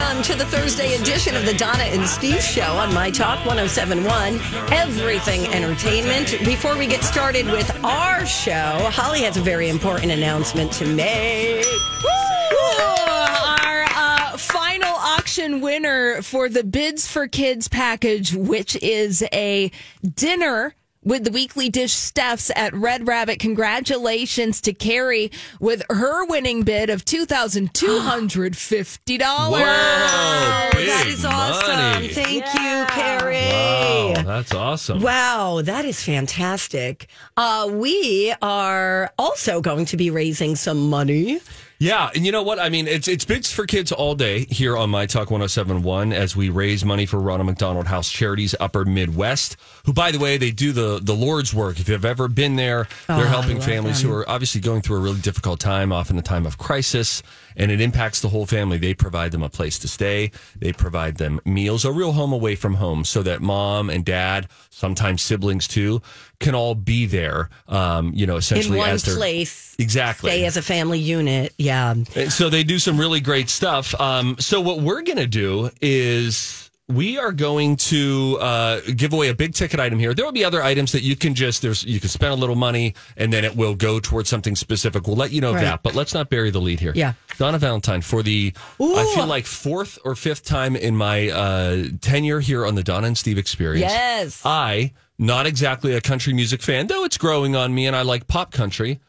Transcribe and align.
On 0.00 0.22
to 0.22 0.34
the 0.36 0.44
Thursday 0.44 0.94
edition 0.94 1.34
of 1.34 1.44
the 1.44 1.54
Donna 1.54 1.82
and 1.82 2.06
Steve 2.06 2.40
Show 2.40 2.62
on 2.62 2.94
My 2.94 3.10
Talk 3.10 3.44
1071, 3.44 4.38
Everything 4.72 5.44
Entertainment. 5.52 6.38
Before 6.44 6.78
we 6.78 6.86
get 6.86 7.02
started 7.02 7.46
with 7.46 7.68
our 7.84 8.24
show, 8.24 8.88
Holly 8.92 9.22
has 9.22 9.36
a 9.36 9.40
very 9.40 9.68
important 9.68 10.12
announcement 10.12 10.70
to 10.74 10.86
make. 10.86 11.66
Our 12.06 13.86
uh, 13.90 14.36
final 14.36 14.94
auction 14.94 15.60
winner 15.60 16.22
for 16.22 16.48
the 16.48 16.62
Bids 16.62 17.08
for 17.08 17.26
Kids 17.26 17.66
package, 17.66 18.32
which 18.34 18.80
is 18.80 19.24
a 19.32 19.72
dinner 20.14 20.76
with 21.08 21.24
the 21.24 21.30
weekly 21.30 21.70
dish 21.70 21.94
Steph's 21.94 22.50
at 22.54 22.74
Red 22.74 23.08
Rabbit. 23.08 23.38
Congratulations 23.38 24.60
to 24.60 24.74
Carrie 24.74 25.32
with 25.58 25.82
her 25.88 26.26
winning 26.26 26.62
bid 26.62 26.90
of 26.90 27.02
two 27.04 27.24
thousand 27.24 27.72
two 27.72 27.98
hundred 28.00 28.54
fifty 28.56 29.16
dollars. 29.16 29.62
Whoa, 29.62 30.70
that 30.84 31.04
is 31.06 31.24
awesome. 31.24 31.76
money. 31.76 32.08
Thank 32.08 32.44
Yeah. 32.44 32.80
you, 32.82 32.86
Carrie. 32.86 34.14
Wow, 34.14 34.22
that's 34.22 34.52
awesome. 34.54 35.00
Wow, 35.00 35.62
that 35.64 35.86
is 35.86 36.02
fantastic. 36.04 37.08
Uh, 37.36 37.68
we 37.72 38.34
are 38.42 39.10
also 39.18 39.62
going 39.62 39.86
to 39.86 39.96
be 39.96 40.10
raising 40.10 40.56
some 40.56 40.90
money. 40.90 41.40
Yeah, 41.80 42.10
and 42.12 42.26
you 42.26 42.32
know 42.32 42.42
what? 42.42 42.58
I 42.58 42.70
mean, 42.70 42.88
it's 42.88 43.06
it's 43.06 43.24
Bids 43.24 43.52
for 43.52 43.64
Kids 43.64 43.92
all 43.92 44.16
day 44.16 44.46
here 44.46 44.76
on 44.76 44.90
My 44.90 45.06
Talk 45.06 45.30
1071 45.30 46.12
as 46.12 46.34
we 46.34 46.48
raise 46.48 46.84
money 46.84 47.06
for 47.06 47.20
Ronald 47.20 47.46
McDonald 47.46 47.86
House 47.86 48.10
Charities 48.10 48.52
Upper 48.58 48.84
Midwest, 48.84 49.56
who 49.84 49.92
by 49.92 50.10
the 50.10 50.18
way, 50.18 50.38
they 50.38 50.50
do 50.50 50.72
the 50.72 50.98
the 51.00 51.14
Lord's 51.14 51.54
work. 51.54 51.78
If 51.78 51.88
you've 51.88 52.04
ever 52.04 52.26
been 52.26 52.56
there, 52.56 52.88
they're 53.06 53.28
helping 53.28 53.60
families 53.60 54.00
who 54.00 54.12
are 54.12 54.28
obviously 54.28 54.60
going 54.60 54.82
through 54.82 54.96
a 54.96 55.00
really 55.00 55.20
difficult 55.20 55.60
time, 55.60 55.92
often 55.92 56.18
a 56.18 56.22
time 56.22 56.46
of 56.46 56.58
crisis, 56.58 57.22
and 57.56 57.70
it 57.70 57.80
impacts 57.80 58.22
the 58.22 58.28
whole 58.28 58.44
family. 58.44 58.78
They 58.78 58.92
provide 58.94 59.30
them 59.30 59.44
a 59.44 59.48
place 59.48 59.78
to 59.78 59.86
stay, 59.86 60.32
they 60.58 60.72
provide 60.72 61.18
them 61.18 61.40
meals, 61.44 61.84
a 61.84 61.92
real 61.92 62.10
home 62.10 62.32
away 62.32 62.56
from 62.56 62.74
home 62.74 63.04
so 63.04 63.22
that 63.22 63.40
mom 63.40 63.88
and 63.88 64.04
dad, 64.04 64.48
sometimes 64.70 65.22
siblings 65.22 65.68
too, 65.68 66.02
can 66.40 66.54
all 66.54 66.74
be 66.74 67.04
there 67.06 67.48
um, 67.66 68.12
you 68.14 68.26
know, 68.26 68.36
essentially 68.36 68.78
In 68.78 68.86
one 68.86 68.98
place, 68.98 69.74
Exactly. 69.78 70.30
stay 70.30 70.44
as 70.44 70.56
a 70.56 70.62
family 70.62 70.98
unit. 71.00 71.52
Yeah. 71.58 71.90
And 71.90 72.32
So 72.32 72.48
they 72.48 72.62
do 72.64 72.78
some 72.78 72.98
really 72.98 73.20
great 73.20 73.48
stuff. 73.48 73.98
Um, 74.00 74.36
so 74.38 74.60
what 74.60 74.80
we're 74.80 75.02
going 75.02 75.18
to 75.18 75.26
do 75.26 75.70
is 75.80 76.70
we 76.86 77.18
are 77.18 77.32
going 77.32 77.76
to 77.76 78.38
uh, 78.40 78.80
give 78.96 79.12
away 79.12 79.28
a 79.28 79.34
big 79.34 79.52
ticket 79.52 79.78
item 79.78 79.98
here. 79.98 80.14
There 80.14 80.24
will 80.24 80.32
be 80.32 80.44
other 80.44 80.62
items 80.62 80.92
that 80.92 81.02
you 81.02 81.16
can 81.16 81.34
just 81.34 81.60
there's 81.60 81.84
you 81.84 82.00
can 82.00 82.08
spend 82.08 82.32
a 82.32 82.36
little 82.36 82.54
money 82.56 82.94
and 83.16 83.30
then 83.32 83.44
it 83.44 83.54
will 83.56 83.74
go 83.74 84.00
towards 84.00 84.30
something 84.30 84.56
specific. 84.56 85.06
We'll 85.06 85.16
let 85.16 85.30
you 85.32 85.40
know 85.42 85.52
Right. 85.52 85.62
that, 85.64 85.82
but 85.82 85.94
let's 85.94 86.14
not 86.14 86.30
bury 86.30 86.50
the 86.50 86.60
lead 86.60 86.80
here. 86.80 86.92
Yeah. 86.94 87.12
Donna 87.36 87.58
Valentine 87.58 88.00
for 88.00 88.22
the 88.22 88.54
I 88.80 89.12
feel 89.14 89.26
like 89.26 89.44
fourth 89.44 89.98
or 90.04 90.14
fifth 90.14 90.44
time 90.44 90.76
in 90.76 90.96
my 90.96 91.28
uh, 91.30 91.84
tenure 92.00 92.40
here 92.40 92.64
on 92.64 92.74
the 92.74 92.82
Donna 92.82 93.08
and 93.08 93.18
Steve 93.18 93.36
Experience. 93.38 93.92
Yes. 93.92 94.42
I, 94.46 94.92
not 95.18 95.46
exactly 95.46 95.94
a 95.94 96.00
country 96.00 96.32
music 96.32 96.62
fan, 96.62 96.86
though 96.86 97.04
it's 97.04 97.18
growing 97.18 97.56
on 97.56 97.74
me 97.74 97.86
and 97.86 97.96
I 97.96 98.02
like 98.02 98.26
pop 98.28 98.52
country, 98.52 99.00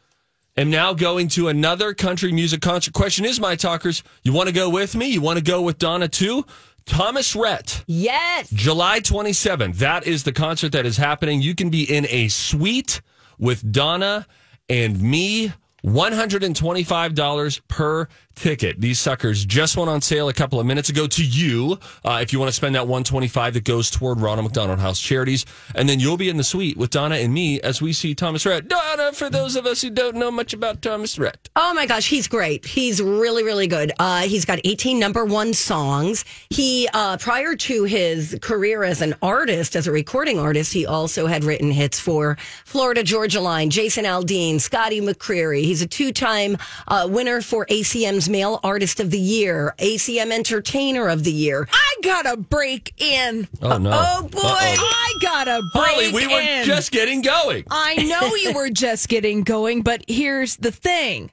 am 0.56 0.70
now 0.70 0.92
going 0.92 1.28
to 1.28 1.48
another 1.48 1.94
country 1.94 2.32
music 2.32 2.60
concert. 2.60 2.92
Question 2.94 3.24
is, 3.24 3.38
my 3.40 3.54
talkers, 3.56 4.02
you 4.22 4.32
want 4.32 4.48
to 4.48 4.54
go 4.54 4.68
with 4.68 4.94
me? 4.94 5.08
You 5.08 5.20
want 5.20 5.38
to 5.38 5.44
go 5.44 5.62
with 5.62 5.78
Donna 5.78 6.08
too? 6.08 6.44
Thomas 6.86 7.36
Rhett, 7.36 7.84
Yes. 7.86 8.50
July 8.50 9.00
27th. 9.00 9.76
That 9.76 10.06
is 10.06 10.24
the 10.24 10.32
concert 10.32 10.72
that 10.72 10.86
is 10.86 10.96
happening. 10.96 11.40
You 11.40 11.54
can 11.54 11.70
be 11.70 11.84
in 11.84 12.06
a 12.08 12.26
suite 12.28 13.00
with 13.38 13.70
Donna 13.70 14.26
and 14.68 15.00
me. 15.00 15.52
$125 15.84 17.60
per 17.68 18.06
ticket. 18.40 18.80
These 18.80 18.98
suckers 18.98 19.44
just 19.44 19.76
went 19.76 19.90
on 19.90 20.00
sale 20.00 20.28
a 20.28 20.32
couple 20.32 20.58
of 20.58 20.64
minutes 20.64 20.88
ago 20.88 21.06
to 21.06 21.24
you. 21.24 21.78
Uh, 22.04 22.20
if 22.22 22.32
you 22.32 22.38
want 22.38 22.48
to 22.48 22.54
spend 22.54 22.74
that 22.74 22.86
125 22.86 23.54
that 23.54 23.64
goes 23.64 23.90
toward 23.90 24.20
Ronald 24.20 24.44
McDonald 24.44 24.78
House 24.78 24.98
Charities. 24.98 25.44
And 25.74 25.88
then 25.88 26.00
you'll 26.00 26.16
be 26.16 26.30
in 26.30 26.38
the 26.38 26.44
suite 26.44 26.78
with 26.78 26.90
Donna 26.90 27.16
and 27.16 27.34
me 27.34 27.60
as 27.60 27.82
we 27.82 27.92
see 27.92 28.14
Thomas 28.14 28.46
Rhett. 28.46 28.66
Donna, 28.66 29.12
for 29.12 29.28
those 29.28 29.56
of 29.56 29.66
us 29.66 29.82
who 29.82 29.90
don't 29.90 30.16
know 30.16 30.30
much 30.30 30.54
about 30.54 30.80
Thomas 30.80 31.18
Rhett. 31.18 31.50
Oh 31.54 31.74
my 31.74 31.84
gosh, 31.84 32.08
he's 32.08 32.26
great. 32.26 32.64
He's 32.64 33.02
really, 33.02 33.44
really 33.44 33.66
good. 33.66 33.92
Uh, 33.98 34.22
he's 34.22 34.46
got 34.46 34.58
18 34.64 34.98
number 34.98 35.24
one 35.26 35.52
songs. 35.52 36.24
He, 36.48 36.88
uh, 36.94 37.18
prior 37.18 37.54
to 37.56 37.84
his 37.84 38.38
career 38.40 38.84
as 38.84 39.02
an 39.02 39.14
artist, 39.22 39.76
as 39.76 39.86
a 39.86 39.92
recording 39.92 40.38
artist, 40.38 40.72
he 40.72 40.86
also 40.86 41.26
had 41.26 41.44
written 41.44 41.70
hits 41.70 42.00
for 42.00 42.38
Florida 42.64 43.02
Georgia 43.02 43.40
Line, 43.40 43.68
Jason 43.68 44.06
Aldean, 44.06 44.60
Scotty 44.60 45.02
McCreery. 45.02 45.62
He's 45.64 45.82
a 45.82 45.86
two 45.86 46.10
time 46.12 46.56
uh, 46.88 47.06
winner 47.10 47.42
for 47.42 47.66
ACM's 47.66 48.29
Male 48.30 48.60
Artist 48.62 49.00
of 49.00 49.10
the 49.10 49.18
Year, 49.18 49.74
ACM 49.78 50.30
Entertainer 50.32 51.08
of 51.08 51.24
the 51.24 51.32
Year. 51.32 51.68
I 51.72 51.94
gotta 52.02 52.36
break 52.36 52.94
in. 53.02 53.48
Oh, 53.60 53.78
no. 53.78 53.90
Oh 53.92 54.22
boy. 54.28 54.38
Uh-oh. 54.38 54.92
I 54.92 55.14
gotta 55.20 55.60
break 55.74 55.84
Holly, 55.86 56.12
we 56.12 56.26
were 56.26 56.40
in. 56.40 56.64
just 56.64 56.92
getting 56.92 57.22
going. 57.22 57.64
I 57.70 57.96
know 57.96 58.34
you 58.34 58.52
were 58.54 58.70
just 58.70 59.08
getting 59.08 59.42
going, 59.42 59.82
but 59.82 60.04
here's 60.08 60.56
the 60.56 60.72
thing. 60.72 61.30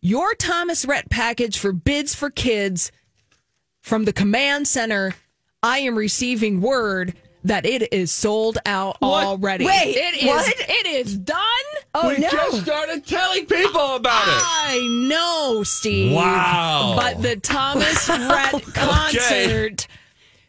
Your 0.00 0.34
Thomas 0.34 0.84
Rhett 0.84 1.08
package 1.08 1.58
for 1.58 1.72
bids 1.72 2.14
for 2.14 2.28
kids 2.30 2.92
from 3.80 4.04
the 4.04 4.12
command 4.12 4.66
center, 4.66 5.14
I 5.62 5.78
am 5.80 5.96
receiving 5.96 6.60
word 6.60 7.14
that 7.44 7.64
it 7.66 7.92
is 7.92 8.10
sold 8.10 8.58
out 8.66 8.96
What? 9.00 9.24
already. 9.24 9.66
Wait, 9.66 9.96
it 9.96 10.22
is 10.22 10.26
what? 10.26 10.54
it 10.58 10.86
is 10.86 11.16
done. 11.16 11.38
Oh 11.94 12.08
we 12.08 12.18
no. 12.18 12.28
just 12.30 12.62
started 12.62 13.06
telling 13.06 13.46
people 13.46 13.94
about 13.96 14.26
it. 14.26 14.42
I 14.44 14.86
know, 15.08 15.62
Steve. 15.62 16.12
Wow. 16.14 16.94
But 16.98 17.22
the 17.22 17.36
Thomas 17.36 18.08
Rhett 18.08 18.62
concert 18.74 19.76
j- 19.76 19.86
uh, 19.86 19.94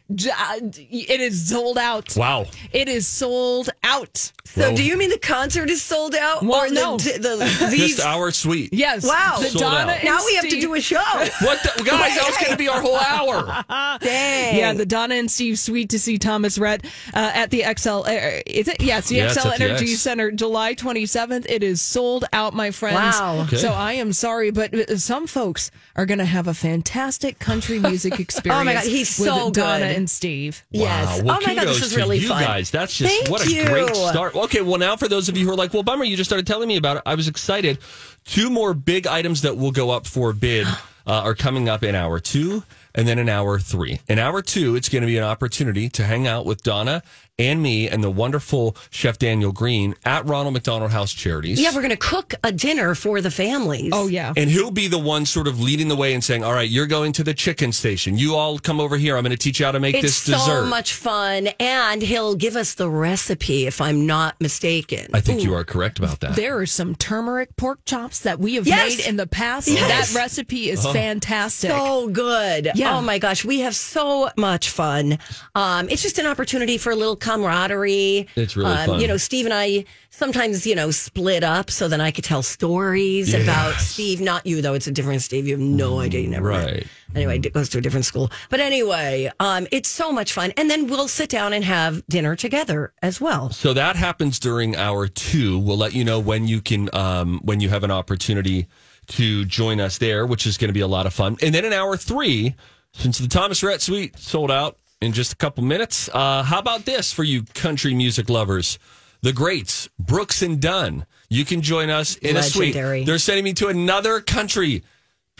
it 0.08 1.20
is 1.20 1.48
sold 1.48 1.78
out. 1.78 2.16
Wow. 2.16 2.46
It 2.72 2.88
is 2.88 3.06
sold 3.06 3.70
out. 3.82 4.32
So 4.44 4.74
do 4.74 4.82
you 4.84 4.96
mean 4.96 5.10
the 5.10 5.18
concert 5.18 5.68
is 5.68 5.82
sold 5.82 6.14
out? 6.14 6.42
Well, 6.42 6.64
or 6.64 6.70
no. 6.70 6.96
the, 6.96 7.18
the, 7.18 7.68
these, 7.70 7.96
Just 7.96 8.06
our 8.06 8.30
suite. 8.30 8.72
Yes. 8.72 9.04
Wow. 9.06 9.38
The 9.40 9.48
Sold 9.48 9.60
Donna 9.62 9.92
out. 9.92 9.98
and 9.98 10.04
now 10.04 10.18
we 10.24 10.34
have 10.36 10.48
to 10.48 10.60
do 10.60 10.74
a 10.74 10.80
show. 10.80 10.96
What 11.42 11.62
the, 11.62 11.82
guys? 11.84 12.16
That 12.16 12.24
was 12.26 12.36
going 12.38 12.52
to 12.52 12.56
be 12.56 12.68
our 12.68 12.80
whole 12.80 12.96
hour. 12.96 13.64
Dang. 14.00 14.56
Yeah, 14.56 14.72
the 14.72 14.86
Donna 14.86 15.16
and 15.16 15.30
Steve 15.30 15.58
suite 15.58 15.90
to 15.90 15.98
see 15.98 16.18
Thomas 16.18 16.56
Rhett 16.58 16.84
uh, 17.12 17.30
at 17.34 17.50
the 17.50 17.60
Xcel. 17.62 18.06
Uh, 18.06 18.42
is 18.46 18.68
it? 18.68 18.80
Yes, 18.80 19.08
the 19.08 19.16
Yeah, 19.16 19.28
Xcel 19.28 19.52
at 19.52 19.58
the 19.58 19.64
Energy 19.64 19.92
X. 19.92 20.00
Center, 20.00 20.30
July 20.30 20.74
27th. 20.74 21.46
It 21.48 21.62
is 21.62 21.82
sold 21.82 22.24
out, 22.32 22.54
my 22.54 22.70
friends. 22.70 22.96
Wow. 23.18 23.42
Okay. 23.42 23.56
So 23.56 23.70
I 23.70 23.94
am 23.94 24.12
sorry, 24.12 24.50
but 24.50 24.72
uh, 24.74 24.96
some 24.96 25.26
folks 25.26 25.70
are 25.94 26.06
going 26.06 26.18
to 26.18 26.24
have 26.24 26.46
a 26.46 26.54
fantastic 26.54 27.38
country 27.38 27.78
music 27.78 28.18
experience. 28.18 28.60
Oh 28.60 28.64
my 28.64 28.74
God, 28.74 28.84
he's 28.84 29.18
with 29.18 29.28
so 29.28 29.50
Donna 29.50 29.88
good. 29.88 29.95
And 29.96 30.08
Steve. 30.08 30.64
Yes. 30.70 31.22
Well, 31.22 31.38
oh 31.42 31.46
my 31.46 31.54
God, 31.54 31.66
this 31.66 31.82
is 31.82 31.92
to 31.92 31.96
really 31.96 32.18
you 32.18 32.28
fun. 32.28 32.42
guys. 32.42 32.70
That's 32.70 32.96
just 32.96 33.12
Thank 33.12 33.30
what 33.30 33.44
a 33.46 33.50
you. 33.50 33.64
great 33.66 33.94
start. 33.96 34.36
Okay, 34.36 34.60
well 34.60 34.78
now 34.78 34.94
for 34.96 35.08
those 35.08 35.28
of 35.28 35.36
you 35.36 35.46
who 35.46 35.52
are 35.52 35.56
like, 35.56 35.72
well, 35.74 35.82
bummer, 35.82 36.04
you 36.04 36.16
just 36.16 36.28
started 36.28 36.46
telling 36.46 36.68
me 36.68 36.76
about 36.76 36.98
it. 36.98 37.02
I 37.06 37.14
was 37.14 37.26
excited. 37.26 37.78
Two 38.24 38.50
more 38.50 38.74
big 38.74 39.06
items 39.06 39.42
that 39.42 39.56
will 39.56 39.72
go 39.72 39.90
up 39.90 40.06
for 40.06 40.32
bid 40.32 40.66
uh, 41.06 41.12
are 41.12 41.34
coming 41.34 41.68
up 41.68 41.82
in 41.82 41.94
hour 41.94 42.20
two 42.20 42.62
and 42.94 43.06
then 43.08 43.18
in 43.18 43.28
hour 43.28 43.58
three. 43.58 44.00
In 44.08 44.18
hour 44.18 44.42
two, 44.42 44.76
it's 44.76 44.88
going 44.88 45.02
to 45.02 45.06
be 45.06 45.18
an 45.18 45.24
opportunity 45.24 45.88
to 45.90 46.04
hang 46.04 46.26
out 46.26 46.46
with 46.46 46.62
Donna 46.62 47.02
and 47.38 47.62
me 47.62 47.88
and 47.88 48.02
the 48.02 48.10
wonderful 48.10 48.74
chef 48.90 49.18
Daniel 49.18 49.52
Green 49.52 49.94
at 50.04 50.24
Ronald 50.26 50.54
McDonald 50.54 50.90
House 50.90 51.12
Charities. 51.12 51.60
Yeah, 51.60 51.70
we're 51.74 51.82
going 51.82 51.90
to 51.90 51.96
cook 51.96 52.34
a 52.42 52.50
dinner 52.50 52.94
for 52.94 53.20
the 53.20 53.30
families. 53.30 53.90
Oh, 53.92 54.06
yeah. 54.08 54.32
And 54.36 54.48
he'll 54.48 54.70
be 54.70 54.88
the 54.88 54.98
one 54.98 55.26
sort 55.26 55.46
of 55.46 55.60
leading 55.60 55.88
the 55.88 55.96
way 55.96 56.14
and 56.14 56.24
saying, 56.24 56.42
All 56.44 56.52
right, 56.54 56.68
you're 56.68 56.86
going 56.86 57.12
to 57.12 57.24
the 57.24 57.34
chicken 57.34 57.72
station. 57.72 58.16
You 58.16 58.36
all 58.36 58.58
come 58.58 58.80
over 58.80 58.96
here. 58.96 59.16
I'm 59.16 59.22
going 59.22 59.32
to 59.32 59.36
teach 59.36 59.60
you 59.60 59.66
how 59.66 59.72
to 59.72 59.80
make 59.80 59.94
It's 59.96 60.02
this 60.02 60.16
so 60.16 60.32
dessert. 60.32 60.64
So 60.64 60.66
much 60.66 60.94
fun. 60.94 61.48
And 61.60 62.00
he'll 62.02 62.34
give 62.34 62.56
us 62.56 62.74
the 62.74 62.88
recipe, 62.88 63.66
if 63.66 63.80
I'm 63.80 64.06
not 64.06 64.40
mistaken. 64.40 65.08
I 65.12 65.20
think 65.20 65.42
you 65.42 65.54
are 65.54 65.64
correct 65.64 65.98
about 65.98 66.20
that. 66.20 66.36
There 66.36 66.58
are 66.58 66.66
some 66.66 66.94
turmeric 66.94 67.54
pork 67.56 67.84
chops 67.84 68.20
that 68.20 68.38
we 68.38 68.54
have 68.54 68.66
Yes. 68.66 68.96
made 68.98 69.06
in 69.06 69.16
the 69.16 69.26
past. 69.26 69.68
Yes. 69.68 70.12
That 70.12 70.18
recipe 70.18 70.70
is 70.70 70.84
fantastic. 70.86 71.70
so 71.70 72.08
good. 72.08 72.70
Yeah. 72.74 72.96
Oh 72.96 73.02
my 73.02 73.18
gosh, 73.18 73.44
we 73.44 73.60
have 73.60 73.76
so 73.76 74.30
much 74.38 74.70
fun. 74.70 75.18
Um, 75.54 75.88
it's 75.90 76.02
just 76.02 76.18
an 76.18 76.26
opportunity 76.26 76.78
for 76.78 76.90
a 76.92 76.96
little 76.96 77.16
camaraderie. 77.26 78.28
It's 78.36 78.56
really 78.56 78.74
fun. 78.86 79.00
You 79.00 79.08
know, 79.08 79.16
Steve 79.16 79.46
and 79.46 79.54
I 79.54 79.84
sometimes, 80.10 80.66
you 80.66 80.74
know, 80.74 80.90
split 80.90 81.42
up 81.42 81.70
so 81.70 81.88
then 81.88 82.00
I 82.00 82.10
could 82.10 82.24
tell 82.24 82.42
stories 82.42 83.34
about 83.34 83.74
Steve. 83.74 84.20
Not 84.20 84.46
you, 84.46 84.62
though. 84.62 84.74
It's 84.74 84.86
a 84.86 84.92
different 84.92 85.22
Steve. 85.22 85.46
You 85.46 85.54
have 85.54 85.60
no 85.60 86.00
idea. 86.00 86.20
You 86.20 86.28
never 86.28 86.52
met. 86.52 86.64
Right. 86.64 86.86
Anyway, 87.14 87.38
it 87.38 87.52
goes 87.52 87.68
to 87.70 87.78
a 87.78 87.80
different 87.80 88.04
school. 88.04 88.30
But 88.48 88.60
anyway, 88.60 89.30
um, 89.40 89.66
it's 89.72 89.88
so 89.88 90.12
much 90.12 90.32
fun. 90.32 90.52
And 90.56 90.70
then 90.70 90.86
we'll 90.86 91.08
sit 91.08 91.28
down 91.28 91.52
and 91.52 91.64
have 91.64 92.06
dinner 92.06 92.36
together 92.36 92.92
as 93.02 93.20
well. 93.20 93.50
So 93.50 93.74
that 93.74 93.96
happens 93.96 94.38
during 94.38 94.76
hour 94.76 95.08
two. 95.08 95.58
We'll 95.58 95.78
let 95.78 95.94
you 95.94 96.04
know 96.04 96.20
when 96.20 96.46
you 96.46 96.60
can, 96.60 96.88
um, 96.94 97.40
when 97.42 97.60
you 97.60 97.68
have 97.68 97.84
an 97.84 97.90
opportunity 97.90 98.68
to 99.08 99.44
join 99.44 99.80
us 99.80 99.98
there, 99.98 100.26
which 100.26 100.46
is 100.46 100.58
going 100.58 100.68
to 100.68 100.74
be 100.74 100.80
a 100.80 100.86
lot 100.86 101.06
of 101.06 101.14
fun. 101.14 101.36
And 101.42 101.54
then 101.54 101.64
in 101.64 101.72
hour 101.72 101.96
three, 101.96 102.54
since 102.92 103.18
the 103.18 103.28
Thomas 103.28 103.62
Rhett 103.62 103.82
Suite 103.82 104.18
sold 104.18 104.50
out 104.50 104.78
in 105.00 105.12
just 105.12 105.32
a 105.32 105.36
couple 105.36 105.62
minutes, 105.64 106.08
uh, 106.12 106.42
how 106.42 106.58
about 106.58 106.84
this 106.84 107.12
for 107.12 107.24
you 107.24 107.42
country 107.54 107.94
music 107.94 108.30
lovers? 108.30 108.78
The 109.22 109.32
greats, 109.32 109.88
Brooks 109.98 110.42
and 110.42 110.60
Dunn. 110.60 111.06
You 111.28 111.44
can 111.44 111.62
join 111.62 111.90
us 111.90 112.16
in 112.16 112.34
Legendary. 112.36 112.70
a 112.70 112.72
suite. 112.72 113.06
They're 113.06 113.18
sending 113.18 113.44
me 113.44 113.52
to 113.54 113.68
another 113.68 114.20
country 114.20 114.84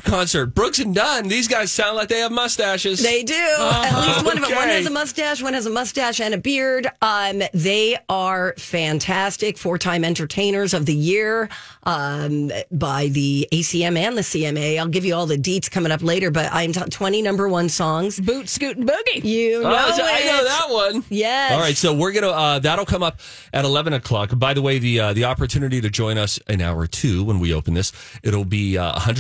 concert. 0.07 0.47
Brooks 0.47 0.79
and 0.79 0.95
Dunn. 0.95 1.29
These 1.29 1.49
guys 1.49 1.73
sound 1.73 1.97
like 1.97 2.09
they 2.09 2.21
have 2.21 2.31
mustaches. 2.33 3.03
They 3.03 3.23
do. 3.23 3.35
At 3.35 4.07
least 4.07 4.25
one 4.25 4.37
of 4.39 4.45
them. 4.47 4.55
One 4.57 4.69
has 4.69 4.87
a 4.87 4.91
mustache. 4.91 5.43
One 5.43 5.55
has 5.55 5.67
a 5.67 5.71
mustache 5.71 6.21
and 6.21 6.35
a 6.35 6.39
beard. 6.39 6.87
Um, 7.03 7.43
they 7.53 7.97
are 8.09 8.55
fantastic. 8.59 9.59
Four-time 9.59 10.05
entertainers 10.05 10.75
of 10.75 10.87
the 10.87 10.95
year 10.95 11.49
um, 11.85 12.51
by 12.71 13.09
the 13.09 13.49
ACM 13.53 13.97
and 13.97 14.17
the 14.17 14.23
CMA. 14.23 14.79
I'll 14.79 14.89
give 14.89 15.05
you 15.05 15.15
all 15.15 15.27
the 15.27 15.37
deets 15.39 15.71
coming 15.71 15.91
up 15.93 16.03
later. 16.03 16.31
But 16.31 16.51
I'm 16.53 16.73
t- 16.73 16.81
20 16.81 17.23
number 17.23 17.49
one 17.49 17.69
songs. 17.69 18.21
Boot, 18.21 18.49
scoot, 18.49 18.77
and 18.77 18.89
boogie. 18.89 19.25
You 19.25 19.63
know 19.63 19.77
Oh, 19.89 19.93
so 19.97 20.05
I 20.05 20.25
know 20.25 20.45
that 20.45 20.67
one. 20.71 21.05
Yes. 21.09 21.53
All 21.53 21.59
right, 21.61 21.77
so 21.77 21.95
we're 21.95 22.13
gonna 22.13 22.29
uh, 22.31 22.59
that'll 22.59 22.85
come 22.87 23.03
up 23.03 23.21
at 23.53 23.65
eleven 23.65 23.93
o'clock. 23.93 24.31
By 24.39 24.55
the 24.55 24.63
way, 24.63 24.79
the 24.79 25.01
uh, 25.01 25.13
the 25.13 25.25
opportunity 25.25 25.81
to 25.81 25.91
join 25.91 26.19
us 26.19 26.39
in 26.49 26.61
hour 26.61 26.87
two 26.87 27.23
when 27.25 27.39
we 27.39 27.53
open 27.53 27.75
this, 27.75 27.93
it'll 28.23 28.45
be 28.45 28.77
uh, 28.79 28.99
one 29.01 29.15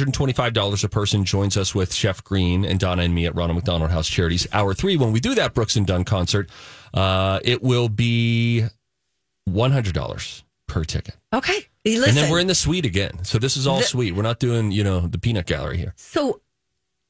hundred 0.66 0.82
and 0.82 0.82
twenty 0.82 0.82
five 0.82 0.82
dollars 0.82 0.84
a 0.84 0.88
person. 0.88 1.24
Joins 1.24 1.56
us 1.56 1.74
with 1.74 1.92
Chef 1.94 2.22
Green 2.24 2.64
and 2.64 2.78
Donna 2.80 3.02
and 3.02 3.14
me 3.14 3.26
at 3.26 3.34
Ronald 3.34 3.56
McDonald 3.56 3.90
House 3.90 4.08
Charities. 4.08 4.46
Hour 4.52 4.74
three 4.74 4.96
when 4.96 5.12
we 5.12 5.20
do 5.20 5.34
that 5.34 5.54
Brooks 5.54 5.76
and 5.76 5.86
Dunn 5.86 6.04
concert, 6.04 6.50
uh, 6.94 7.40
it 7.44 7.62
will 7.62 7.88
be 7.88 8.64
one 9.44 9.72
hundred 9.72 9.94
dollars 9.94 10.44
per 10.66 10.84
ticket. 10.84 11.16
Okay. 11.32 11.66
Listen. 11.84 12.08
And 12.08 12.16
then 12.16 12.30
we're 12.30 12.40
in 12.40 12.48
the 12.48 12.54
suite 12.54 12.84
again. 12.84 13.22
So 13.24 13.38
this 13.38 13.56
is 13.56 13.66
all 13.66 13.78
The- 13.78 13.84
sweet. 13.84 14.12
We're 14.16 14.22
not 14.22 14.40
doing 14.40 14.72
you 14.72 14.82
know 14.82 15.00
the 15.06 15.18
peanut 15.18 15.46
gallery 15.46 15.76
here. 15.78 15.94
so, 15.96 16.40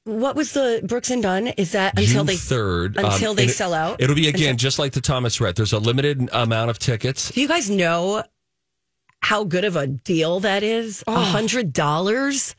what 0.04 0.36
was 0.36 0.52
the 0.52 0.82
Brooks 0.84 1.10
and 1.10 1.22
Dunn? 1.22 1.48
Is 1.48 1.72
that 1.72 1.98
until 1.98 2.24
June 2.24 2.26
they 2.26 2.36
third 2.36 2.96
until 2.96 3.32
they 3.34 3.48
sell 3.48 3.72
out? 3.74 4.00
It'll 4.02 4.14
be 4.16 4.28
again 4.28 4.56
just 4.58 4.78
like 4.78 4.92
the 4.92 5.00
Thomas 5.00 5.40
Rhett. 5.40 5.56
There's 5.56 5.72
a 5.72 5.78
limited 5.78 6.28
amount 6.32 6.70
of 6.70 6.78
tickets. 6.78 7.30
Do 7.30 7.40
you 7.40 7.48
guys 7.48 7.70
know 7.70 8.22
how 9.22 9.44
good 9.44 9.64
of 9.64 9.76
a 9.76 9.86
deal 9.86 10.40
that 10.40 10.62
is? 10.62 11.02
A 11.06 11.18
hundred 11.18 11.72
dollars 11.72 12.54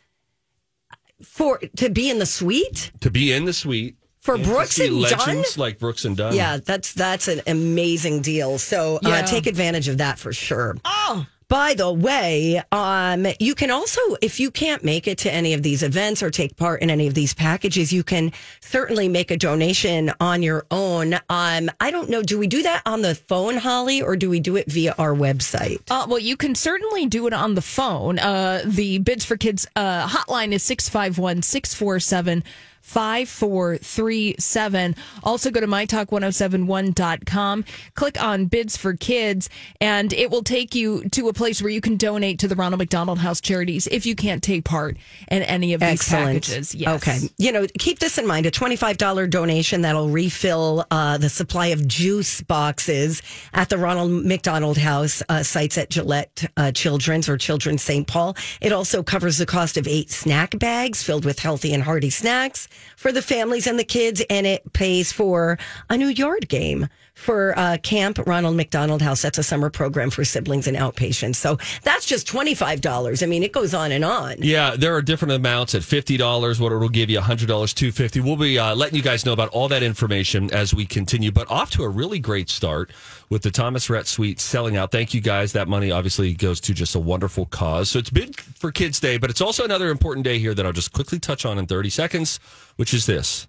for 1.23 1.59
to 1.77 1.89
be 1.89 2.09
in 2.09 2.19
the 2.19 2.25
suite 2.25 2.91
to 3.01 3.09
be 3.09 3.33
in 3.33 3.45
the 3.45 3.53
suite 3.53 3.95
for 4.21 4.35
and 4.35 4.43
to 4.43 4.49
Brooks 4.49 4.71
see 4.71 4.87
and 4.87 5.01
Dunn. 5.17 5.43
like 5.57 5.79
Brooks 5.79 6.05
and 6.05 6.15
Dunn. 6.17 6.35
Yeah, 6.35 6.57
that's 6.63 6.93
that's 6.93 7.27
an 7.27 7.41
amazing 7.47 8.21
deal. 8.21 8.57
So 8.57 8.99
Yeah. 9.01 9.09
uh, 9.09 9.21
take 9.25 9.47
advantage 9.47 9.87
of 9.87 9.97
that 9.99 10.19
for 10.19 10.33
sure. 10.33 10.75
Oh, 10.85 11.25
By 11.49 11.75
the 11.75 11.89
way, 11.89 12.61
um, 12.73 13.25
you 13.39 13.55
can 13.55 13.71
also, 13.71 14.01
if 14.21 14.37
you 14.37 14.51
can't 14.51 14.83
make 14.83 15.07
it 15.07 15.17
to 15.19 15.33
any 15.33 15.53
of 15.53 15.63
these 15.63 15.81
events 15.81 16.21
or 16.21 16.29
take 16.29 16.57
part 16.57 16.81
in 16.81 16.89
any 16.89 17.07
of 17.07 17.13
these 17.13 17.33
packages, 17.33 17.93
you 17.93 18.03
can 18.03 18.33
certainly 18.59 19.07
make 19.07 19.31
a 19.31 19.37
donation 19.37 20.11
on 20.19 20.43
your 20.43 20.65
own. 20.71 21.13
Um, 21.13 21.69
I 21.79 21.89
don't 21.89 22.09
know, 22.09 22.21
do 22.21 22.37
we 22.37 22.47
do 22.47 22.63
that 22.63 22.81
on 22.85 23.01
the 23.01 23.15
phone, 23.15 23.55
Holly, 23.55 24.01
or 24.01 24.17
do 24.17 24.29
we 24.29 24.41
do 24.41 24.57
it 24.57 24.69
via 24.69 24.93
our 24.97 25.13
website? 25.13 25.79
Uh, 25.89 26.05
well, 26.09 26.19
you 26.19 26.35
can 26.35 26.53
certainly 26.53 27.05
do 27.05 27.27
it 27.27 27.33
on 27.33 27.55
the 27.55 27.61
phone. 27.61 28.19
Uh, 28.19 28.61
the 28.65 28.97
Bids 28.99 29.23
for 29.23 29.37
Kids 29.37 29.65
uh, 29.77 30.05
hotline 30.05 30.51
is 30.51 30.63
651 30.63 31.43
647 31.43 32.43
5437. 32.87 34.95
Also, 35.21 35.51
go 35.51 35.59
to 35.59 35.67
mytalk1071.com, 35.67 37.65
click 37.95 38.23
on 38.23 38.45
Bids 38.45 38.77
for 38.77 38.95
Kids, 38.95 39.49
and 39.81 40.13
it 40.13 40.31
will 40.31 40.41
take 40.41 40.73
you 40.73 41.03
to 41.09 41.27
a 41.27 41.33
place 41.33 41.61
where 41.61 41.69
you 41.69 41.81
can 41.81 41.97
donate 41.97 42.39
to 42.39 42.47
the 42.47 42.55
Ronald 42.55 42.79
McDonald 42.79 43.19
House 43.19 43.41
Charities 43.41 43.87
if 43.87 44.05
you 44.05 44.15
can't 44.15 44.41
take 44.41 44.63
part 44.63 44.95
in 45.29 45.43
any 45.43 45.73
of 45.73 45.81
these 45.81 46.07
packages. 46.07 46.73
Yes. 46.73 46.95
Okay. 46.95 47.17
You 47.37 47.51
know, 47.51 47.67
keep 47.77 47.99
this 47.99 48.17
in 48.17 48.25
mind 48.25 48.45
a 48.45 48.51
$25 48.51 49.29
donation 49.29 49.81
that'll 49.81 50.09
refill 50.09 50.85
uh, 50.89 51.17
the 51.17 51.27
supply 51.27 51.67
of 51.67 51.85
juice 51.89 52.39
boxes 52.39 53.21
at 53.53 53.67
the 53.67 53.77
Ronald 53.77 54.23
McDonald 54.23 54.77
House 54.77 55.21
uh, 55.27 55.43
sites 55.43 55.77
at 55.77 55.89
Gillette 55.89 56.49
uh, 56.55 56.71
Children's 56.71 57.27
or 57.27 57.37
Children's 57.37 57.81
St. 57.81 58.07
Paul. 58.07 58.37
It 58.61 58.71
also 58.71 59.03
covers 59.03 59.39
the 59.39 59.45
cost 59.45 59.75
of 59.75 59.89
eight 59.89 60.09
snack 60.09 60.57
bags 60.57 61.03
filled 61.03 61.25
with 61.25 61.39
healthy 61.39 61.73
and 61.73 61.83
hearty 61.83 62.09
snacks 62.09 62.69
for 62.95 63.11
the 63.11 63.21
families 63.21 63.67
and 63.67 63.79
the 63.79 63.83
kids, 63.83 64.21
and 64.29 64.47
it 64.47 64.73
pays 64.73 65.11
for 65.11 65.57
a 65.89 65.97
new 65.97 66.07
yard 66.07 66.49
game. 66.49 66.87
For 67.17 67.57
uh, 67.57 67.77
Camp 67.83 68.19
Ronald 68.25 68.55
McDonald 68.55 69.01
House, 69.01 69.21
that's 69.21 69.37
a 69.37 69.43
summer 69.43 69.69
program 69.69 70.11
for 70.11 70.23
siblings 70.23 70.67
and 70.67 70.77
outpatients. 70.77 71.35
So 71.35 71.57
that's 71.83 72.05
just 72.05 72.25
twenty 72.25 72.55
five 72.55 72.79
dollars. 72.79 73.21
I 73.21 73.25
mean, 73.25 73.43
it 73.43 73.51
goes 73.51 73.73
on 73.73 73.91
and 73.91 74.05
on. 74.05 74.35
Yeah, 74.39 74.75
there 74.77 74.95
are 74.95 75.01
different 75.01 75.33
amounts 75.33 75.75
at 75.75 75.83
fifty 75.83 76.15
dollars. 76.15 76.61
What 76.61 76.71
it'll 76.71 76.87
give 76.87 77.09
you, 77.09 77.19
hundred 77.19 77.47
dollars, 77.47 77.73
two 77.73 77.91
fifty. 77.91 78.21
We'll 78.21 78.37
be 78.37 78.57
uh, 78.57 78.75
letting 78.75 78.95
you 78.95 79.01
guys 79.01 79.25
know 79.25 79.33
about 79.33 79.49
all 79.49 79.67
that 79.67 79.83
information 79.83 80.53
as 80.53 80.73
we 80.73 80.85
continue. 80.85 81.31
But 81.31 81.51
off 81.51 81.71
to 81.71 81.83
a 81.83 81.89
really 81.89 82.19
great 82.19 82.49
start 82.49 82.91
with 83.29 83.41
the 83.41 83.51
Thomas 83.51 83.89
Rhett 83.89 84.07
Suite 84.07 84.39
selling 84.39 84.77
out. 84.77 84.91
Thank 84.91 85.13
you 85.13 85.19
guys. 85.19 85.51
That 85.51 85.67
money 85.67 85.91
obviously 85.91 86.33
goes 86.33 86.61
to 86.61 86.73
just 86.73 86.95
a 86.95 86.99
wonderful 86.99 87.47
cause. 87.47 87.89
So 87.89 87.99
it's 87.99 88.11
big 88.11 88.39
for 88.39 88.71
Kids 88.71 89.01
Day, 89.01 89.17
but 89.17 89.29
it's 89.29 89.41
also 89.41 89.65
another 89.65 89.89
important 89.89 90.23
day 90.23 90.39
here 90.39 90.53
that 90.53 90.65
I'll 90.65 90.71
just 90.71 90.93
quickly 90.93 91.19
touch 91.19 91.45
on 91.45 91.57
in 91.57 91.65
thirty 91.65 91.89
seconds, 91.89 92.39
which 92.77 92.93
is 92.93 93.05
this. 93.05 93.47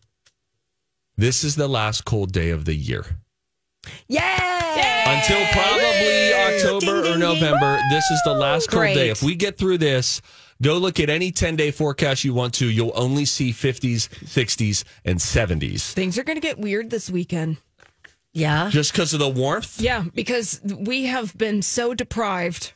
This 1.16 1.44
is 1.44 1.54
the 1.54 1.68
last 1.68 2.04
cold 2.04 2.32
day 2.32 2.50
of 2.50 2.64
the 2.64 2.74
year. 2.74 3.04
Yay! 4.08 4.98
until 5.08 5.44
probably 5.52 6.32
October 6.34 6.80
Ding, 6.80 7.04
ding, 7.04 7.14
or 7.14 7.18
November. 7.18 7.78
This 7.90 8.04
is 8.10 8.20
the 8.24 8.34
last 8.34 8.68
cold 8.70 8.80
Great. 8.82 8.94
day. 8.94 9.08
If 9.08 9.22
we 9.22 9.34
get 9.34 9.58
through 9.58 9.78
this, 9.78 10.20
go 10.62 10.78
look 10.78 11.00
at 11.00 11.10
any 11.10 11.30
10 11.30 11.56
day 11.56 11.70
forecast 11.70 12.24
you 12.24 12.34
want 12.34 12.54
to. 12.54 12.66
You'll 12.66 12.92
only 12.94 13.24
see 13.24 13.52
50s, 13.52 14.08
60s, 14.24 14.84
and 15.04 15.18
70s. 15.18 15.92
Things 15.92 16.18
are 16.18 16.24
going 16.24 16.36
to 16.36 16.46
get 16.46 16.58
weird 16.58 16.90
this 16.90 17.10
weekend. 17.10 17.58
Yeah. 18.32 18.68
Just 18.70 18.92
because 18.92 19.14
of 19.14 19.20
the 19.20 19.28
warmth? 19.28 19.80
Yeah, 19.80 20.04
because 20.14 20.60
we 20.64 21.06
have 21.06 21.36
been 21.36 21.62
so 21.62 21.94
deprived 21.94 22.72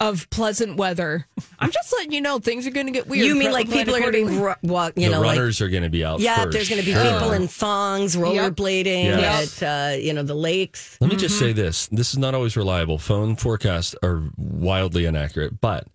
of 0.00 0.28
pleasant 0.30 0.76
weather. 0.76 1.26
I'm 1.58 1.70
just 1.70 1.92
letting 1.92 2.12
you 2.12 2.20
know 2.20 2.38
things 2.38 2.66
are 2.66 2.70
going 2.70 2.86
to 2.86 2.92
get 2.92 3.06
weird. 3.06 3.26
You 3.26 3.34
mean 3.34 3.52
like 3.52 3.70
people 3.70 3.94
are 3.94 4.00
going 4.00 4.12
to 4.12 4.18
be 4.18 4.22
accordingly. 4.22 4.42
ru- 4.62 4.70
walk, 4.70 4.92
you 4.96 5.06
the 5.08 5.14
know, 5.16 5.20
like 5.20 5.36
runners 5.38 5.60
are 5.60 5.68
going 5.68 5.82
to 5.82 5.90
be 5.90 6.04
out 6.04 6.20
yeah, 6.20 6.36
first. 6.44 6.52
there's 6.52 6.68
going 6.68 6.80
to 6.80 6.86
be 6.86 6.92
Sure. 6.92 7.02
people 7.04 7.32
in 7.32 7.46
thongs 7.48 8.16
rollerblading 8.16 9.04
Yes. 9.04 9.62
at 9.62 9.92
uh, 9.92 9.96
you 9.96 10.12
know 10.12 10.22
the 10.22 10.34
lakes. 10.34 10.96
Let 11.00 11.10
me 11.10 11.16
just 11.16 11.38
say 11.38 11.52
this. 11.52 11.86
This 11.88 12.12
is 12.12 12.18
not 12.18 12.34
always 12.34 12.56
reliable. 12.56 12.98
Phone 12.98 13.36
forecasts 13.36 13.94
are 14.02 14.22
wildly 14.36 15.04
inaccurate, 15.04 15.60
but 15.60 15.86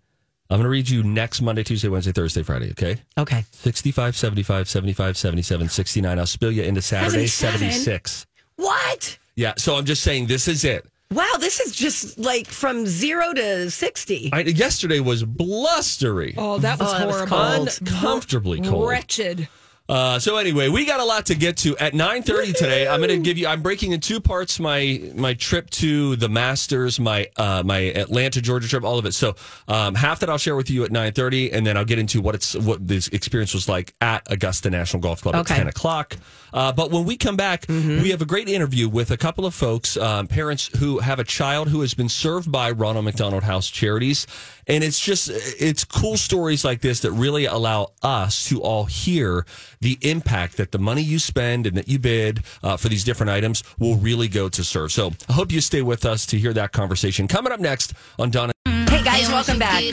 I'm 0.49 0.57
going 0.57 0.63
to 0.63 0.69
read 0.69 0.87
you 0.89 1.03
next 1.03 1.41
Monday, 1.41 1.63
Tuesday, 1.63 1.89
Wednesday, 1.89 2.13
Thursday, 2.13 2.41
Friday, 2.41 2.71
okay? 2.71 3.01
Okay. 3.17 3.43
65, 3.51 4.15
75, 4.15 4.69
75, 4.69 5.17
77, 5.17 5.67
69. 5.67 6.19
I'll 6.19 6.25
spill 6.25 6.51
you 6.53 6.63
into 6.63 6.81
Saturday, 6.81 7.27
77? 7.27 7.59
76. 7.59 8.27
What? 8.55 9.17
Yeah, 9.35 9.53
so 9.57 9.75
I'm 9.75 9.83
just 9.83 10.03
saying 10.03 10.27
this 10.27 10.47
is 10.47 10.63
it. 10.63 10.85
Wow, 11.11 11.33
this 11.39 11.59
is 11.61 11.73
just 11.73 12.19
like 12.19 12.47
from 12.47 12.85
zero 12.85 13.33
to 13.33 13.71
sixty. 13.71 14.29
I, 14.33 14.41
yesterday 14.41 14.99
was 14.99 15.23
blustery, 15.23 16.35
Oh, 16.37 16.57
that 16.59 16.79
was 16.79 16.93
Oh, 16.93 16.97
that 16.97 17.07
was 17.07 17.15
horrible. 17.29 17.37
cold. 17.37 17.77
uncomfortably 17.81 18.61
cold. 18.61 18.89
Wretched. 18.89 19.47
Uh, 19.89 20.19
so 20.19 20.35
anyway, 20.35 20.67
we 20.67 20.85
got 20.85 20.99
a 20.99 21.05
lot 21.05 21.25
to 21.27 21.35
get 21.35 21.55
to 21.57 21.77
at 21.77 21.93
nine 21.93 22.21
thirty 22.21 22.51
today. 22.51 22.87
I'm 22.87 22.99
going 22.99 23.09
to 23.09 23.17
give 23.19 23.37
you. 23.37 23.47
I'm 23.47 23.61
breaking 23.61 23.93
in 23.93 24.01
two 24.01 24.19
parts 24.19 24.59
my 24.59 25.01
my 25.15 25.33
trip 25.33 25.69
to 25.71 26.15
the 26.17 26.27
Masters, 26.27 26.99
my 26.99 27.27
uh, 27.37 27.63
my 27.65 27.79
Atlanta, 27.79 28.41
Georgia 28.41 28.67
trip, 28.67 28.83
all 28.83 28.99
of 28.99 29.05
it. 29.05 29.13
So 29.13 29.35
um, 29.69 29.95
half 29.95 30.19
that 30.19 30.29
I'll 30.29 30.37
share 30.37 30.57
with 30.57 30.69
you 30.69 30.83
at 30.83 30.91
nine 30.91 31.13
thirty, 31.13 31.51
and 31.53 31.65
then 31.65 31.77
I'll 31.77 31.85
get 31.85 31.99
into 31.99 32.21
what 32.21 32.35
it's 32.35 32.53
what 32.55 32.85
this 32.85 33.07
experience 33.09 33.53
was 33.53 33.69
like 33.69 33.93
at 34.01 34.29
Augusta 34.29 34.69
National 34.69 35.01
Golf 35.01 35.21
Club 35.21 35.35
Okay. 35.35 35.53
at 35.53 35.57
ten 35.57 35.67
o'clock. 35.67 36.17
Uh, 36.53 36.71
but 36.71 36.91
when 36.91 37.03
we 37.05 37.17
come 37.17 37.35
back, 37.35 37.65
we 37.67 38.09
have 38.09 38.21
a 38.21 38.25
great 38.25 38.47
interview 38.49 38.87
with 38.89 39.11
a 39.11 39.17
couple 39.17 39.45
of 39.45 39.53
folks, 39.53 39.95
um, 39.97 40.27
parents 40.27 40.69
who 40.79 40.99
have 40.99 41.19
a 41.19 41.23
child 41.23 41.67
who 41.69 41.81
has 41.81 41.93
been 41.93 42.07
served 42.09 42.49
by 42.51 42.71
Ronald 42.71 43.03
McDonald 43.05 43.43
House 43.43 43.69
Charities. 43.69 44.25
And 44.65 44.83
it's 44.83 44.99
just, 44.99 45.29
it's 45.59 45.83
cool 45.83 46.17
stories 46.17 46.65
like 46.65 46.81
this 46.81 47.01
that 47.01 47.11
really 47.11 47.45
allow 47.45 47.91
us 48.01 48.47
to 48.49 48.61
all 48.61 48.85
hear 48.85 49.45
the 49.81 49.97
impact 50.01 50.57
that 50.57 50.71
the 50.71 50.79
money 50.79 51.01
you 51.01 51.19
spend 51.19 51.67
and 51.67 51.77
that 51.77 51.87
you 51.87 51.99
bid 51.99 52.43
uh, 52.63 52.77
for 52.77 52.89
these 52.89 53.03
different 53.03 53.29
items 53.29 53.63
will 53.79 53.95
really 53.95 54.27
go 54.27 54.49
to 54.49 54.63
serve. 54.63 54.91
So 54.91 55.11
I 55.29 55.33
hope 55.33 55.51
you 55.51 55.61
stay 55.61 55.81
with 55.81 56.05
us 56.05 56.25
to 56.27 56.37
hear 56.37 56.53
that 56.53 56.71
conversation. 56.71 57.27
Coming 57.27 57.51
up 57.51 57.59
next 57.59 57.93
on 58.19 58.31
Donna. 58.31 58.53
Hey 58.65 59.03
guys, 59.03 59.27
welcome 59.29 59.59
back. 59.59 59.83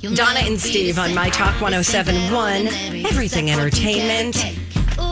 Donna 0.00 0.40
and 0.40 0.60
Steve 0.60 0.98
on 0.98 1.14
My 1.14 1.30
Talk 1.30 1.60
1071, 1.60 2.66
Everything 3.06 3.50
Entertainment. 3.50 4.36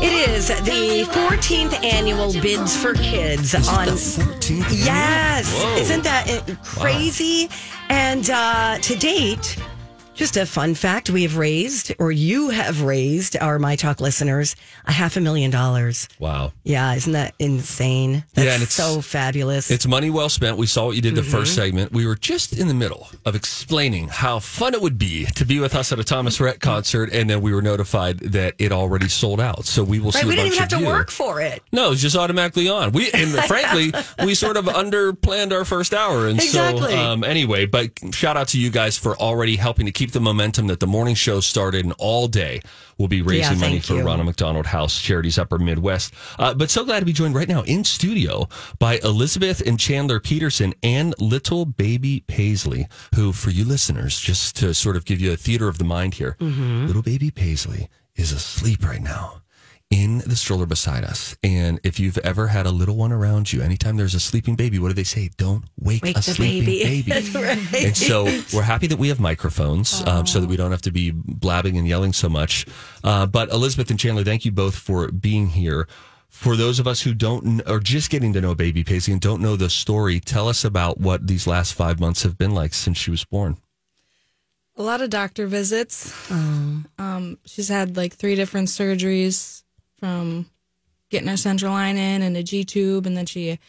It 0.01 0.29
is 0.29 0.49
the 0.49 1.05
14th 1.13 1.85
annual 1.85 2.33
Bids 2.41 2.77
for 2.77 2.95
Kids 2.95 3.55
on. 3.55 3.89
14th. 3.89 4.67
Yes, 4.85 5.53
Whoa. 5.55 5.77
isn't 5.77 6.05
that 6.05 6.29
uh, 6.29 6.55
crazy? 6.63 7.49
And 7.89 8.29
uh, 8.31 8.79
to 8.79 8.97
date, 8.97 9.57
just 10.15 10.37
a 10.37 10.47
fun 10.47 10.75
fact: 10.75 11.11
we 11.11 11.23
have 11.23 11.37
raised, 11.37 11.93
or 11.99 12.13
you 12.13 12.51
have 12.51 12.83
raised, 12.83 13.37
our 13.39 13.59
My 13.59 13.77
Talk 13.77 14.01
listeners, 14.01 14.55
a 14.87 14.93
half 14.93 15.17
a 15.17 15.21
million 15.21 15.51
dollars. 15.51 16.09
Wow. 16.19 16.53
Yeah, 16.65 16.95
isn't 16.95 17.13
that 17.13 17.35
insane? 17.39 18.25
That's 18.35 18.47
Yeah, 18.47 18.53
and 18.55 18.63
it's- 18.63 18.75
so 18.75 19.01
fabulous. 19.01 19.71
It's 19.71 19.87
money 19.87 20.11
well 20.11 20.29
spent. 20.29 20.57
We 20.59 20.67
saw 20.67 20.87
what 20.87 20.97
you 20.97 21.03
did 21.03 21.15
the 21.15 21.23
first 21.23 21.53
Mm-hmm. 21.53 21.61
segment. 21.63 21.93
We 21.93 22.07
were 22.07 22.15
just 22.15 22.53
in 22.53 22.69
the 22.69 22.75
middle 22.75 23.09
of 23.25 23.35
explaining 23.35 24.09
how 24.09 24.39
fun 24.39 24.75
it 24.75 24.83
would 24.83 24.99
be 24.99 25.25
to 25.35 25.45
be 25.45 25.59
with 25.61 25.75
us 25.75 25.93
at 25.93 25.99
a 25.99 26.05
Thomas 26.05 26.41
Rhett 26.41 26.61
concert, 26.61 27.11
and 27.13 27.29
then 27.29 27.41
we 27.41 27.53
were 27.53 27.63
notified 27.63 28.19
that 28.21 28.55
it 28.59 28.71
already 28.73 29.09
sold 29.09 29.41
out. 29.41 29.65
So 29.67 29.83
we 29.83 29.99
will 29.99 30.11
right, 30.13 30.23
see. 30.23 30.29
we 30.29 30.37
didn't 30.37 30.47
even 30.49 30.59
have 30.59 30.69
to 30.69 30.79
you. 30.81 30.87
work 30.87 31.11
for 31.11 31.41
it. 31.41 31.63
No, 31.73 31.93
it's 31.93 32.03
just 32.03 32.17
automatically 32.17 32.69
on. 32.69 32.93
We 32.93 33.11
and 33.13 33.31
frankly, 33.47 33.93
we 34.25 34.35
sort 34.35 34.57
of 34.57 34.69
under 34.69 35.13
planned 35.15 35.53
our 35.53 35.65
first 35.65 35.95
hour, 35.95 36.27
and 36.29 36.39
Exactly. 36.41 36.93
so 36.93 36.99
um, 36.99 37.25
anyway. 37.25 37.67
But 37.67 37.93
shout 38.13 38.37
out 38.37 38.49
to 38.49 38.61
you 38.61 38.71
guys 38.71 38.97
for 38.99 39.17
already 39.17 39.57
helping 39.57 39.87
to 39.87 39.93
keep 39.93 40.02
the 40.11 40.21
momentum 40.21 40.67
that 40.67 40.81
the 40.81 40.87
morning 40.89 41.15
show 41.15 41.39
started, 41.39 41.85
and 41.85 41.95
all 41.99 42.27
day 42.27 42.61
we'll 42.99 43.07
be 43.09 43.23
raising 43.23 43.61
money 43.61 43.79
for 43.79 43.95
you. 43.95 44.03
Ronald 44.03 44.27
McDonald 44.27 44.67
House 44.67 45.01
Charities 45.01 45.39
Upper 45.39 45.59
Midwest. 45.59 46.13
Uh, 46.39 46.55
but 46.55 46.71
so 46.71 46.85
glad 46.85 46.99
to 47.01 47.07
be 47.07 47.13
joined 47.13 47.37
right 47.37 47.49
now 47.49 47.63
in 47.63 47.85
studio 47.85 48.49
by 48.81 48.99
Elizabeth 49.05 49.61
and 49.65 49.79
Chandler 49.79 50.19
Peterson 50.19 50.75
and 50.83 51.15
little 51.21 51.65
baby 51.65 52.25
Paisley, 52.27 52.89
who, 53.15 53.33
for 53.33 53.51
you 53.51 53.65
listeners, 53.65 54.19
just 54.19 54.57
to 54.57 54.75
sort 54.75 54.97
of 54.97 55.05
give 55.05 55.21
you 55.21 55.33
a 55.33 55.37
theater 55.37 55.69
of 55.69 55.79
the 55.79 55.85
mind 55.85 56.15
here, 56.15 56.37
Mm-hmm. 56.41 56.87
little 56.87 57.03
baby 57.03 57.31
Paisley 57.31 57.89
is 58.17 58.33
asleep 58.33 58.85
right 58.85 59.01
now 59.03 59.42
in 59.93 60.19
the 60.27 60.35
stroller 60.37 60.65
beside 60.65 61.05
us. 61.05 61.37
And 61.45 61.79
if 61.85 62.01
you've 62.01 62.17
ever 62.19 62.47
had 62.47 62.65
a 62.65 62.71
little 62.71 62.97
one 62.97 63.13
around 63.13 63.53
you, 63.53 63.61
anytime 63.61 63.99
there's 63.99 64.15
a 64.15 64.21
sleeping 64.21 64.57
baby, 64.57 64.79
what 64.79 64.89
do 64.89 64.95
they 64.95 65.05
say? 65.05 65.29
Don't 65.37 65.65
wake, 65.79 66.03
Wake 66.03 66.17
a 66.17 66.23
sleeping 66.23 66.65
baby. 66.65 67.03
baby. 67.03 67.11
That's 67.31 67.35
right. 67.35 67.85
And 67.85 67.97
so 67.97 68.25
we're 68.57 68.63
happy 68.63 68.87
that 68.87 68.99
we 68.99 69.09
have 69.09 69.21
microphones 69.21 70.03
um, 70.07 70.27
so 70.27 70.41
that 70.41 70.49
we 70.49 70.57
don't 70.57 70.71
have 70.71 70.83
to 70.83 70.91
be 70.91 71.11
blabbing 71.13 71.77
and 71.77 71.87
yelling 71.87 72.15
so 72.15 72.29
much. 72.31 72.65
Uh, 73.05 73.27
but 73.27 73.51
Elizabeth 73.51 73.91
and 73.91 74.01
Chandler, 74.01 74.25
thank 74.25 74.45
you 74.47 74.51
both 74.51 74.75
for 74.75 75.13
being 75.13 75.49
here. 75.49 75.87
For 76.31 76.57
those 76.57 76.79
of 76.81 76.87
us 76.87 77.03
who 77.03 77.13
don't 77.13 77.43
kn- 77.45 77.63
or 77.67 77.79
just 77.79 78.09
getting 78.09 78.33
to 78.33 78.41
know 78.41 78.55
baby 78.55 78.83
Paisley 78.85 79.13
and 79.13 79.21
don't 79.21 79.43
know 79.43 79.57
the 79.57 79.69
story, 79.69 80.19
tell 80.19 80.49
us 80.49 80.65
about 80.65 80.99
what 80.99 81.27
these 81.27 81.47
last 81.47 81.75
five 81.75 82.01
months 82.01 82.23
have 82.23 82.39
been 82.39 82.55
like 82.55 82.73
since 82.73 82.97
she 82.97 83.11
was 83.11 83.23
born. 83.27 83.59
a 84.77 84.83
lot 84.83 85.03
of 85.03 85.11
doctor 85.11 85.47
visits. 85.47 86.11
Um, 86.31 87.37
she's 87.45 87.69
had 87.69 87.99
like 87.99 88.15
three 88.15 88.35
different 88.35 88.69
surgeries 88.69 89.63
from 90.03 90.47
getting 91.11 91.29
her 91.29 91.37
central 91.37 91.71
line 91.73 91.97
in 91.97 92.23
and 92.23 92.37
a 92.37 92.43
G 92.43 92.65
tube, 92.65 93.07
and 93.07 93.17
then 93.17 93.25
she 93.27 93.61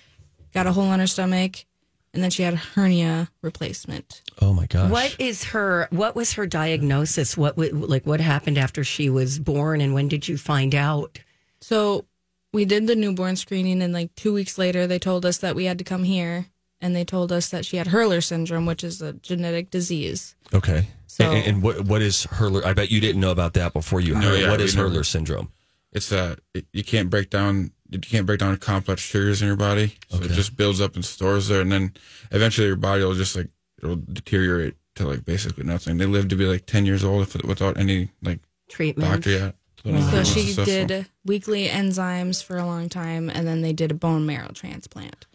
got 0.51 0.65
a 0.65 0.71
hole 0.71 0.91
in 0.91 0.99
her 0.99 1.05
stomach, 1.05 1.63
and 2.11 2.23
then 2.23 2.31
she 2.31 2.41
had 2.41 2.55
a 2.55 2.57
hernia 2.57 3.29
replacement. 3.43 4.23
Oh 4.41 4.51
my 4.51 4.65
gosh. 4.65 4.89
What 4.89 5.15
is 5.19 5.43
her? 5.45 5.87
What 5.91 6.15
was 6.15 6.33
her 6.33 6.47
diagnosis? 6.47 7.37
What 7.37 7.55
would 7.57 7.73
like? 7.73 8.07
What 8.07 8.19
happened 8.19 8.57
after 8.57 8.83
she 8.83 9.11
was 9.11 9.37
born, 9.37 9.79
and 9.79 9.93
when 9.93 10.07
did 10.07 10.27
you 10.27 10.35
find 10.39 10.73
out? 10.73 11.19
So 11.61 12.05
we 12.51 12.65
did 12.65 12.87
the 12.87 12.95
newborn 12.95 13.35
screening, 13.35 13.83
and 13.83 13.93
like 13.93 14.15
two 14.15 14.33
weeks 14.33 14.57
later, 14.57 14.87
they 14.87 14.97
told 14.99 15.23
us 15.23 15.37
that 15.37 15.55
we 15.55 15.65
had 15.65 15.77
to 15.77 15.83
come 15.83 16.03
here, 16.05 16.47
and 16.81 16.95
they 16.95 17.05
told 17.05 17.31
us 17.31 17.49
that 17.49 17.63
she 17.63 17.77
had 17.77 17.87
Hurler 17.87 18.21
syndrome, 18.21 18.65
which 18.65 18.83
is 18.83 19.03
a 19.03 19.13
genetic 19.13 19.69
disease. 19.69 20.35
Okay. 20.51 20.87
So- 21.05 21.31
and, 21.31 21.45
and 21.47 21.61
what 21.61 21.81
what 21.85 22.01
is 22.01 22.23
Hurler? 22.23 22.65
I 22.65 22.73
bet 22.73 22.89
you 22.89 22.99
didn't 22.99 23.21
know 23.21 23.29
about 23.31 23.53
that 23.53 23.71
before 23.73 24.01
you 24.01 24.15
No, 24.15 24.21
heard. 24.21 24.39
yeah, 24.39 24.49
what 24.49 24.59
we 24.59 24.71
Hurler 24.71 25.03
syndrome? 25.03 25.51
It's 25.93 26.11
a 26.11 26.37
it, 26.53 26.65
you 26.73 26.83
can't 26.83 27.09
break 27.09 27.29
down 27.29 27.71
you 27.89 27.99
can't 27.99 28.25
break 28.25 28.39
down 28.39 28.57
complex 28.57 29.01
sugars 29.01 29.41
in 29.41 29.47
your 29.47 29.55
body, 29.55 29.95
so 30.09 30.17
it 30.17 30.31
just 30.31 30.57
builds 30.57 30.81
up 30.81 30.95
and 30.95 31.05
stores 31.05 31.47
there, 31.47 31.61
and 31.61 31.71
then 31.71 31.93
eventually 32.31 32.67
your 32.67 32.75
body 32.75 33.03
will 33.03 33.13
just 33.13 33.35
like 33.35 33.49
it'll 33.81 33.95
deteriorate 33.95 34.75
to 34.95 35.07
like 35.07 35.25
basically 35.25 35.63
nothing. 35.63 35.97
They 35.97 36.05
live 36.05 36.27
to 36.29 36.35
be 36.35 36.45
like 36.45 36.65
ten 36.65 36.85
years 36.85 37.03
old 37.03 37.21
if, 37.21 37.43
without 37.43 37.77
any 37.77 38.09
like 38.21 38.39
Treatment. 38.69 39.11
doctor 39.11 39.29
yet. 39.29 39.55
So 39.85 40.23
she 40.23 40.53
did 40.53 41.07
weekly 41.25 41.67
enzymes 41.67 42.41
for 42.41 42.57
a 42.57 42.65
long 42.65 42.87
time, 42.87 43.29
and 43.29 43.45
then 43.45 43.61
they 43.61 43.73
did 43.73 43.91
a 43.91 43.93
bone 43.93 44.25
marrow 44.25 44.51
transplant. 44.53 45.25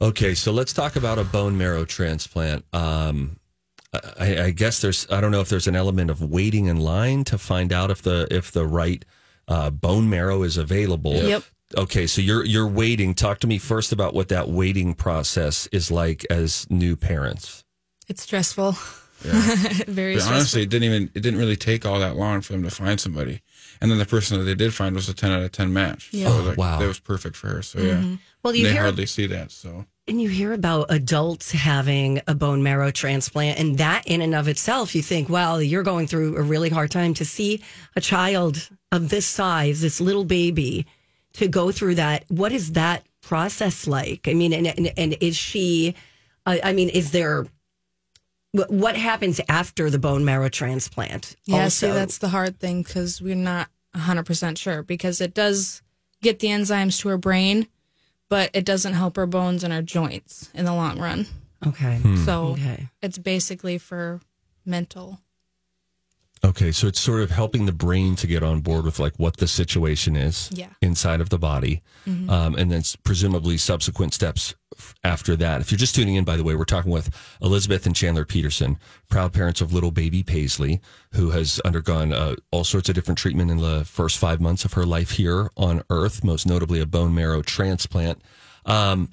Okay, 0.00 0.34
so 0.34 0.50
let's 0.50 0.72
talk 0.72 0.96
about 0.96 1.18
a 1.18 1.24
bone 1.24 1.58
marrow 1.58 1.84
transplant. 1.84 2.64
Um, 2.72 3.38
I, 3.92 4.44
I 4.44 4.50
guess 4.50 4.80
there's 4.80 5.06
I 5.10 5.20
don't 5.20 5.30
know 5.30 5.40
if 5.40 5.48
there's 5.48 5.66
an 5.66 5.76
element 5.76 6.10
of 6.10 6.22
waiting 6.22 6.66
in 6.66 6.78
line 6.78 7.24
to 7.24 7.38
find 7.38 7.72
out 7.72 7.90
if 7.90 8.02
the 8.02 8.26
if 8.30 8.50
the 8.50 8.66
right 8.66 9.04
uh, 9.48 9.70
bone 9.70 10.08
marrow 10.08 10.42
is 10.44 10.56
available. 10.56 11.14
Yep. 11.14 11.42
Okay, 11.76 12.06
so 12.06 12.22
you're 12.22 12.44
you're 12.44 12.68
waiting. 12.68 13.14
Talk 13.14 13.40
to 13.40 13.46
me 13.46 13.58
first 13.58 13.92
about 13.92 14.14
what 14.14 14.28
that 14.28 14.48
waiting 14.48 14.94
process 14.94 15.66
is 15.72 15.90
like 15.90 16.24
as 16.30 16.66
new 16.70 16.94
parents. 16.96 17.64
It's 18.08 18.22
stressful. 18.22 18.76
Yeah. 19.24 19.32
Very 19.88 20.14
But 20.14 20.20
stressful. 20.22 20.34
honestly, 20.36 20.62
it 20.62 20.70
didn't 20.70 20.84
even 20.84 21.10
it 21.14 21.20
didn't 21.20 21.38
really 21.38 21.56
take 21.56 21.84
all 21.84 21.98
that 21.98 22.16
long 22.16 22.40
for 22.40 22.52
them 22.52 22.62
to 22.62 22.70
find 22.70 22.98
somebody. 23.00 23.42
And 23.80 23.90
then 23.90 23.98
the 23.98 24.06
person 24.06 24.38
that 24.38 24.44
they 24.44 24.54
did 24.54 24.72
find 24.72 24.94
was 24.94 25.08
a 25.08 25.14
ten 25.14 25.30
out 25.30 25.42
of 25.42 25.52
ten 25.52 25.72
match. 25.72 26.08
Yeah. 26.12 26.28
So 26.28 26.38
Oh, 26.38 26.42
like, 26.44 26.56
wow. 26.58 26.78
that 26.78 26.86
was 26.86 27.00
perfect 27.00 27.36
for 27.36 27.48
her. 27.48 27.62
So 27.62 27.80
yeah, 27.80 28.16
Well, 28.42 28.54
you 28.54 28.64
they 28.66 28.72
hear 28.72 28.82
hardly 28.82 29.06
see 29.06 29.26
that. 29.26 29.50
So 29.50 29.84
and 30.08 30.20
you 30.20 30.28
hear 30.28 30.52
about 30.52 30.86
adults 30.90 31.52
having 31.52 32.20
a 32.26 32.34
bone 32.34 32.62
marrow 32.62 32.90
transplant, 32.90 33.58
and 33.58 33.78
that 33.78 34.02
in 34.06 34.20
and 34.22 34.34
of 34.34 34.48
itself, 34.48 34.94
you 34.94 35.02
think, 35.02 35.28
wow, 35.28 35.58
you're 35.58 35.82
going 35.82 36.06
through 36.06 36.36
a 36.36 36.42
really 36.42 36.68
hard 36.70 36.90
time 36.90 37.14
to 37.14 37.24
see 37.24 37.62
a 37.96 38.00
child 38.00 38.68
of 38.90 39.08
this 39.10 39.26
size, 39.26 39.80
this 39.80 40.00
little 40.00 40.24
baby, 40.24 40.86
to 41.34 41.48
go 41.48 41.70
through 41.70 41.96
that. 41.96 42.24
What 42.28 42.52
is 42.52 42.72
that 42.72 43.04
process 43.22 43.86
like? 43.86 44.26
I 44.28 44.34
mean, 44.34 44.52
and 44.52 44.66
and, 44.66 44.92
and 44.96 45.16
is 45.20 45.36
she? 45.36 45.94
I 46.46 46.60
I 46.64 46.72
mean, 46.72 46.88
is 46.88 47.10
there? 47.12 47.44
wh- 48.56 48.70
What 48.70 48.96
happens 48.96 49.40
after 49.48 49.90
the 49.90 49.98
bone 49.98 50.24
marrow 50.24 50.48
transplant? 50.48 51.36
yeah, 51.44 51.64
also? 51.64 51.88
see, 51.88 51.92
that's 51.92 52.18
the 52.18 52.28
hard 52.28 52.58
thing 52.58 52.82
because 52.82 53.20
we're 53.20 53.34
not 53.34 53.68
100% 53.94 54.56
sure 54.58 54.82
because 54.82 55.20
it 55.20 55.34
does 55.34 55.82
get 56.22 56.38
the 56.40 56.48
enzymes 56.48 57.00
to 57.00 57.08
her 57.08 57.18
brain, 57.18 57.66
but 58.28 58.50
it 58.54 58.64
doesn't 58.64 58.94
help 58.94 59.16
our 59.18 59.26
bones 59.26 59.64
and 59.64 59.72
our 59.72 59.82
joints 59.82 60.50
in 60.54 60.64
the 60.64 60.74
long 60.74 60.98
run. 60.98 61.26
okay. 61.66 62.00
So 62.24 62.48
Okay. 62.52 62.88
it's 63.02 63.18
basically 63.18 63.78
for 63.78 64.20
mental. 64.64 65.20
Okay, 66.44 66.70
so 66.70 66.86
it's 66.86 67.00
sort 67.00 67.20
of 67.22 67.30
helping 67.32 67.66
the 67.66 67.72
brain 67.72 68.14
to 68.14 68.26
get 68.28 68.44
on 68.44 68.60
board 68.60 68.84
with 68.84 69.00
like 69.00 69.14
what 69.16 69.38
the 69.38 69.48
situation 69.48 70.14
is 70.14 70.48
Yeah. 70.52 70.68
inside 70.80 71.20
of 71.20 71.30
the 71.30 71.38
body, 71.38 71.82
um, 72.06 72.54
and 72.54 72.70
then 72.70 72.82
presumably 73.02 73.56
subsequent 73.58 74.14
steps 74.14 74.54
f- 74.67 74.67
after 75.04 75.36
that. 75.36 75.60
If 75.60 75.70
you're 75.70 75.78
just 75.78 75.94
tuning 75.94 76.14
in, 76.14 76.24
by 76.24 76.36
the 76.36 76.44
way, 76.44 76.54
we're 76.54 76.64
talking 76.64 76.90
with 76.90 77.10
Elizabeth 77.42 77.86
and 77.86 77.94
Chandler 77.94 78.24
Peterson, 78.24 78.78
proud 79.08 79.32
parents 79.32 79.60
of 79.60 79.72
little 79.72 79.90
baby 79.90 80.22
Paisley, 80.22 80.80
who 81.12 81.30
has 81.30 81.60
undergone 81.64 82.12
uh, 82.12 82.36
all 82.50 82.64
sorts 82.64 82.88
of 82.88 82.94
different 82.94 83.18
treatment 83.18 83.50
in 83.50 83.58
the 83.58 83.84
first 83.84 84.18
five 84.18 84.40
months 84.40 84.64
of 84.64 84.74
her 84.74 84.84
life 84.84 85.12
here 85.12 85.50
on 85.56 85.82
Earth, 85.90 86.24
most 86.24 86.46
notably 86.46 86.80
a 86.80 86.86
bone 86.86 87.14
marrow 87.14 87.42
transplant. 87.42 88.20
Um, 88.64 89.10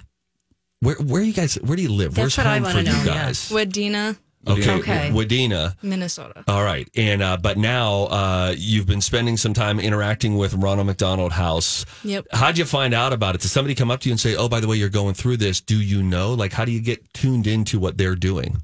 where 0.80 0.96
where 0.96 1.22
you 1.22 1.32
guys? 1.32 1.54
Where 1.56 1.76
do 1.76 1.82
you 1.82 1.92
live? 1.92 2.14
That's 2.14 2.36
Where's 2.36 2.38
what 2.38 2.46
I 2.46 2.54
home 2.58 2.64
for 2.64 2.68
wanna 2.76 2.82
you 2.82 2.96
know, 2.96 3.02
yeah. 3.04 3.24
guys? 3.24 3.50
Wadena, 3.50 4.16
Okay, 4.46 4.70
Okay. 4.78 5.10
Wadena. 5.12 5.74
Minnesota. 5.82 6.44
All 6.46 6.62
right, 6.62 6.88
and 6.96 7.22
uh, 7.22 7.36
but 7.36 7.58
now 7.58 8.04
uh, 8.04 8.54
you've 8.56 8.86
been 8.86 9.00
spending 9.00 9.36
some 9.36 9.54
time 9.54 9.80
interacting 9.80 10.36
with 10.36 10.54
Ronald 10.54 10.86
McDonald 10.86 11.32
House. 11.32 11.84
Yep. 12.04 12.26
How'd 12.32 12.58
you 12.58 12.64
find 12.64 12.94
out 12.94 13.12
about 13.12 13.34
it? 13.34 13.40
Did 13.40 13.48
somebody 13.48 13.74
come 13.74 13.90
up 13.90 14.00
to 14.00 14.08
you 14.08 14.12
and 14.12 14.20
say, 14.20 14.36
"Oh, 14.36 14.48
by 14.48 14.60
the 14.60 14.68
way, 14.68 14.76
you're 14.76 14.88
going 14.88 15.14
through 15.14 15.38
this"? 15.38 15.60
Do 15.60 15.80
you 15.80 16.02
know? 16.02 16.34
Like, 16.34 16.52
how 16.52 16.64
do 16.64 16.72
you 16.72 16.80
get 16.80 17.12
tuned 17.12 17.46
into 17.46 17.78
what 17.78 17.98
they're 17.98 18.14
doing? 18.16 18.62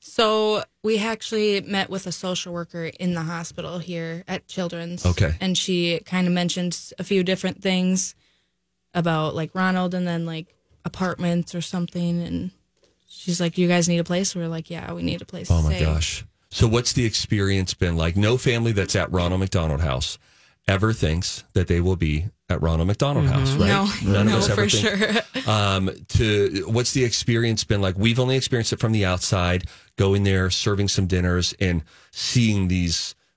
So 0.00 0.62
we 0.82 0.98
actually 0.98 1.60
met 1.60 1.90
with 1.90 2.06
a 2.06 2.12
social 2.12 2.52
worker 2.52 2.84
in 2.84 3.14
the 3.14 3.22
hospital 3.22 3.78
here 3.78 4.24
at 4.26 4.48
Children's. 4.48 5.04
Okay. 5.04 5.34
And 5.40 5.56
she 5.56 6.00
kind 6.06 6.26
of 6.26 6.32
mentioned 6.32 6.78
a 6.98 7.04
few 7.04 7.22
different 7.22 7.62
things 7.62 8.14
about 8.94 9.34
like 9.34 9.54
Ronald 9.54 9.94
and 9.94 10.06
then 10.06 10.24
like 10.26 10.54
apartments 10.84 11.54
or 11.54 11.60
something. 11.60 12.22
And 12.22 12.50
she's 13.08 13.40
like, 13.40 13.58
You 13.58 13.68
guys 13.68 13.88
need 13.88 13.98
a 13.98 14.04
place? 14.04 14.34
We 14.34 14.42
are 14.42 14.48
like, 14.48 14.70
Yeah, 14.70 14.92
we 14.92 15.02
need 15.02 15.22
a 15.22 15.26
place. 15.26 15.50
Oh 15.50 15.58
to 15.58 15.62
my 15.64 15.74
stay." 15.74 15.84
gosh! 15.84 16.24
So, 16.50 16.66
what's 16.66 16.92
the 16.92 17.04
experience 17.04 17.74
been 17.74 17.96
like? 17.96 18.16
No 18.16 18.38
family 18.38 18.72
that's 18.72 18.96
at 18.96 19.10
Ronald 19.12 19.40
McDonald 19.40 19.80
House 19.80 20.18
ever 20.66 20.92
thinks 20.92 21.44
that 21.54 21.66
they 21.66 21.80
will 21.80 21.96
be 21.96 22.26
at 22.50 22.62
Ronald 22.62 22.86
McDonald 22.86 23.26
House, 23.26 23.52
right? 23.52 23.70
Mm-hmm. 23.70 24.06
No, 24.06 24.12
None 24.12 24.26
no, 24.26 24.36
of 24.36 24.42
us 24.42 24.50
ever 24.50 24.68
for 24.68 24.76
think. 24.76 25.24
sure. 25.44 25.52
um, 25.52 25.90
to 26.08 26.64
what's 26.68 26.92
the 26.92 27.04
experience 27.04 27.64
been 27.64 27.80
like? 27.80 27.96
We've 27.98 28.18
only 28.20 28.36
experienced 28.36 28.72
it 28.72 28.80
from 28.80 28.92
the 28.92 29.04
outside, 29.04 29.64
going 29.96 30.24
there, 30.24 30.50
serving 30.50 30.88
some 30.88 31.06
dinners, 31.06 31.54
and 31.60 31.82
seeing 32.10 32.68
these 32.68 33.14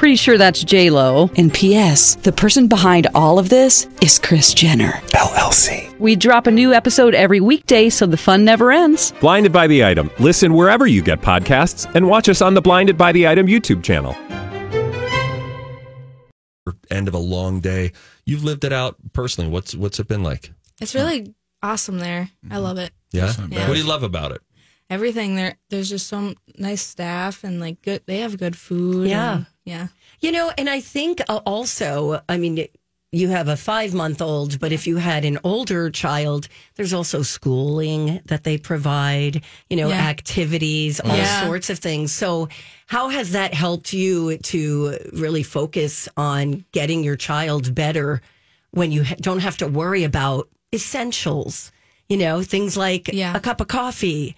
Pretty 0.00 0.16
sure 0.16 0.38
that's 0.38 0.64
J 0.64 0.88
Lo. 0.88 1.28
And 1.36 1.52
P.S. 1.52 2.14
The 2.14 2.32
person 2.32 2.68
behind 2.68 3.06
all 3.14 3.38
of 3.38 3.50
this 3.50 3.86
is 4.00 4.18
Kris 4.18 4.54
Jenner. 4.54 4.92
LLC. 5.08 5.94
We 5.98 6.16
drop 6.16 6.46
a 6.46 6.50
new 6.50 6.72
episode 6.72 7.14
every 7.14 7.38
weekday, 7.38 7.90
so 7.90 8.06
the 8.06 8.16
fun 8.16 8.42
never 8.42 8.72
ends. 8.72 9.12
Blinded 9.20 9.52
by 9.52 9.66
the 9.66 9.84
item. 9.84 10.10
Listen 10.18 10.54
wherever 10.54 10.86
you 10.86 11.02
get 11.02 11.20
podcasts, 11.20 11.84
and 11.94 12.08
watch 12.08 12.30
us 12.30 12.40
on 12.40 12.54
the 12.54 12.62
Blinded 12.62 12.96
by 12.96 13.12
the 13.12 13.28
Item 13.28 13.46
YouTube 13.46 13.82
channel. 13.82 14.16
End 16.90 17.06
of 17.06 17.12
a 17.12 17.18
long 17.18 17.60
day. 17.60 17.92
You've 18.24 18.42
lived 18.42 18.64
it 18.64 18.72
out 18.72 18.96
personally. 19.12 19.50
What's 19.50 19.74
what's 19.74 20.00
it 20.00 20.08
been 20.08 20.22
like? 20.22 20.50
It's 20.80 20.94
really 20.94 21.34
awesome 21.62 21.98
there. 21.98 22.30
I 22.50 22.56
love 22.56 22.78
it. 22.78 22.90
Yeah. 23.12 23.26
That's 23.26 23.38
not 23.38 23.50
bad. 23.50 23.68
What 23.68 23.74
do 23.74 23.80
you 23.80 23.86
love 23.86 24.02
about 24.02 24.32
it? 24.32 24.40
Everything 24.88 25.36
there. 25.36 25.56
There's 25.68 25.90
just 25.90 26.08
some 26.08 26.36
nice 26.56 26.80
staff 26.80 27.44
and 27.44 27.60
like 27.60 27.82
good. 27.82 28.00
They 28.06 28.20
have 28.20 28.38
good 28.38 28.56
food. 28.56 29.06
Yeah. 29.10 29.44
Yeah. 29.70 29.86
You 30.24 30.32
know, 30.36 30.46
and 30.58 30.68
I 30.76 30.80
think 30.80 31.14
uh, 31.28 31.40
also, 31.46 32.20
I 32.28 32.36
mean, 32.36 32.54
you 33.20 33.28
have 33.36 33.48
a 33.48 33.56
five 33.56 33.92
month 34.02 34.20
old, 34.22 34.60
but 34.62 34.70
if 34.72 34.86
you 34.86 34.96
had 34.98 35.24
an 35.24 35.38
older 35.42 35.90
child, 35.90 36.42
there's 36.76 36.92
also 36.92 37.22
schooling 37.22 38.20
that 38.30 38.42
they 38.44 38.56
provide, 38.58 39.34
you 39.70 39.76
know, 39.80 39.88
Yeah. 39.88 40.08
activities, 40.16 41.00
all 41.00 41.16
Yeah. 41.16 41.40
sorts 41.46 41.70
of 41.70 41.78
things. 41.78 42.12
So, 42.12 42.48
how 42.86 43.08
has 43.08 43.32
that 43.32 43.54
helped 43.54 43.92
you 43.92 44.36
to 44.52 44.62
really 45.24 45.42
focus 45.58 46.08
on 46.16 46.64
getting 46.72 47.02
your 47.08 47.16
child 47.16 47.74
better 47.74 48.20
when 48.72 48.92
you 48.92 49.02
don't 49.26 49.40
have 49.40 49.56
to 49.58 49.66
worry 49.66 50.04
about 50.04 50.48
essentials? 50.72 51.72
You 52.08 52.16
know, 52.18 52.42
things 52.42 52.76
like 52.76 53.08
Yeah. 53.12 53.36
a 53.36 53.40
cup 53.40 53.60
of 53.60 53.68
coffee, 53.68 54.34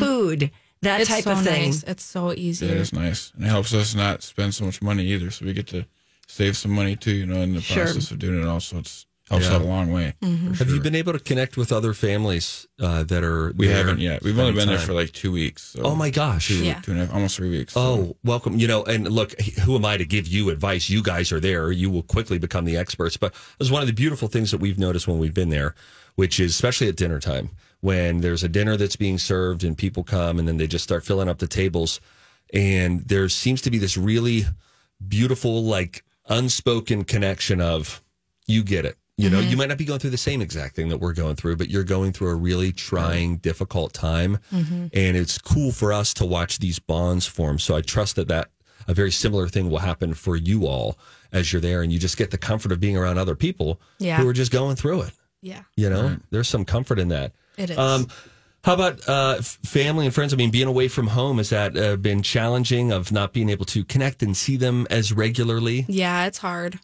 food, 0.00 0.50
that 0.82 1.00
It's 1.00 1.10
type 1.10 1.24
so 1.24 1.32
of 1.32 1.42
thing. 1.42 1.66
nice. 1.70 1.82
It's 1.84 2.04
so 2.04 2.32
easy. 2.32 2.66
Yeah, 2.66 2.72
it's 2.74 2.92
nice, 2.92 3.32
and 3.36 3.44
it 3.44 3.48
helps 3.48 3.72
us 3.74 3.94
not 3.94 4.22
spend 4.22 4.54
so 4.54 4.64
much 4.64 4.82
money 4.82 5.04
either. 5.06 5.30
So 5.30 5.44
we 5.46 5.52
get 5.52 5.66
to 5.68 5.84
save 6.26 6.56
some 6.56 6.70
money 6.72 6.96
too, 6.96 7.12
you 7.12 7.26
know, 7.26 7.40
in 7.40 7.54
the 7.54 7.60
Sure. 7.60 7.84
process 7.84 8.10
of 8.10 8.18
doing 8.18 8.40
it. 8.42 8.46
Also, 8.46 8.78
it's 8.78 9.06
helps 9.30 9.46
Yeah. 9.46 9.54
out 9.54 9.62
a 9.62 9.64
long 9.64 9.90
way. 9.90 10.12
for 10.20 10.26
Have 10.56 10.68
you 10.68 10.80
been 10.80 10.94
able 10.94 11.12
to 11.14 11.18
connect 11.18 11.56
with 11.56 11.72
other 11.72 11.94
families 11.94 12.66
uh, 12.80 13.02
that 13.04 13.22
are? 13.24 13.52
We 13.56 13.66
there 13.68 13.76
haven't 13.76 14.00
yet. 14.00 14.22
We've 14.22 14.38
only 14.38 14.52
spending 14.52 14.66
been 14.68 14.76
there 14.76 14.84
for 14.86 14.92
like 14.92 15.12
two 15.12 15.32
weeks. 15.32 15.62
So 15.74 15.82
Oh 15.84 15.94
my 15.94 16.10
gosh! 16.10 16.48
two, 16.48 16.62
Yeah. 16.64 16.80
two 16.82 16.90
and 16.90 17.00
a 17.00 17.06
half, 17.06 17.14
almost 17.14 17.36
three 17.36 17.48
weeks. 17.48 17.72
so- 17.74 17.80
Oh, 17.80 18.16
welcome. 18.24 18.58
You 18.58 18.66
know, 18.66 18.82
and 18.84 19.10
look, 19.10 19.40
who 19.60 19.74
am 19.76 19.84
I 19.86 19.96
to 19.96 20.04
give 20.04 20.26
you 20.28 20.50
advice? 20.50 20.90
You 20.90 21.02
guys 21.02 21.32
are 21.32 21.40
there. 21.40 21.70
You 21.72 21.88
will 21.88 22.02
quickly 22.02 22.38
become 22.38 22.64
the 22.66 22.76
experts. 22.76 23.16
But 23.16 23.32
it 23.32 23.58
was 23.58 23.70
one 23.70 23.80
of 23.80 23.86
the 23.86 23.94
beautiful 23.94 24.28
things 24.28 24.50
that 24.50 24.58
we've 24.58 24.78
noticed 24.78 25.08
when 25.08 25.18
we've 25.18 25.32
been 25.32 25.50
there, 25.50 25.74
which 26.16 26.38
is 26.38 26.50
especially 26.50 26.88
at 26.88 26.96
dinner 26.96 27.20
time 27.20 27.50
when 27.82 28.20
there's 28.20 28.44
a 28.44 28.48
dinner 28.48 28.76
that's 28.76 28.96
being 28.96 29.18
served 29.18 29.64
and 29.64 29.76
people 29.76 30.04
come 30.04 30.38
and 30.38 30.48
then 30.48 30.56
they 30.56 30.66
just 30.66 30.84
start 30.84 31.04
filling 31.04 31.28
up 31.28 31.38
the 31.38 31.48
tables. 31.48 32.00
And 32.54 33.00
there 33.02 33.28
seems 33.28 33.60
to 33.62 33.70
be 33.70 33.78
this 33.78 33.96
really 33.96 34.44
beautiful, 35.06 35.64
like 35.64 36.04
unspoken 36.28 37.04
connection 37.04 37.60
of 37.60 38.00
you 38.46 38.62
get 38.62 38.84
it. 38.84 38.96
You 39.18 39.30
know, 39.30 39.40
you 39.40 39.50
mm-hmm. 39.50 39.58
might 39.58 39.68
not 39.68 39.78
be 39.78 39.84
going 39.84 40.00
through 40.00 40.10
the 40.10 40.16
same 40.16 40.40
exact 40.40 40.74
thing 40.74 40.88
that 40.88 40.98
we're 40.98 41.12
going 41.12 41.36
through, 41.36 41.56
but 41.56 41.68
you're 41.68 41.84
going 41.84 42.12
through 42.12 42.30
a 42.30 42.34
really 42.34 42.72
trying, 42.72 43.36
difficult 43.36 43.92
time. 43.92 44.38
Mm-hmm. 44.52 44.86
And 44.92 45.16
it's 45.16 45.38
cool 45.38 45.70
for 45.70 45.92
us 45.92 46.14
to 46.14 46.24
watch 46.24 46.58
these 46.60 46.78
bonds 46.78 47.26
form. 47.26 47.58
So 47.58 47.76
I 47.76 47.82
trust 47.82 48.16
that 48.16 48.28
that 48.28 48.50
a 48.88 48.94
very 48.94 49.12
similar 49.12 49.48
thing 49.48 49.70
will 49.70 49.78
happen 49.78 50.14
for 50.14 50.36
you 50.36 50.66
all 50.66 50.98
as 51.32 51.52
you're 51.52 51.60
there 51.60 51.82
and 51.82 51.92
you 51.92 51.98
just 51.98 52.16
get 52.16 52.30
the 52.30 52.38
comfort 52.38 52.72
of 52.72 52.80
being 52.80 52.96
around 52.96 53.18
other 53.18 53.36
people 53.36 53.80
Yeah. 53.98 54.18
who 54.18 54.28
are 54.28 54.32
just 54.32 54.50
going 54.52 54.76
through 54.76 55.02
it. 55.02 55.12
Yeah. 55.40 55.62
You 55.76 55.90
know, 55.90 56.16
there's 56.30 56.48
some 56.48 56.64
comfort 56.64 56.98
in 56.98 57.08
that. 57.08 57.32
It 57.56 57.70
is. 57.70 57.78
Um, 57.78 58.08
how 58.64 58.74
about 58.74 59.08
uh, 59.08 59.42
family 59.42 60.06
and 60.06 60.14
friends? 60.14 60.32
I 60.32 60.36
mean, 60.36 60.50
being 60.50 60.68
away 60.68 60.88
from 60.88 61.08
home 61.08 61.38
has 61.38 61.50
that 61.50 61.76
uh, 61.76 61.96
been 61.96 62.22
challenging 62.22 62.92
of 62.92 63.10
not 63.10 63.32
being 63.32 63.48
able 63.48 63.64
to 63.66 63.84
connect 63.84 64.22
and 64.22 64.36
see 64.36 64.56
them 64.56 64.86
as 64.90 65.12
regularly? 65.12 65.84
yeah. 65.88 66.26
It's 66.26 66.38
hard. 66.38 66.78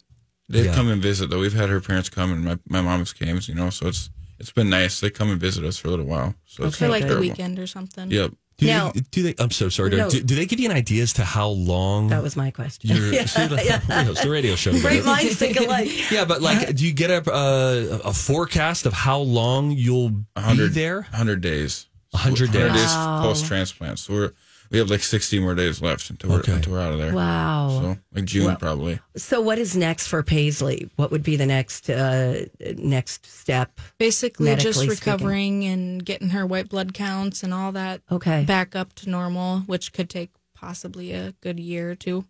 They've 0.48 0.64
Yeah. 0.66 0.74
come 0.74 0.88
and 0.88 1.00
visit 1.02 1.30
though. 1.30 1.40
We've 1.40 1.52
had 1.52 1.68
her 1.68 1.80
parents 1.80 2.08
come 2.08 2.32
and 2.32 2.42
my, 2.44 2.58
my 2.68 2.80
mom's 2.80 3.12
came, 3.12 3.38
you 3.44 3.54
know, 3.54 3.70
so 3.70 3.86
it's 3.88 4.10
it's 4.40 4.50
been 4.52 4.70
nice. 4.70 5.00
They 5.00 5.10
come 5.10 5.30
and 5.30 5.40
visit 5.40 5.64
us 5.64 5.76
for 5.78 5.88
a 5.88 5.90
little 5.90 6.06
while. 6.06 6.34
So 6.46 6.64
it's 6.64 6.78
For 6.78 6.84
Okay, 6.86 6.90
like 6.92 7.06
the 7.08 7.18
weekend 7.18 7.58
or 7.58 7.66
something. 7.66 8.10
Yep. 8.10 8.32
Do 8.58 8.66
Now- 8.66 8.90
they, 8.90 9.00
do 9.00 9.22
they? 9.22 9.34
I'm 9.38 9.52
so 9.52 9.68
sorry. 9.68 9.90
No. 9.90 10.10
Do, 10.10 10.20
do 10.20 10.34
they 10.34 10.44
give 10.44 10.58
you 10.58 10.68
an 10.68 10.76
idea 10.76 11.04
as 11.04 11.12
to 11.14 11.24
how 11.24 11.48
long? 11.48 12.08
That 12.08 12.22
was 12.24 12.36
my 12.36 12.50
question. 12.50 12.90
Your, 12.90 12.98
see, 13.26 13.46
the, 13.46 13.56
it's 13.88 14.22
the 14.22 14.30
radio 14.30 14.56
show. 14.56 14.72
Great 14.80 15.04
minds 15.04 15.36
think 15.36 15.58
alike. 15.60 15.88
Yeah, 16.10 16.24
but 16.24 16.42
like, 16.42 16.74
do 16.74 16.84
you 16.84 16.92
get 16.92 17.10
a 17.10 17.30
uh, 17.32 18.00
a 18.04 18.12
forecast 18.12 18.84
of 18.86 18.92
how 18.92 19.20
long 19.20 19.70
you'll 19.70 20.10
be 20.10 20.24
there? 20.34 20.42
100, 20.42 20.74
there? 20.74 20.96
100 21.02 21.40
days. 21.40 21.86
100 22.10 22.50
days. 22.50 22.72
Wow. 22.72 23.20
post 23.22 23.46
transplant. 23.46 23.98
So 24.00 24.12
we're 24.12 24.32
we 24.70 24.78
have 24.78 24.90
like 24.90 25.00
60 25.02 25.38
more 25.40 25.54
days 25.54 25.80
left 25.80 26.10
until 26.10 26.30
we're, 26.30 26.38
Okay. 26.40 26.52
until 26.52 26.72
we're 26.74 26.80
out 26.80 26.92
of 26.92 26.98
there. 26.98 27.14
Wow. 27.14 27.68
So 27.80 27.98
like 28.14 28.24
June 28.24 28.56
probably. 28.56 28.98
So, 29.16 29.40
what 29.40 29.58
is 29.58 29.76
next 29.76 30.08
for 30.08 30.22
Paisley? 30.22 30.90
What 30.96 31.10
would 31.10 31.22
be 31.22 31.36
the 31.36 31.46
next 31.46 31.88
uh, 31.90 32.44
next 32.76 33.26
step? 33.26 33.80
Basically, 33.98 34.54
just 34.56 34.78
Medically 34.80 34.88
recovering 34.88 35.64
and 35.64 36.04
getting 36.04 36.30
her 36.30 36.46
white 36.46 36.68
blood 36.68 36.94
counts 36.94 37.42
and 37.42 37.52
all 37.54 37.72
that 37.72 38.02
Okay. 38.10 38.44
back 38.44 38.76
up 38.76 38.92
to 38.96 39.10
normal, 39.10 39.60
which 39.60 39.92
could 39.92 40.10
take 40.10 40.30
possibly 40.54 41.12
a 41.12 41.32
good 41.40 41.58
year 41.60 41.90
or 41.90 41.94
two. 41.94 42.24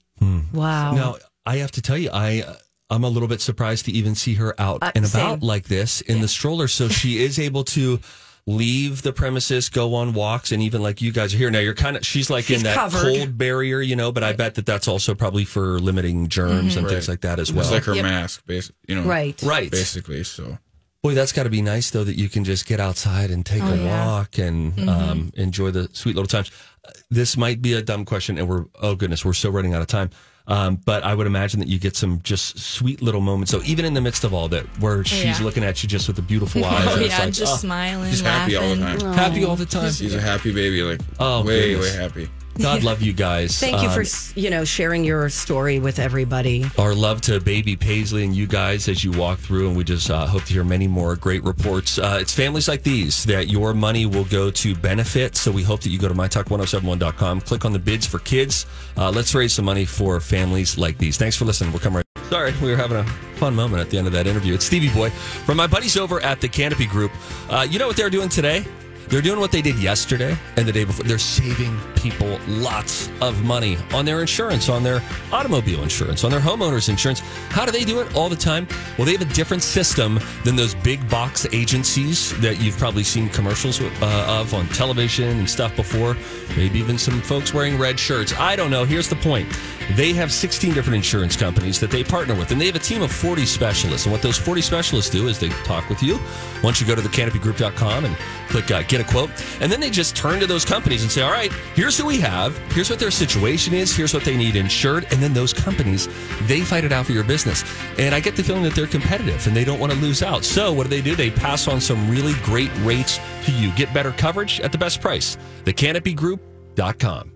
Wow. 0.53 0.94
Now, 0.94 1.16
I 1.46 1.57
have 1.59 1.70
to 1.72 1.83
tell 1.83 1.96
you, 1.98 2.11
I 2.12 2.42
uh, 2.46 2.55
I'm 2.90 3.05
a 3.05 3.09
little 3.09 3.29
bit 3.29 3.40
surprised 3.40 3.85
to 3.85 3.92
even 3.92 4.14
see 4.14 4.35
her 4.35 4.55
out 4.59 4.79
Uh, 4.83 4.92
and 4.94 5.07
same. 5.07 5.20
about 5.27 5.42
like 5.42 5.64
this 5.68 6.01
in 6.01 6.20
the 6.20 6.29
stroller. 6.29 6.68
So 6.68 6.88
she 6.88 7.22
is 7.22 7.38
able 7.38 7.64
to 7.64 8.01
leave 8.49 9.03
the 9.03 9.13
premises, 9.13 9.69
go 9.69 9.95
on 9.95 10.15
walks, 10.15 10.53
and 10.53 10.63
even 10.63 10.81
like 10.83 11.03
you 11.03 11.13
guys 11.13 11.35
are 11.35 11.37
here 11.37 11.51
now. 11.51 11.59
You're 11.59 11.75
kind 11.75 11.97
of 11.99 12.07
she's 12.07 12.31
like 12.31 12.47
She's 12.47 12.59
in 12.59 12.65
that 12.65 12.75
covered. 12.77 13.03
cold 13.03 13.37
barrier, 13.37 13.81
you 13.81 13.95
know. 13.95 14.11
But 14.11 14.25
I 14.25 14.33
bet 14.33 14.55
that 14.55 14.65
that's 14.67 14.89
also 14.89 15.15
probably 15.15 15.45
for 15.45 15.79
limiting 15.79 16.29
germs 16.29 16.77
and 16.77 16.89
things 16.89 17.07
Right. 17.07 17.13
like 17.13 17.21
that 17.21 17.39
as 17.39 17.53
well. 17.53 17.63
It's 17.65 17.71
like 17.71 17.85
her 17.85 17.95
Yep. 17.95 18.03
mask, 18.05 18.47
basically. 18.47 18.77
You 18.89 18.95
know, 19.03 19.09
Right. 19.09 19.41
right. 19.43 19.71
Basically. 19.71 20.25
So 20.25 20.59
Boy, 21.03 21.15
that's 21.15 21.31
got 21.33 21.45
to 21.45 21.51
be 21.51 21.63
nice 21.63 21.91
though 21.91 22.03
that 22.05 22.17
you 22.17 22.29
can 22.29 22.43
just 22.43 22.67
get 22.67 22.81
outside 22.81 23.31
and 23.31 23.45
take 23.47 23.63
Oh, 23.63 23.73
a 23.73 23.77
yeah. 23.77 24.07
walk 24.07 24.39
and 24.39 24.89
um, 24.89 25.31
enjoy 25.37 25.71
the 25.71 25.89
sweet 25.93 26.17
little 26.17 26.27
times. 26.27 26.51
Uh, 26.85 26.91
This 27.11 27.37
might 27.37 27.63
be 27.63 27.75
a 27.75 27.83
dumb 27.83 28.05
question, 28.05 28.37
and 28.39 28.49
we're 28.49 28.65
oh 28.81 28.95
goodness, 28.97 29.25
we're 29.25 29.35
still 29.35 29.53
running 29.53 29.75
out 29.75 29.81
of 29.83 29.87
time. 29.89 30.11
Um, 30.49 30.77
but 30.87 31.05
I 31.05 31.15
would 31.15 31.27
imagine 31.27 31.61
that 31.61 31.69
you 31.69 31.79
get 31.79 31.95
some 31.95 32.21
just 32.23 32.59
sweet 32.59 33.03
little 33.03 33.21
moments. 33.21 33.53
So 33.53 33.61
even 33.65 33.85
in 33.85 33.93
the 33.93 34.01
midst 34.01 34.25
of 34.25 34.33
all 34.33 34.49
that, 34.49 34.65
where 34.81 35.05
she's 35.05 35.39
yeah. 35.39 35.45
looking 35.45 35.63
at 35.63 35.83
you 35.83 35.89
just 35.91 36.07
with 36.07 36.17
the 36.17 36.23
beautiful 36.23 36.65
eyes, 36.65 36.87
Oh 36.89 36.95
and 36.95 37.03
it's 37.03 37.11
yeah, 37.19 37.25
like, 37.27 37.35
just 37.35 37.53
oh, 37.53 37.57
smiling, 37.59 38.09
he's 38.09 38.23
happy 38.23 38.57
all 38.57 38.63
the 38.75 38.77
laughing. 38.77 39.01
time. 39.01 39.13
happy 39.15 39.45
all 39.45 39.57
the 39.57 39.67
time. 39.67 39.93
She's 39.93 40.15
a 40.15 40.21
happy 40.21 40.53
baby, 40.55 40.83
like 40.83 41.01
Oh, 41.21 41.45
way, 41.45 41.75
goodness. 41.75 41.95
way 41.95 42.03
happy. 42.03 42.31
God 42.59 42.83
love 42.83 43.03
you 43.03 43.12
guys. 43.12 43.59
Thank 43.59 43.83
you 43.83 43.88
Um, 43.88 43.94
for 44.05 44.38
you 44.38 44.51
know 44.51 44.64
sharing 44.64 45.05
your 45.05 45.29
story 45.29 45.79
with 45.79 45.99
everybody. 45.99 46.64
Our 46.79 46.94
love 46.94 47.21
to 47.23 47.40
baby 47.40 47.77
Paisley 47.77 48.25
and 48.25 48.35
you 48.37 48.47
guys 48.47 48.88
as 48.88 49.03
you 49.05 49.12
walk 49.12 49.38
through, 49.38 49.68
and 49.68 49.77
we 49.77 49.85
just 49.85 50.11
uh, 50.11 50.27
hope 50.27 50.44
to 50.44 50.53
hear 50.53 50.64
many 50.64 50.87
more 50.87 51.16
great 51.16 51.44
reports. 51.44 51.99
Uh, 51.99 52.18
it's 52.21 52.35
families 52.35 52.68
like 52.68 52.83
these 52.83 53.25
that 53.25 53.49
your 53.49 53.75
money 53.75 54.07
will 54.07 54.25
go 54.25 54.51
to 54.51 54.75
benefit. 54.75 55.37
So 55.37 55.51
we 55.51 55.62
hope 55.62 55.81
that 55.81 55.90
you 55.90 55.99
go 55.99 56.09
to 56.09 56.14
mytalk1071.com, 56.14 57.40
click 57.42 57.64
on 57.64 57.73
the 57.73 57.79
bids 57.79 58.07
for 58.07 58.18
kids. 58.21 58.66
Uh, 58.97 59.11
let's 59.11 59.35
raise 59.35 59.53
some 59.53 59.64
money 59.64 59.85
for 59.85 60.21
families 60.21 60.77
like 60.79 60.99
these. 60.99 61.16
Thanks 61.16 61.37
for 61.37 61.44
listening. 61.44 61.73
We'll 61.73 61.81
come 61.81 61.97
right. 61.97 62.05
Sorry, 62.29 62.53
we 62.62 62.71
were 62.71 62.77
having 62.77 62.99
a 62.99 63.05
fun 63.38 63.55
moment 63.55 63.81
at 63.81 63.88
the 63.90 63.97
end 63.99 64.07
of 64.07 64.12
that 64.12 64.27
interview. 64.27 64.55
It's 64.55 64.64
Stevie 64.64 64.90
Boy 64.92 65.11
from 65.11 65.57
my 65.57 65.66
buddies 65.66 65.97
over 65.97 66.21
at 66.21 66.40
the 66.40 66.49
Canopy 66.49 66.87
Group. 66.87 67.12
Uh, 67.49 67.66
you 67.68 67.79
know 67.79 67.87
what 67.87 67.97
they're 67.97 68.11
doing 68.11 68.29
today? 68.29 68.64
They're 69.09 69.23
doing 69.23 69.40
what 69.40 69.51
they 69.51 69.62
did 69.62 69.79
yesterday 69.79 70.37
and 70.57 70.68
the 70.68 70.73
day 70.73 70.85
before. 70.85 71.05
They're 71.05 71.18
saving 71.18 71.79
people 71.94 72.38
lots 72.47 73.09
of 73.23 73.42
money 73.42 73.79
on 73.94 74.05
their 74.05 74.21
insurance, 74.21 74.68
on 74.68 74.83
their 74.83 75.03
automobile 75.33 75.83
insurance, 75.83 76.25
on 76.25 76.31
their 76.31 76.40
homeowners 76.40 76.90
insurance. 76.90 77.21
How 77.49 77.64
do 77.64 77.73
they 77.73 77.85
do 77.85 78.01
it 78.01 78.14
all 78.14 78.29
the 78.29 78.37
time? 78.37 78.68
Well, 78.97 79.07
they 79.07 79.12
have 79.12 79.23
a 79.23 79.35
different 79.35 79.62
system 79.62 80.21
than 80.44 80.57
those 80.57 80.75
big 80.75 81.09
box 81.09 81.47
agencies 81.53 82.38
that 82.40 82.61
you've 82.61 82.77
probably 82.77 83.03
seen 83.03 83.31
commercials 83.31 83.81
uh, 83.81 84.40
of 84.40 84.53
on 84.53 84.66
television 84.68 85.38
and 85.38 85.49
stuff 85.49 85.75
before. 85.75 86.14
Maybe 86.57 86.79
even 86.79 86.99
some 86.99 87.23
folks 87.23 87.55
wearing 87.55 87.79
red 87.79 87.99
shirts. 87.99 88.35
I 88.38 88.57
don't 88.57 88.71
know. 88.71 88.85
Here's 88.85 89.09
the 89.09 89.16
point. 89.16 89.49
They 89.92 90.12
have 90.12 90.31
16 90.31 90.75
different 90.75 90.97
insurance 90.97 91.35
companies 91.35 91.81
that 91.81 91.90
they 91.90 92.05
partner 92.05 92.35
with, 92.35 92.53
and 92.53 92.61
they 92.61 92.66
have 92.66 92.77
a 92.77 92.81
team 92.81 93.01
of 93.01 93.11
40 93.11 93.47
specialists. 93.47 94.05
And 94.05 94.12
what 94.12 94.21
those 94.21 94.37
40 94.37 94.61
specialists 94.61 95.11
do 95.11 95.29
is 95.29 95.38
they 95.38 95.49
talk 95.64 95.88
with 95.88 96.03
you. 96.03 96.18
Once 96.62 96.81
you 96.81 96.87
go 96.87 96.94
to 96.94 97.01
thecanopygroup.com 97.01 98.05
and 98.05 98.16
click 98.49 98.71
uh, 98.71 98.83
get 98.83 99.01
a 99.01 99.05
quote, 99.05 99.31
and 99.61 99.71
then 99.71 99.81
they 99.81 99.91
just 99.91 100.17
turn 100.17 100.41
to 100.41 100.47
those 100.47 100.65
companies 100.65 101.03
and 101.03 101.11
say, 101.11 101.23
all 101.23 101.31
right, 101.31 101.53
here's 101.75 101.97
who 101.97 102.07
we 102.07 102.19
have, 102.21 102.57
here's 102.73 102.91
what 102.91 102.99
their 102.99 103.11
situation 103.11 103.75
is, 103.75 103.95
here's 103.95 104.15
what 104.15 104.25
they 104.25 104.37
need 104.37 104.57
insured. 104.57 105.07
And 105.11 105.23
then 105.23 105.33
those 105.33 105.53
companies, 105.53 106.09
they 106.47 106.61
fight 106.61 106.85
it 106.85 106.93
out 106.93 107.07
for 107.07 107.13
your 107.13 107.25
business. 107.25 107.65
And 107.99 108.15
I 108.15 108.21
get 108.21 108.37
the 108.37 108.43
feeling 108.43 108.63
that 108.65 108.75
they're 108.75 108.87
competitive 108.87 109.47
and 109.47 109.55
they 109.55 109.65
don't 109.65 109.79
want 109.79 109.93
to 109.93 109.99
lose 109.99 110.23
out. 110.23 110.45
So 110.45 110.73
what 110.73 110.85
do 110.85 110.89
they 110.89 111.03
do? 111.03 111.15
They 111.15 111.31
pass 111.31 111.69
on 111.69 111.81
some 111.81 112.11
really 112.11 112.35
great 112.43 112.71
rates 112.79 113.21
to 113.45 113.53
you. 113.53 113.71
Get 113.73 113.93
better 113.93 114.13
coverage 114.13 114.61
at 114.61 114.73
the 114.73 114.79
best 114.79 115.01
price. 115.01 115.37
Thecanopygroup.com. 115.65 117.33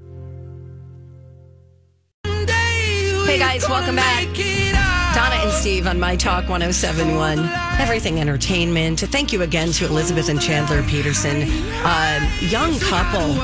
Hey 2.25 3.38
guys, 3.38 3.66
welcome 3.68 3.96
back. 3.96 4.29
Donna 5.14 5.35
and 5.35 5.53
Steve 5.53 5.87
on 5.87 6.01
My 6.01 6.16
Talk 6.16 6.48
1071, 6.48 7.38
Everything 7.79 8.18
Entertainment. 8.18 9.01
Thank 9.01 9.31
you 9.31 9.42
again 9.42 9.70
to 9.72 9.85
Elizabeth 9.85 10.31
and 10.31 10.40
Chandler 10.40 10.83
Peterson. 10.85 11.42
Uh, 11.85 12.31
young 12.40 12.79
couple, 12.79 13.35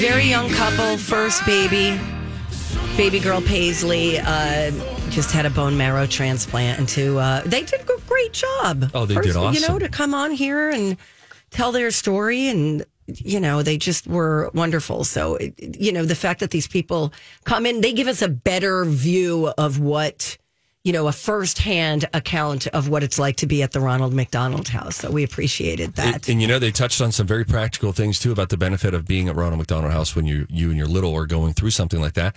very 0.00 0.24
young 0.24 0.48
couple, 0.50 0.96
first 0.96 1.44
baby. 1.44 2.00
baby 2.96 3.20
girl 3.20 3.42
Paisley 3.42 4.18
uh, 4.20 4.70
just 5.10 5.32
had 5.32 5.44
a 5.44 5.50
bone 5.50 5.76
marrow 5.76 6.06
transplant, 6.06 6.78
and 6.78 6.88
to 6.88 7.18
uh, 7.18 7.42
they 7.44 7.62
did 7.62 7.80
a 7.82 8.00
great 8.06 8.32
job. 8.32 8.90
Oh, 8.94 9.04
they 9.04 9.14
did 9.16 9.36
awesome. 9.36 9.54
You 9.54 9.68
know, 9.68 9.78
to 9.78 9.90
come 9.90 10.14
on 10.14 10.30
here 10.30 10.70
and 10.70 10.96
tell 11.50 11.72
their 11.72 11.90
story, 11.90 12.48
and 12.48 12.86
you 13.06 13.38
know, 13.38 13.62
they 13.62 13.76
just 13.76 14.06
were 14.06 14.50
wonderful. 14.54 15.04
So, 15.04 15.38
you 15.58 15.92
know, 15.92 16.04
the 16.06 16.14
fact 16.14 16.40
that 16.40 16.52
these 16.52 16.66
people 16.66 17.12
come 17.44 17.66
in, 17.66 17.82
they 17.82 17.92
give 17.92 18.08
us 18.08 18.22
a 18.22 18.28
better 18.28 18.84
view 18.86 19.52
of 19.58 19.78
what. 19.78 20.38
You 20.84 20.92
know, 20.92 21.06
a 21.06 21.12
firsthand 21.12 22.06
account 22.12 22.66
of 22.68 22.88
what 22.88 23.04
it's 23.04 23.18
like 23.18 23.36
to 23.36 23.46
be 23.46 23.62
at 23.62 23.70
the 23.70 23.78
Ronald 23.78 24.12
McDonald 24.12 24.66
House. 24.66 24.96
So 24.96 25.10
we 25.10 25.22
appreciated 25.22 25.94
that. 25.94 26.14
And, 26.14 26.28
and 26.30 26.42
you 26.42 26.48
know 26.48 26.58
they 26.58 26.72
touched 26.72 27.00
on 27.00 27.12
some 27.12 27.26
very 27.26 27.44
practical 27.44 27.92
things 27.92 28.18
too 28.18 28.32
about 28.32 28.48
the 28.48 28.56
benefit 28.56 28.92
of 28.92 29.06
being 29.06 29.28
at 29.28 29.36
Ronald 29.36 29.58
McDonald 29.58 29.92
House 29.92 30.16
when 30.16 30.26
you 30.26 30.46
you 30.50 30.70
and 30.70 30.76
your 30.76 30.88
little 30.88 31.14
are 31.14 31.26
going 31.26 31.52
through 31.52 31.70
something 31.70 32.00
like 32.00 32.14
that 32.14 32.34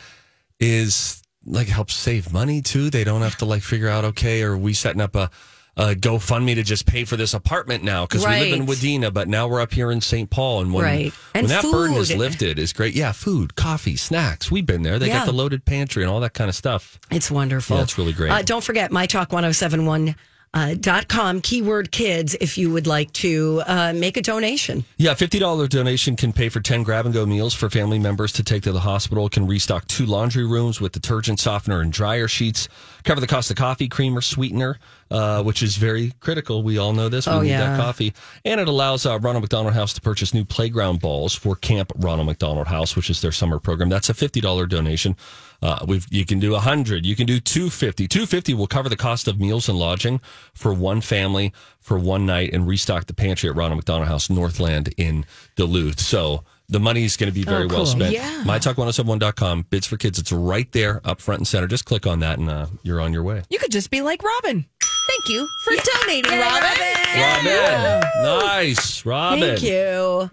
is 0.59 1.23
like 1.45 1.67
helps 1.67 1.95
save 1.95 2.31
money 2.31 2.61
too. 2.61 2.89
They 2.89 3.03
don't 3.03 3.21
have 3.21 3.37
to 3.37 3.45
like 3.45 3.63
figure 3.63 3.89
out 3.89 4.05
okay, 4.05 4.43
are 4.43 4.57
we 4.57 4.73
setting 4.73 5.01
up 5.01 5.15
a, 5.15 5.29
a 5.77 5.93
GoFundMe 5.93 6.55
to 6.55 6.63
just 6.63 6.85
pay 6.85 7.03
for 7.03 7.17
this 7.17 7.33
apartment 7.33 7.83
now 7.83 8.05
because 8.05 8.25
we 8.25 8.31
live 8.31 8.53
in 8.59 8.65
Wadena, 8.65 9.13
but 9.13 9.27
now 9.27 9.47
we're 9.47 9.59
up 9.59 9.73
here 9.73 9.91
in 9.91 9.99
St. 9.99 10.29
Paul, 10.29 10.61
and 10.61 10.73
when 10.73 10.83
Right. 10.85 11.13
when 11.33 11.43
And 11.43 11.49
that 11.49 11.63
burden 11.63 11.97
is 11.97 12.15
lifted, 12.15 12.57
is 12.59 12.71
great. 12.71 12.93
Yeah, 12.95 13.11
food, 13.11 13.55
coffee, 13.55 13.97
snacks. 13.97 14.49
We've 14.49 14.65
been 14.65 14.83
there. 14.83 14.97
They 14.99 15.07
Yeah. 15.07 15.19
got 15.19 15.25
the 15.25 15.33
loaded 15.33 15.65
pantry 15.65 16.01
and 16.03 16.09
all 16.11 16.21
that 16.21 16.33
kind 16.33 16.49
of 16.49 16.55
stuff. 16.55 16.97
It's 17.11 17.29
wonderful. 17.29 17.77
Yeah, 17.77 17.85
really 17.97 18.13
great. 18.13 18.31
Uh, 18.31 18.41
don't 18.41 18.63
forget 18.63 18.91
mytalk1071 18.91 20.15
uh, 20.53 20.73
dot 20.79 21.09
com 21.09 21.41
keyword 21.41 21.91
kids 21.91 22.33
if 22.39 22.57
you 22.57 22.71
would 22.71 22.87
like 22.87 23.11
to 23.11 23.61
uh, 23.67 23.91
make 23.93 24.15
a 24.15 24.21
donation. 24.21 24.85
Yeah, 24.95 25.13
fifty 25.13 25.37
dollar 25.37 25.67
donation 25.67 26.15
can 26.15 26.31
pay 26.31 26.47
for 26.47 26.61
ten 26.61 26.81
grab 26.83 27.03
and 27.05 27.13
go 27.13 27.25
meals 27.25 27.53
for 27.53 27.69
family 27.69 27.99
members 27.99 28.31
to 28.33 28.43
take 28.43 28.63
to 28.63 28.71
the 28.71 28.79
hospital. 28.79 29.27
Can 29.27 29.47
restock 29.47 29.85
two 29.87 30.05
laundry 30.05 30.45
rooms 30.45 30.79
with 30.79 30.93
detergent, 30.93 31.41
softener, 31.41 31.81
and 31.81 31.91
dryer 31.91 32.29
sheets. 32.29 32.69
Cover 33.03 33.19
the 33.19 33.27
cost 33.27 33.51
of 33.51 33.57
coffee, 33.57 33.89
creamer, 33.89 34.21
sweetener, 34.21 34.79
uh, 35.11 35.43
which 35.43 35.61
is 35.63 35.77
very 35.77 36.13
critical. 36.19 36.63
We 36.63 36.77
all 36.77 36.93
know 36.93 37.09
this. 37.09 37.27
We 37.27 37.33
Oh, 37.33 37.41
need 37.41 37.49
yeah. 37.49 37.75
that 37.75 37.79
coffee, 37.79 38.13
and 38.43 38.59
it 38.59 38.67
allows 38.67 39.05
uh, 39.05 39.19
Ronald 39.19 39.43
McDonald 39.43 39.73
House 39.73 39.93
to 39.93 40.01
purchase 40.01 40.33
new 40.33 40.45
playground 40.45 40.99
balls 40.99 41.33
for 41.35 41.55
Camp 41.55 41.91
Ronald 41.97 42.27
McDonald 42.27 42.67
House, 42.67 42.95
which 42.95 43.09
is 43.09 43.21
their 43.21 43.31
summer 43.31 43.59
program. 43.59 43.89
That's 43.89 44.09
a 44.09 44.13
fifty 44.13 44.41
dollar 44.41 44.65
donation. 44.65 45.15
Uh, 45.61 45.83
we've 45.87 46.05
you 46.11 46.25
can 46.25 46.39
do 46.39 46.53
a 46.53 46.59
hundred, 46.59 47.05
you 47.05 47.15
can 47.15 47.25
do 47.25 47.39
two 47.39 47.69
fifty. 47.69 48.07
Two 48.07 48.25
fifty 48.25 48.53
will 48.53 48.67
cover 48.67 48.89
the 48.89 48.97
cost 48.97 49.27
of 49.27 49.39
meals 49.39 49.69
and 49.69 49.77
lodging 49.79 50.19
for 50.53 50.73
one 50.73 51.01
family 51.01 51.53
for 51.79 51.97
one 51.97 52.25
night 52.25 52.51
and 52.53 52.67
restock 52.67 53.05
the 53.05 53.13
pantry 53.13 53.49
at 53.49 53.55
Ronald 53.55 53.77
McDonald 53.77 54.07
House 54.07 54.29
Northland 54.29 54.93
in 54.97 55.25
Duluth. 55.55 55.99
So 55.99 56.43
the 56.67 56.79
money 56.79 57.03
is 57.05 57.15
going 57.15 57.29
to 57.31 57.33
be 57.33 57.43
very 57.43 57.65
Oh, 57.65 57.67
well 57.67 57.85
spent. 57.85 58.11
Yeah. 58.11 58.43
MyTalk1071.com, 58.43 59.67
bids 59.69 59.85
for 59.87 59.97
kids. 59.97 60.17
It's 60.19 60.31
right 60.31 60.71
there 60.71 60.99
up 61.05 61.21
front 61.21 61.39
and 61.39 61.47
center. 61.47 61.67
Just 61.67 61.85
click 61.85 62.07
on 62.07 62.19
that 62.19 62.39
and 62.39 62.49
uh, 62.49 62.65
you're 62.83 62.99
on 63.01 63.13
your 63.13 63.23
way. 63.23 63.43
You 63.49 63.59
could 63.59 63.71
just 63.71 63.89
be 63.91 64.01
like 64.01 64.23
Robin. 64.23 64.65
Thank 65.07 65.29
you 65.29 65.47
for 65.63 65.73
donating, 65.75 66.31
Robin. 66.39 66.69
Robin. 67.15 68.01
Nice. 68.23 69.05
Robin. 69.05 69.39
Thank 69.39 69.63
you. 69.63 70.29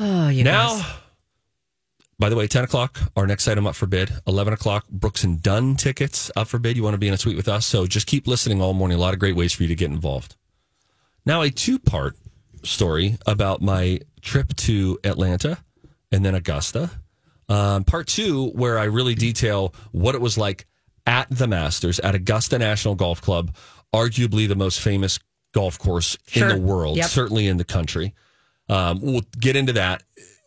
Oh, 0.00 0.28
you 0.28 0.44
Now, 0.44 0.76
guys. 0.78 0.86
by 2.18 2.28
the 2.28 2.36
way, 2.36 2.46
10 2.46 2.64
o'clock, 2.64 2.98
our 3.16 3.26
next 3.26 3.46
item 3.48 3.66
up 3.66 3.74
for 3.74 3.86
bid. 3.86 4.10
11 4.26 4.52
o'clock, 4.54 4.86
Brooks 4.88 5.24
and 5.24 5.42
Dunn 5.42 5.76
tickets 5.76 6.30
up 6.36 6.48
for 6.48 6.58
bid. 6.58 6.76
You 6.76 6.82
want 6.82 6.94
to 6.94 6.98
be 6.98 7.08
in 7.08 7.14
a 7.14 7.18
suite 7.18 7.36
with 7.36 7.48
us. 7.48 7.66
So 7.66 7.86
just 7.86 8.06
keep 8.06 8.26
listening 8.26 8.62
all 8.62 8.72
morning. 8.74 8.96
A 8.96 9.00
lot 9.00 9.12
of 9.14 9.20
great 9.20 9.36
ways 9.36 9.52
for 9.52 9.62
you 9.64 9.68
to 9.68 9.74
get 9.74 9.90
involved. 9.90 10.36
Now, 11.26 11.42
a 11.42 11.50
two 11.50 11.78
part 11.78 12.16
story 12.64 13.18
about 13.26 13.60
my 13.60 14.00
trip 14.22 14.54
to 14.56 14.98
Atlanta 15.04 15.58
and 16.10 16.24
then 16.24 16.34
Augusta. 16.34 16.90
Um, 17.48 17.84
part 17.84 18.06
two, 18.06 18.48
where 18.50 18.78
I 18.78 18.84
really 18.84 19.14
detail 19.14 19.74
what 19.92 20.14
it 20.14 20.20
was 20.20 20.36
like 20.38 20.66
at 21.06 21.26
the 21.30 21.46
Masters 21.46 21.98
at 22.00 22.14
Augusta 22.14 22.58
National 22.58 22.94
Golf 22.94 23.22
Club, 23.22 23.54
arguably 23.94 24.46
the 24.48 24.54
most 24.56 24.80
famous 24.80 25.18
golf 25.54 25.78
course 25.78 26.16
Sure. 26.26 26.48
in 26.50 26.56
the 26.56 26.60
world, 26.66 26.96
Yep. 26.98 27.06
certainly 27.10 27.46
in 27.46 27.56
the 27.56 27.64
country. 27.64 28.14
Um, 28.68 29.00
we'll 29.00 29.22
get 29.40 29.56
into 29.56 29.72
that, 29.74 30.02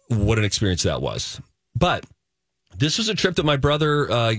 what 0.09 0.37
an 0.37 0.43
experience 0.45 0.83
that 0.83 1.01
was. 1.01 1.41
But 1.75 2.05
this 2.77 2.97
was 2.97 3.09
a 3.09 3.15
trip 3.15 3.35
that 3.35 3.43
my 3.45 3.57
brother, 3.57 4.09
uh, 4.11 4.35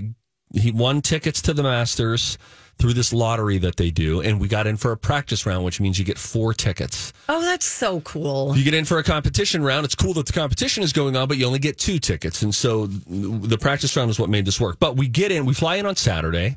he 0.55 0.71
won 0.71 1.03
tickets 1.03 1.43
to 1.43 1.55
the 1.55 1.63
Masters 1.63 2.39
through 2.79 2.93
this 2.95 3.13
lottery 3.13 3.59
that 3.59 3.77
they 3.77 3.91
do. 3.91 4.21
And 4.21 4.41
we 4.41 4.49
got 4.49 4.67
in 4.67 4.77
for 4.77 4.93
a 4.93 4.97
practice 4.97 5.45
round, 5.47 5.65
which 5.65 5.81
means 5.81 5.99
you 5.99 6.05
get 6.05 6.19
four 6.19 6.55
tickets. 6.55 7.13
oh, 7.29 7.41
that's 7.43 7.67
so 7.67 8.01
cool. 8.01 8.57
You 8.57 8.65
get 8.65 8.75
in 8.75 8.85
for 8.85 8.99
a 8.99 9.03
competition 9.03 9.63
round. 9.63 9.85
It's 9.85 9.95
cool 9.95 10.15
that 10.15 10.27
the 10.27 10.33
competition 10.33 10.83
is 10.83 10.93
going 10.93 11.17
on, 11.17 11.29
but 11.29 11.37
you 11.39 11.47
only 11.47 11.59
get 11.59 11.79
two 11.79 11.99
tickets. 11.99 12.43
And 12.43 12.55
so 12.55 12.87
the 12.87 13.59
practice 13.59 13.97
round 13.97 14.11
is 14.11 14.19
what 14.19 14.31
made 14.31 14.45
this 14.47 14.61
work. 14.61 14.79
But 14.79 14.97
we 14.97 15.09
get 15.09 15.31
in, 15.33 15.45
we 15.45 15.55
fly 15.55 15.77
in 15.77 15.87
on 15.87 15.97
Saturday, 15.97 16.57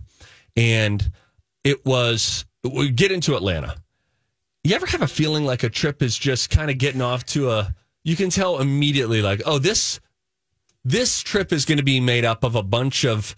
and 0.55 1.11
it 1.65 1.83
was, 1.85 2.45
we 2.63 2.91
get 2.91 3.11
into 3.11 3.35
Atlanta. 3.35 3.75
You 4.63 4.75
ever 4.75 4.85
have 4.85 5.01
a 5.01 5.07
feeling 5.07 5.45
like 5.45 5.63
a 5.63 5.69
trip 5.69 6.01
is 6.01 6.17
just 6.17 6.49
kind 6.49 6.71
of 6.71 6.77
getting 6.77 7.01
off 7.01 7.25
to 7.27 7.49
a, 7.49 7.75
you 8.03 8.15
can 8.15 8.29
tell 8.29 8.59
immediately, 8.61 9.21
like, 9.21 9.41
oh, 9.45 9.57
this, 9.59 9.99
this 10.83 11.21
trip 11.21 11.51
is 11.51 11.65
going 11.65 11.79
to 11.79 11.83
be 11.83 11.99
made 11.99 12.23
up 12.23 12.43
of 12.43 12.55
a 12.55 12.63
bunch 12.63 13.03
of 13.03 13.35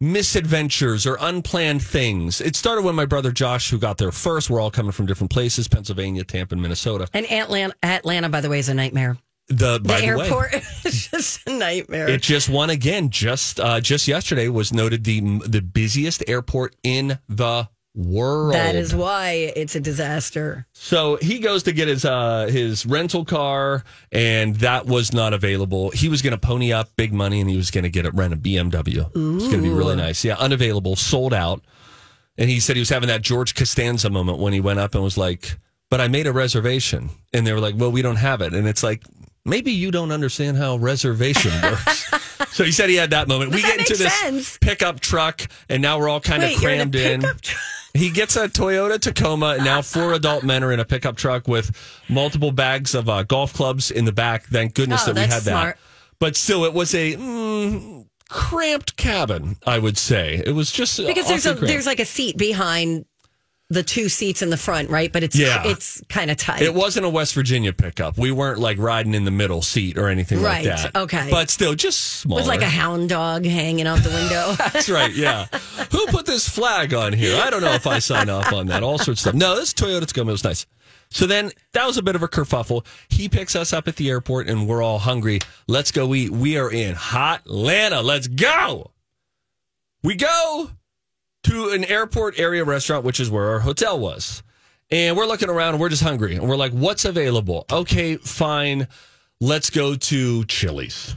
misadventures 0.00 1.06
or 1.06 1.16
unplanned 1.20 1.82
things. 1.82 2.40
It 2.40 2.56
started 2.56 2.84
when 2.84 2.96
my 2.96 3.06
brother 3.06 3.30
Josh, 3.30 3.70
who 3.70 3.78
got 3.78 3.98
there 3.98 4.12
first, 4.12 4.50
we're 4.50 4.60
all 4.60 4.70
coming 4.70 4.92
from 4.92 5.06
different 5.06 5.30
places 5.30 5.68
Pennsylvania, 5.68 6.24
Tampa, 6.24 6.54
and 6.54 6.62
Minnesota. 6.62 7.08
And 7.14 7.30
Atlanta, 7.30 7.74
Atlanta, 7.82 8.28
by 8.28 8.40
the 8.40 8.50
way, 8.50 8.58
is 8.58 8.68
a 8.68 8.74
nightmare. 8.74 9.16
The, 9.48 9.78
The 9.78 9.80
by 9.80 10.00
the 10.00 10.14
way, 10.14 10.26
airport 10.26 10.54
is 10.84 11.08
just 11.08 11.48
a 11.48 11.52
nightmare. 11.52 12.08
it 12.08 12.22
just 12.22 12.48
won 12.48 12.70
again. 12.70 13.10
Just 13.10 13.58
uh, 13.60 13.80
just 13.80 14.06
yesterday 14.06 14.48
was 14.48 14.72
noted 14.72 15.04
the 15.04 15.20
the 15.46 15.62
busiest 15.62 16.22
airport 16.28 16.76
in 16.82 17.18
the 17.28 17.68
world. 17.94 18.52
that 18.54 18.76
is 18.76 18.94
why 18.94 19.52
it's 19.56 19.74
a 19.74 19.80
disaster. 19.80 20.66
So 20.72 21.16
he 21.16 21.38
goes 21.40 21.62
to 21.64 21.72
get 21.72 21.88
his 21.88 22.04
uh, 22.04 22.46
his 22.50 22.84
rental 22.86 23.24
car, 23.24 23.84
and 24.12 24.54
that 24.56 24.86
was 24.86 25.12
not 25.12 25.32
available. 25.32 25.90
He 25.90 26.08
was 26.08 26.20
going 26.22 26.32
to 26.32 26.38
pony 26.38 26.72
up 26.72 26.90
big 26.96 27.12
money, 27.12 27.40
and 27.40 27.48
he 27.48 27.56
was 27.56 27.70
going 27.70 27.84
to 27.84 27.90
get 27.90 28.04
a 28.06 28.10
rent 28.10 28.34
a 28.34 28.36
BMW. 28.36 29.06
It's 29.06 29.14
going 29.48 29.50
to 29.50 29.62
be 29.62 29.70
really 29.70 29.96
nice. 29.96 30.24
Yeah, 30.24 30.36
unavailable, 30.36 30.94
sold 30.96 31.32
out. 31.34 31.62
And 32.36 32.48
he 32.48 32.60
said 32.60 32.76
he 32.76 32.80
was 32.80 32.90
having 32.90 33.08
that 33.08 33.22
George 33.22 33.54
Costanza 33.54 34.10
moment 34.10 34.38
when 34.38 34.52
he 34.52 34.60
went 34.60 34.78
up 34.78 34.94
and 34.94 35.02
was 35.02 35.16
like, 35.18 35.58
"But 35.90 36.00
I 36.00 36.06
made 36.06 36.26
a 36.28 36.32
reservation," 36.32 37.10
and 37.32 37.44
they 37.46 37.52
were 37.52 37.60
like, 37.60 37.74
"Well, 37.76 37.90
we 37.90 38.02
don't 38.02 38.16
have 38.16 38.40
it." 38.42 38.52
And 38.54 38.68
it's 38.68 38.84
like, 38.84 39.02
maybe 39.44 39.70
you 39.72 39.90
don't 39.90 40.12
understand 40.12 40.56
how 40.56 40.76
reservation 40.76 41.52
works. 41.62 42.10
so 42.54 42.64
he 42.64 42.72
said 42.72 42.88
he 42.90 42.96
had 42.96 43.10
that 43.10 43.28
moment. 43.28 43.52
we 43.54 43.62
that 43.62 43.76
get 43.76 43.78
into 43.80 43.96
this 44.02 44.12
sense. 44.20 44.58
pickup 44.58 45.00
truck, 45.00 45.42
and 45.68 45.80
now 45.82 45.98
we're 45.98 46.08
all 46.08 46.20
kind 46.20 46.42
Wait, 46.42 46.56
of 46.56 46.62
you're 46.62 46.70
in 46.72 46.80
a 46.80 46.90
crammed 46.90 46.94
in. 46.94 47.24
He 47.94 48.10
gets 48.10 48.36
a 48.36 48.48
Toyota 48.48 49.00
Tacoma, 49.00 49.54
and 49.56 49.64
now 49.64 49.80
four 49.82 50.12
adult 50.12 50.44
men 50.44 50.62
are 50.62 50.70
in 50.72 50.78
a 50.78 50.84
pickup 50.84 51.16
truck 51.16 51.48
with 51.48 51.74
multiple 52.08 52.52
bags 52.52 52.94
of 52.94 53.08
uh, 53.08 53.22
golf 53.24 53.52
clubs 53.54 53.90
in 53.90 54.04
the 54.04 54.12
back. 54.12 54.44
Thank 54.44 54.74
goodness 54.74 55.02
Oh, 55.08 55.12
that 55.12 55.26
we 55.26 55.32
had 55.32 55.42
smart. 55.42 55.76
that. 55.76 55.82
But 56.20 56.36
still, 56.36 56.64
it 56.64 56.74
was 56.74 56.94
a 56.94 57.14
mm, 57.16 58.06
cramped 58.28 58.96
cabin, 58.96 59.56
I 59.66 59.78
would 59.78 59.96
say. 59.96 60.40
It 60.44 60.52
was 60.52 60.70
just 60.70 60.98
Because 60.98 61.26
there's 61.28 61.46
a 61.46 61.52
cramped. 61.54 61.66
there's 61.66 61.86
like 61.86 61.98
a 62.00 62.04
seat 62.04 62.36
behind 62.36 63.06
the 63.70 63.82
two 63.82 64.08
seats 64.08 64.40
in 64.40 64.48
the 64.48 64.56
front, 64.56 64.88
right? 64.88 65.12
But 65.12 65.22
it's 65.22 65.36
Yeah. 65.36 65.62
it's 65.66 66.00
kind 66.08 66.30
of 66.30 66.38
tight. 66.38 66.62
It 66.62 66.72
wasn't 66.72 67.04
a 67.04 67.08
West 67.10 67.34
Virginia 67.34 67.72
pickup. 67.72 68.16
We 68.16 68.30
weren't 68.32 68.58
like 68.58 68.78
riding 68.78 69.12
in 69.14 69.24
the 69.26 69.30
middle 69.30 69.60
seat 69.60 69.98
or 69.98 70.08
anything 70.08 70.40
Right, 70.40 70.64
like 70.64 70.82
that. 70.92 70.96
okay. 70.96 71.28
But 71.30 71.50
still, 71.50 71.74
just 71.74 72.00
smaller. 72.00 72.40
with 72.40 72.48
like 72.48 72.62
a 72.62 72.68
hound 72.68 73.10
dog 73.10 73.44
hanging 73.44 73.86
out 73.86 73.98
the 74.02 74.08
window. 74.08 74.52
That's 74.72 74.88
right. 74.88 75.12
Yeah. 75.14 75.46
Who 75.92 76.06
put 76.06 76.24
this 76.24 76.48
flag 76.48 76.94
on 76.94 77.12
here? 77.12 77.38
I 77.42 77.50
don't 77.50 77.60
know 77.60 77.74
if 77.74 77.86
I 77.86 77.98
sign 77.98 78.30
off 78.30 78.52
on 78.54 78.68
that. 78.68 78.82
All 78.82 78.96
sorts 78.98 79.08
of 79.08 79.18
stuff. 79.18 79.34
No, 79.34 79.54
this 79.56 79.68
is 79.68 79.74
Toyota 79.74 80.06
Tacoma 80.06 80.32
was 80.32 80.44
nice. 80.44 80.64
So 81.10 81.26
then 81.26 81.52
that 81.72 81.86
was 81.86 81.96
a 81.98 82.02
bit 82.02 82.16
of 82.16 82.22
a 82.22 82.28
kerfuffle. 82.28 82.86
He 83.08 83.28
picks 83.28 83.54
us 83.56 83.72
up 83.74 83.86
at 83.88 83.96
the 83.96 84.08
airport 84.10 84.48
and 84.48 84.66
we're 84.66 84.82
all 84.82 84.98
hungry. 84.98 85.40
Let's 85.66 85.90
go 85.90 86.14
eat. 86.14 86.30
We 86.30 86.56
are 86.58 86.70
in 86.70 86.94
hot 86.94 87.40
Atlanta. 87.46 88.00
Let's 88.02 88.28
go. 88.28 88.92
We 90.02 90.14
go 90.14 90.70
to 91.44 91.68
an 91.70 91.84
airport 91.84 92.38
area 92.38 92.64
restaurant, 92.64 93.04
which 93.04 93.20
is 93.20 93.30
where 93.30 93.48
our 93.50 93.60
hotel 93.60 93.98
was. 93.98 94.42
And 94.90 95.16
we're 95.16 95.26
looking 95.26 95.50
around 95.50 95.74
and 95.74 95.80
we're 95.80 95.88
just 95.90 96.02
hungry. 96.02 96.34
And 96.36 96.48
we're 96.48 96.56
like, 96.56 96.72
what's 96.72 97.04
available? 97.04 97.66
Okay, 97.70 98.16
fine. 98.16 98.88
Let's 99.40 99.70
go 99.70 99.94
to 99.94 100.44
Chili's. 100.44 101.14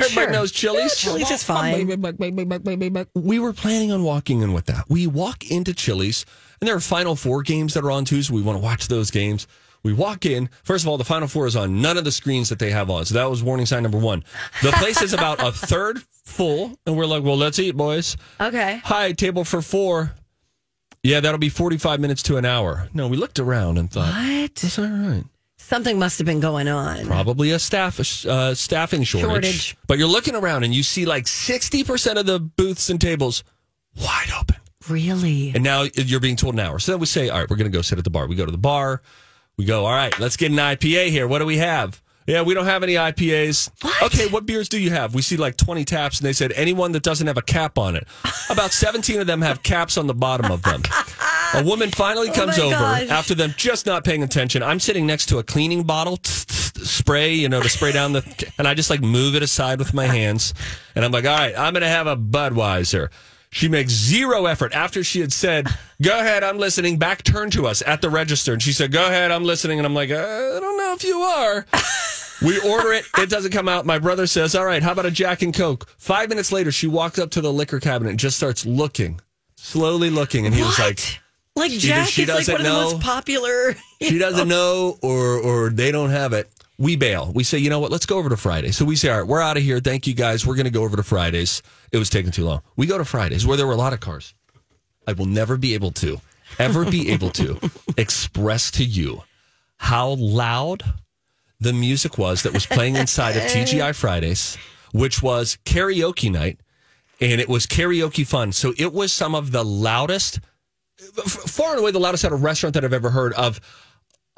Everybody 0.00 0.26
Sure. 0.26 0.32
knows 0.32 0.52
Chili's. 0.52 0.96
Chili's 0.96 1.30
is 1.30 1.42
fine. 1.42 1.86
We 3.14 3.38
were 3.40 3.52
planning 3.52 3.90
on 3.92 4.02
walking 4.04 4.42
in 4.42 4.52
with 4.52 4.66
that. 4.66 4.84
We 4.88 5.06
walk 5.08 5.50
into 5.50 5.74
Chili's, 5.74 6.24
and 6.60 6.68
there 6.68 6.76
are 6.76 6.80
Final 6.80 7.16
Four 7.16 7.42
games 7.42 7.74
that 7.74 7.82
are 7.84 7.90
on 7.90 8.04
too, 8.04 8.22
so 8.22 8.34
we 8.34 8.42
want 8.42 8.58
to 8.58 8.62
watch 8.62 8.86
those 8.88 9.10
games. 9.10 9.46
We 9.82 9.92
walk 9.92 10.26
in. 10.26 10.50
First 10.64 10.84
of 10.84 10.88
all, 10.88 10.98
the 10.98 11.04
Final 11.04 11.28
Four 11.28 11.46
is 11.46 11.56
on 11.56 11.80
none 11.80 11.96
of 11.96 12.04
the 12.04 12.12
screens 12.12 12.48
that 12.48 12.58
they 12.58 12.70
have 12.70 12.90
on. 12.90 13.04
So 13.04 13.14
that 13.14 13.28
was 13.30 13.42
warning 13.42 13.66
sign 13.66 13.82
number 13.82 13.98
one. 13.98 14.24
The 14.62 14.72
place 14.72 15.00
is 15.02 15.12
about 15.12 15.40
a 15.42 15.52
third 15.52 16.02
full, 16.24 16.76
and 16.86 16.96
we're 16.96 17.06
like, 17.06 17.22
well, 17.22 17.36
let's 17.36 17.58
eat, 17.58 17.76
boys. 17.76 18.16
okay. 18.40 18.80
Hi, 18.84 19.12
table 19.12 19.44
for 19.44 19.62
four. 19.62 20.14
Yeah, 21.04 21.20
that'll 21.20 21.38
be 21.38 21.48
45 21.48 22.00
minutes 22.00 22.22
to 22.24 22.36
an 22.38 22.44
hour. 22.44 22.88
No, 22.92 23.06
we 23.06 23.16
looked 23.16 23.38
around 23.38 23.78
and 23.78 23.90
thought, 23.90 24.12
What? 24.12 24.54
that's 24.56 24.78
all 24.78 24.86
right. 24.86 25.24
Something 25.56 25.98
must 25.98 26.18
have 26.18 26.26
been 26.26 26.40
going 26.40 26.66
on. 26.66 27.06
Probably 27.06 27.50
a 27.50 27.58
staff 27.58 28.00
uh, 28.26 28.54
staffing 28.54 29.02
shortage. 29.04 29.28
Shortage. 29.28 29.76
But 29.86 29.98
you're 29.98 30.08
looking 30.08 30.34
around 30.34 30.64
and 30.64 30.74
you 30.74 30.82
see 30.82 31.04
like 31.04 31.24
60% 31.24 32.16
of 32.18 32.26
the 32.26 32.40
booths 32.40 32.90
and 32.90 33.00
tables 33.00 33.44
wide 33.96 34.30
open. 34.38 34.56
Really? 34.88 35.52
And 35.54 35.62
now 35.62 35.82
you're 35.94 36.20
being 36.20 36.36
told 36.36 36.54
an 36.54 36.60
hour. 36.60 36.78
So 36.78 36.92
then 36.92 37.00
we 37.00 37.06
say, 37.06 37.28
all 37.28 37.38
right, 37.40 37.48
we're 37.50 37.56
going 37.56 37.70
to 37.70 37.76
go 37.76 37.82
sit 37.82 37.98
at 37.98 38.04
the 38.04 38.10
bar. 38.10 38.26
We 38.26 38.34
go 38.36 38.46
to 38.46 38.52
the 38.52 38.56
bar. 38.58 39.02
We 39.58 39.64
go, 39.64 39.84
all 39.84 39.92
right, 39.92 40.16
let's 40.20 40.36
get 40.36 40.52
an 40.52 40.56
IPA 40.56 41.08
here. 41.08 41.26
What 41.26 41.40
do 41.40 41.44
we 41.44 41.58
have? 41.58 42.00
Yeah, 42.28 42.42
we 42.42 42.54
don't 42.54 42.66
have 42.66 42.82
any 42.82 42.94
IPAs. 42.94 43.70
What? 43.82 44.02
Okay, 44.02 44.28
what 44.28 44.46
beers 44.46 44.68
do 44.68 44.78
you 44.78 44.90
have? 44.90 45.14
We 45.14 45.22
see 45.22 45.36
like 45.36 45.56
20 45.56 45.84
taps, 45.84 46.20
and 46.20 46.26
they 46.26 46.32
said 46.32 46.52
anyone 46.52 46.92
that 46.92 47.02
doesn't 47.02 47.26
have 47.26 47.38
a 47.38 47.42
cap 47.42 47.76
on 47.76 47.96
it. 47.96 48.06
About 48.50 48.70
17 48.70 49.20
of 49.20 49.26
them 49.26 49.42
have 49.42 49.62
caps 49.64 49.96
on 49.96 50.06
the 50.06 50.14
bottom 50.14 50.52
of 50.52 50.62
them. 50.62 50.82
A 51.54 51.64
woman 51.64 51.90
finally 51.90 52.28
oh 52.28 52.32
comes 52.34 52.58
my 52.58 52.64
over 52.64 52.74
gosh. 52.74 53.08
after 53.08 53.34
them 53.34 53.52
just 53.56 53.86
not 53.86 54.04
paying 54.04 54.22
attention. 54.22 54.62
I'm 54.62 54.78
sitting 54.78 55.06
next 55.06 55.26
to 55.30 55.38
a 55.38 55.42
cleaning 55.42 55.82
bottle, 55.82 56.20
spray, 56.22 57.32
you 57.32 57.48
know, 57.48 57.60
to 57.60 57.68
spray 57.68 57.90
down 57.90 58.12
the, 58.12 58.52
and 58.58 58.68
I 58.68 58.74
just 58.74 58.90
like 58.90 59.00
move 59.00 59.34
it 59.34 59.42
aside 59.42 59.80
with 59.80 59.92
my 59.92 60.06
hands. 60.06 60.54
And 60.94 61.04
I'm 61.04 61.10
like, 61.10 61.24
all 61.24 61.36
right, 61.36 61.54
I'm 61.58 61.72
going 61.72 61.82
to 61.82 61.88
have 61.88 62.06
a 62.06 62.16
Budweiser. 62.16 63.08
She 63.50 63.68
makes 63.68 63.92
zero 63.92 64.46
effort 64.46 64.72
after 64.74 65.02
she 65.02 65.20
had 65.20 65.32
said, 65.32 65.68
go 66.02 66.18
ahead, 66.18 66.44
I'm 66.44 66.58
listening, 66.58 66.98
back 66.98 67.22
turned 67.24 67.52
to 67.54 67.66
us 67.66 67.82
at 67.86 68.02
the 68.02 68.10
register. 68.10 68.52
And 68.52 68.62
she 68.62 68.72
said, 68.72 68.92
go 68.92 69.06
ahead, 69.06 69.30
I'm 69.30 69.44
listening. 69.44 69.78
And 69.78 69.86
I'm 69.86 69.94
like, 69.94 70.10
uh, 70.10 70.16
I 70.16 70.60
don't 70.60 70.76
know 70.76 70.92
if 70.94 71.04
you 71.04 71.18
are. 71.20 71.66
We 72.42 72.58
order 72.60 72.92
it. 72.92 73.04
It 73.16 73.30
doesn't 73.30 73.50
come 73.52 73.68
out. 73.68 73.84
My 73.86 73.98
brother 73.98 74.26
says, 74.26 74.54
all 74.54 74.64
right, 74.64 74.82
how 74.82 74.92
about 74.92 75.06
a 75.06 75.10
Jack 75.10 75.42
and 75.42 75.52
Coke? 75.54 75.88
Five 75.98 76.28
minutes 76.28 76.52
later, 76.52 76.70
she 76.70 76.86
walks 76.86 77.18
up 77.18 77.30
to 77.30 77.40
the 77.40 77.52
liquor 77.52 77.80
cabinet 77.80 78.10
and 78.10 78.18
just 78.18 78.36
starts 78.36 78.64
looking, 78.66 79.20
slowly 79.56 80.10
looking. 80.10 80.46
And 80.46 80.54
he 80.54 80.62
was 80.62 80.78
like, 80.78 81.20
Like 81.56 81.72
Jack 81.72 82.08
she 82.08 82.22
is 82.22 82.28
like 82.28 82.46
one 82.46 82.60
of 82.60 82.64
the 82.64 82.72
most 82.72 83.00
popular. 83.00 83.74
she 84.00 84.18
doesn't 84.18 84.46
know 84.46 84.98
or 85.02 85.38
or 85.38 85.70
they 85.70 85.90
don't 85.90 86.10
have 86.10 86.32
it. 86.32 86.48
We 86.78 86.94
bail. 86.94 87.32
We 87.34 87.42
say, 87.42 87.58
you 87.58 87.70
know 87.70 87.80
what? 87.80 87.90
Let's 87.90 88.06
go 88.06 88.18
over 88.18 88.28
to 88.28 88.36
Friday. 88.36 88.70
So 88.70 88.84
we 88.84 88.94
say, 88.94 89.10
all 89.10 89.18
right, 89.18 89.26
we're 89.26 89.40
out 89.40 89.56
of 89.56 89.64
here. 89.64 89.80
Thank 89.80 90.06
you 90.06 90.14
guys. 90.14 90.46
We're 90.46 90.54
going 90.54 90.64
to 90.64 90.70
go 90.70 90.84
over 90.84 90.96
to 90.96 91.02
Fridays. 91.02 91.60
It 91.90 91.98
was 91.98 92.08
taking 92.08 92.30
too 92.30 92.44
long. 92.44 92.62
We 92.76 92.86
go 92.86 92.98
to 92.98 93.04
Fridays 93.04 93.44
where 93.44 93.56
there 93.56 93.66
were 93.66 93.72
a 93.72 93.76
lot 93.76 93.92
of 93.92 94.00
cars. 94.00 94.32
I 95.06 95.12
will 95.12 95.26
never 95.26 95.56
be 95.56 95.74
able 95.74 95.90
to, 95.92 96.20
ever 96.58 96.84
be 96.84 97.10
able 97.10 97.30
to 97.30 97.58
express 97.96 98.70
to 98.72 98.84
you 98.84 99.22
how 99.78 100.10
loud 100.10 100.84
the 101.60 101.72
music 101.72 102.16
was 102.16 102.44
that 102.44 102.52
was 102.52 102.66
playing 102.66 102.94
inside 102.96 103.36
of 103.36 103.42
TGI 103.42 103.94
Fridays, 103.94 104.56
which 104.92 105.22
was 105.22 105.58
karaoke 105.64 106.30
night. 106.30 106.60
And 107.20 107.40
it 107.40 107.48
was 107.48 107.66
karaoke 107.66 108.24
fun. 108.24 108.52
So 108.52 108.72
it 108.78 108.92
was 108.92 109.12
some 109.12 109.34
of 109.34 109.50
the 109.50 109.64
loudest, 109.64 110.38
far 110.96 111.72
and 111.72 111.80
away 111.80 111.90
the 111.90 111.98
loudest 111.98 112.24
at 112.24 112.30
a 112.30 112.36
restaurant 112.36 112.74
that 112.74 112.84
I've 112.84 112.92
ever 112.92 113.10
heard 113.10 113.32
of 113.32 113.60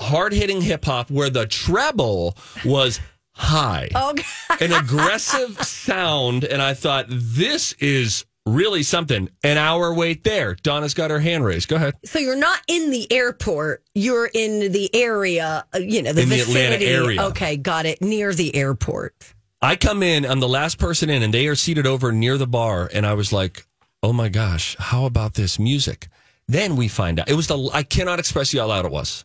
hard 0.01 0.33
hitting 0.33 0.61
hip 0.61 0.85
hop 0.85 1.11
where 1.11 1.31
the 1.31 1.47
treble 1.47 2.37
was 2.65 3.01
high. 3.33 3.89
Oh, 3.95 4.15
An 4.61 4.73
aggressive 4.73 5.63
sound. 5.65 6.45
And 6.45 6.61
I 6.61 6.75
thought, 6.75 7.07
this 7.09 7.73
is 7.75 8.25
really 8.47 8.83
something. 8.83 9.29
An 9.45 9.59
hour 9.59 9.95
wait 9.95 10.25
there. 10.25 10.55
Donna's 10.57 10.95
got 10.95 11.11
her 11.11 11.21
hand 11.21 11.45
raised. 11.45 11.69
Go 11.69 11.77
ahead. 11.77 11.95
So 12.05 12.19
you're 12.19 12.37
not 12.37 12.61
in 12.67 12.91
the 12.91 13.11
airport. 13.13 13.83
You're 13.95 14.29
in 14.33 14.73
the 14.73 14.91
area, 14.95 15.65
uh, 15.75 15.79
you 15.79 16.03
know, 16.03 16.13
the 16.13 16.23
In 16.23 16.29
the 16.29 16.37
vicinity. 16.37 16.87
Atlanta 16.87 17.05
area. 17.07 17.23
Okay, 17.29 17.57
got 17.57 17.87
it. 17.87 18.01
Near 18.03 18.35
the 18.35 18.55
airport. 18.57 19.15
I 19.63 19.77
come 19.77 20.03
in, 20.03 20.25
I'm 20.25 20.41
the 20.41 20.49
last 20.49 20.79
person 20.79 21.11
in, 21.11 21.23
and 21.23 21.33
they 21.35 21.47
are 21.47 21.55
seated 21.55 21.87
over 21.87 22.13
near 22.13 22.39
the 22.39 22.47
bar. 22.47 22.91
And 22.93 23.07
I 23.07 23.13
was 23.15 23.33
like, 23.33 23.67
oh 24.03 24.13
my 24.13 24.29
gosh, 24.31 24.75
how 24.79 25.05
about 25.05 25.35
this 25.35 25.59
music? 25.59 26.09
Then 26.49 26.77
we 26.77 26.89
find 26.89 27.21
out. 27.21 27.29
It 27.29 27.35
was 27.35 27.47
the, 27.47 27.71
I 27.73 27.83
cannot 27.83 28.19
express 28.19 28.53
you 28.55 28.61
how 28.61 28.67
loud 28.69 28.85
it 28.87 28.91
was. 28.91 29.25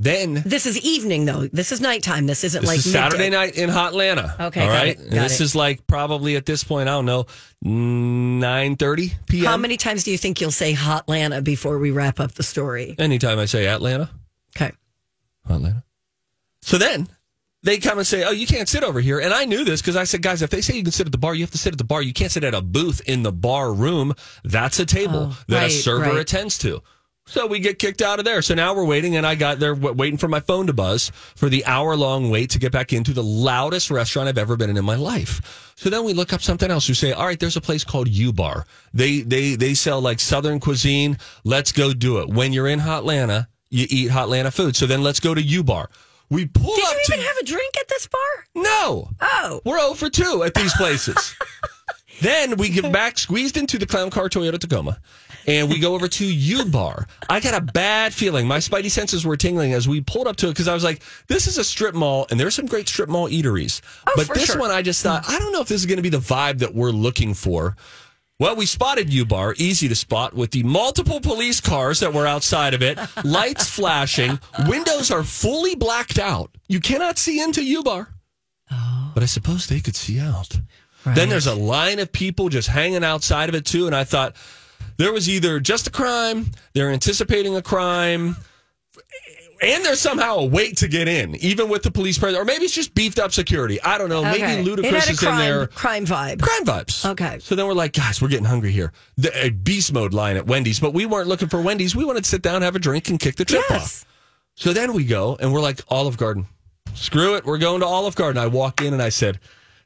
Then 0.00 0.42
This 0.46 0.64
is 0.64 0.78
evening, 0.78 1.24
though. 1.24 1.48
This 1.48 1.72
is 1.72 1.80
nighttime. 1.80 2.26
This 2.26 2.44
isn't 2.44 2.60
This 2.60 2.68
like 2.68 2.78
is 2.78 2.92
Saturday 2.92 3.30
night 3.30 3.56
in 3.56 3.68
Hotlanta. 3.68 4.38
Okay, 4.38 4.62
all 4.62 4.68
got 4.68 4.96
this 5.10 5.40
it. 5.40 5.44
is 5.44 5.54
like 5.56 5.84
probably 5.88 6.36
at 6.36 6.46
this 6.46 6.62
point, 6.62 6.88
I 6.88 6.92
don't 6.92 7.04
know, 7.06 7.26
nine 7.62 8.76
thirty 8.76 9.12
p.m. 9.26 9.44
How 9.46 9.56
many 9.56 9.76
times 9.76 10.04
do 10.04 10.12
you 10.12 10.18
think 10.18 10.40
you'll 10.40 10.52
say 10.52 10.72
Hotlanta 10.74 11.42
before 11.42 11.78
we 11.78 11.90
wrap 11.90 12.20
up 12.20 12.32
the 12.34 12.44
story? 12.44 12.94
Anytime 12.98 13.38
I 13.40 13.46
say 13.46 13.66
Atlanta, 13.66 14.08
Okay. 14.56 14.70
Atlanta. 15.50 15.82
So 16.62 16.78
then 16.78 17.08
they 17.64 17.78
come 17.78 17.98
and 17.98 18.06
say, 18.06 18.22
"Oh, 18.22 18.30
you 18.30 18.46
can't 18.46 18.68
sit 18.68 18.84
over 18.84 19.00
here." 19.00 19.18
And 19.18 19.34
I 19.34 19.46
knew 19.46 19.64
this 19.64 19.80
because 19.82 19.96
I 19.96 20.04
said, 20.04 20.22
"Guys, 20.22 20.42
if 20.42 20.50
they 20.50 20.60
say 20.60 20.76
you 20.76 20.82
can 20.84 20.92
sit 20.92 21.06
at 21.06 21.12
the 21.12 21.18
bar, 21.18 21.34
you 21.34 21.42
have 21.42 21.50
to 21.50 21.58
sit 21.58 21.72
at 21.72 21.78
the 21.78 21.84
bar. 21.84 22.02
You 22.02 22.12
can't 22.12 22.30
sit 22.30 22.44
at 22.44 22.54
a 22.54 22.62
booth 22.62 23.00
in 23.06 23.24
the 23.24 23.32
bar 23.32 23.72
room. 23.72 24.14
That's 24.44 24.78
a 24.78 24.86
table 24.86 25.30
Oh, 25.32 25.44
that 25.48 25.66
a 25.66 25.70
server 25.70 26.02
right. 26.04 26.18
attends 26.18 26.56
to." 26.58 26.82
So 27.28 27.46
we 27.46 27.58
get 27.60 27.78
kicked 27.78 28.00
out 28.00 28.18
of 28.18 28.24
there. 28.24 28.40
So 28.40 28.54
now 28.54 28.74
we're 28.74 28.86
waiting, 28.86 29.16
and 29.16 29.26
I 29.26 29.34
got 29.34 29.58
there 29.58 29.74
waiting 29.74 30.16
for 30.16 30.28
my 30.28 30.40
phone 30.40 30.66
to 30.66 30.72
buzz 30.72 31.12
for 31.36 31.50
the 31.50 31.64
hour 31.66 31.94
long 31.94 32.30
wait 32.30 32.48
to 32.50 32.58
get 32.58 32.72
back 32.72 32.92
into 32.92 33.12
the 33.12 33.22
loudest 33.22 33.90
restaurant 33.90 34.30
I've 34.30 34.38
ever 34.38 34.56
been 34.56 34.70
in 34.70 34.78
in 34.78 34.84
my 34.84 34.94
life. 34.94 35.74
So 35.76 35.90
then 35.90 36.04
we 36.04 36.14
look 36.14 36.32
up 36.32 36.40
something 36.40 36.70
else. 36.70 36.88
We 36.88 36.94
say, 36.94 37.12
"All 37.12 37.26
right, 37.26 37.38
there's 37.38 37.56
a 37.56 37.60
place 37.60 37.84
called 37.84 38.08
U 38.08 38.32
Bar. 38.32 38.64
They 38.94 39.20
they 39.20 39.56
they 39.56 39.74
sell 39.74 40.00
like 40.00 40.20
Southern 40.20 40.58
cuisine. 40.58 41.18
Let's 41.44 41.70
go 41.70 41.92
do 41.92 42.18
it. 42.20 42.30
When 42.30 42.54
you're 42.54 42.68
in 42.68 42.80
Hotlanta, 42.80 43.46
you 43.68 43.86
eat 43.90 44.10
Hotlanta 44.10 44.50
food. 44.52 44.74
So 44.74 44.86
then 44.86 45.02
let's 45.02 45.20
go 45.20 45.34
to 45.34 45.42
U 45.42 45.62
Bar." 45.62 45.90
We 46.30 46.46
pull 46.46 46.74
Did 46.74 46.84
up 46.84 46.94
you 47.08 47.14
to 47.14 47.22
have 47.22 47.36
a 47.40 47.44
drink 47.44 47.74
at 47.78 47.88
this 47.88 48.06
bar? 48.06 48.44
no. 48.54 49.10
Oh. 49.20 49.60
We're 49.64 49.78
0 49.80 49.94
for 49.94 50.10
2 50.10 50.42
at 50.44 50.52
these 50.54 50.74
places. 50.74 51.34
then 52.20 52.56
we 52.56 52.68
get 52.68 52.90
back 52.92 53.18
squeezed 53.18 53.56
into 53.56 53.78
the 53.78 53.86
Clown 53.86 54.10
Car 54.10 54.28
Toyota 54.28 54.58
Tacoma 54.58 54.98
and 55.46 55.68
we 55.70 55.78
go 55.78 55.94
over 55.94 56.08
to 56.08 56.24
U 56.26 56.64
Bar. 56.66 57.06
I 57.28 57.40
got 57.40 57.54
a 57.54 57.60
bad 57.60 58.12
feeling. 58.12 58.46
My 58.46 58.58
spidey 58.58 58.90
senses 58.90 59.24
were 59.24 59.36
tingling 59.36 59.72
as 59.72 59.88
we 59.88 60.00
pulled 60.00 60.26
up 60.26 60.36
to 60.36 60.46
it 60.48 60.50
because 60.50 60.68
I 60.68 60.74
was 60.74 60.84
like, 60.84 61.02
this 61.28 61.46
is 61.46 61.58
a 61.58 61.64
strip 61.64 61.94
mall 61.94 62.26
and 62.30 62.38
there's 62.38 62.54
some 62.54 62.66
great 62.66 62.88
strip 62.88 63.08
mall 63.08 63.28
eateries. 63.28 63.80
Oh, 64.06 64.12
but 64.16 64.22
Oh, 64.22 64.26
for 64.26 64.34
this 64.34 64.46
sure. 64.46 64.58
one, 64.60 64.70
I 64.70 64.82
just 64.82 65.02
thought, 65.02 65.28
I 65.28 65.38
don't 65.38 65.52
know 65.52 65.60
if 65.60 65.68
this 65.68 65.80
is 65.80 65.86
going 65.86 65.96
to 65.96 66.02
be 66.02 66.08
the 66.08 66.18
vibe 66.18 66.58
that 66.58 66.74
we're 66.74 66.90
looking 66.90 67.34
for. 67.34 67.76
Well, 68.40 68.54
we 68.54 68.66
spotted 68.66 69.12
U 69.12 69.24
Bar, 69.24 69.54
easy 69.58 69.88
to 69.88 69.96
spot, 69.96 70.32
with 70.32 70.52
the 70.52 70.62
multiple 70.62 71.20
police 71.20 71.60
cars 71.60 71.98
that 72.00 72.12
were 72.14 72.24
outside 72.26 72.72
of 72.72 72.82
it, 72.82 72.96
lights 73.24 73.68
flashing, 73.74 74.38
windows 74.68 75.10
are 75.10 75.24
fully 75.24 75.74
blacked 75.74 76.20
out. 76.20 76.50
You 76.68 76.78
cannot 76.78 77.18
see 77.18 77.40
into 77.42 77.64
U 77.64 77.82
Bar. 77.82 78.14
Oh. 78.70 79.10
But 79.12 79.24
I 79.24 79.26
suppose 79.26 79.66
they 79.66 79.80
could 79.80 79.96
see 79.96 80.20
out. 80.20 80.56
Then 81.04 81.28
there's 81.28 81.46
a 81.46 81.54
line 81.54 81.98
of 82.00 82.12
people 82.12 82.48
just 82.48 82.68
hanging 82.68 83.02
outside 83.04 83.48
of 83.48 83.54
it 83.54 83.64
too. 83.64 83.86
And 83.86 83.96
I 83.96 84.04
thought 84.04 84.36
there 84.98 85.12
was 85.12 85.28
either 85.28 85.58
just 85.60 85.86
a 85.86 85.90
crime, 85.90 86.46
they're 86.74 86.90
anticipating 86.90 87.56
a 87.56 87.62
crime, 87.62 88.36
and 89.60 89.84
there's 89.84 90.00
somehow 90.00 90.36
a 90.36 90.44
wait 90.44 90.76
to 90.78 90.88
get 90.88 91.08
in, 91.08 91.34
even 91.36 91.68
with 91.68 91.82
the 91.82 91.90
police 91.90 92.18
presence, 92.18 92.38
or 92.40 92.44
maybe 92.44 92.64
it's 92.64 92.74
just 92.74 92.94
beefed 92.94 93.18
up 93.18 93.32
security. 93.32 93.80
I 93.82 93.98
don't 93.98 94.08
know. 94.08 94.24
Okay. 94.24 94.62
Maybe 94.62 94.70
Ludacris 94.70 95.10
is 95.10 95.18
crime, 95.18 95.32
in 95.32 95.38
there 95.38 95.66
crime 95.68 96.04
vibe. 96.06 96.40
crime 96.40 96.64
vibes. 96.64 97.08
Okay. 97.10 97.38
So 97.40 97.54
then 97.54 97.66
we're 97.66 97.74
like, 97.74 97.92
guys, 97.92 98.20
we're 98.22 98.28
getting 98.28 98.44
hungry 98.44 98.70
here. 98.70 98.92
The, 99.16 99.46
a 99.46 99.50
beast 99.50 99.92
mode 99.92 100.12
line 100.14 100.36
at 100.36 100.46
Wendy's, 100.46 100.78
but 100.78 100.94
we 100.94 101.06
weren't 101.06 101.26
looking 101.28 101.48
for 101.48 101.60
Wendy's. 101.60 101.96
We 101.96 102.04
wanted 102.04 102.24
to 102.24 102.30
sit 102.30 102.42
down, 102.42 102.62
have 102.62 102.76
a 102.76 102.80
drink, 102.80 103.08
and 103.08 103.18
kick 103.18 103.36
the 103.36 103.44
trip 103.44 103.64
Yes. 103.70 103.82
off. 103.82 104.04
So 104.54 104.72
then 104.72 104.92
we 104.92 105.04
go 105.04 105.36
and 105.40 105.52
we're 105.52 105.60
like, 105.60 105.80
Olive 105.88 106.16
Garden. 106.16 106.46
Screw 106.94 107.36
it. 107.36 107.44
We're 107.44 107.58
going 107.58 107.80
to 107.80 107.86
Olive 107.86 108.14
Garden. 108.16 108.42
I 108.42 108.46
walk 108.48 108.80
in 108.80 108.92
and 108.92 109.02
I 109.02 109.08
said, 109.08 109.38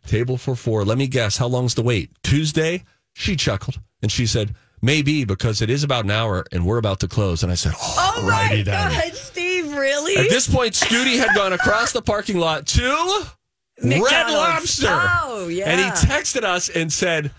table 0.06 0.36
for 0.36 0.54
four. 0.54 0.84
Let 0.84 0.98
me 0.98 1.06
guess. 1.06 1.36
How 1.36 1.46
long's 1.46 1.74
the 1.74 1.82
wait? 1.82 2.10
Tuesday? 2.22 2.84
She 3.14 3.36
chuckled 3.36 3.80
and 4.00 4.10
she 4.10 4.26
said, 4.26 4.54
maybe 4.80 5.24
because 5.24 5.62
it 5.62 5.70
is 5.70 5.84
about 5.84 6.04
an 6.04 6.10
hour 6.10 6.44
and 6.52 6.66
we're 6.66 6.78
about 6.78 7.00
to 7.00 7.08
close. 7.08 7.42
And 7.42 7.52
I 7.52 7.54
said, 7.54 7.72
Oh 7.80 8.14
oh, 8.18 8.26
my. 8.26 8.62
God, 8.64 9.14
Steve, 9.14 9.72
really? 9.76 10.16
At 10.16 10.28
this 10.28 10.52
point, 10.52 10.74
Scooty 10.74 11.18
had 11.18 11.34
gone 11.34 11.52
across 11.52 11.92
the 11.92 12.02
parking 12.02 12.38
lot 12.38 12.66
to 12.68 13.24
Red 13.82 14.30
Lobster. 14.30 14.86
Oh, 14.88 15.48
yeah. 15.48 15.68
And 15.68 15.80
he 15.80 15.86
texted 16.06 16.42
us 16.42 16.68
and 16.68 16.92
said, 16.92 17.30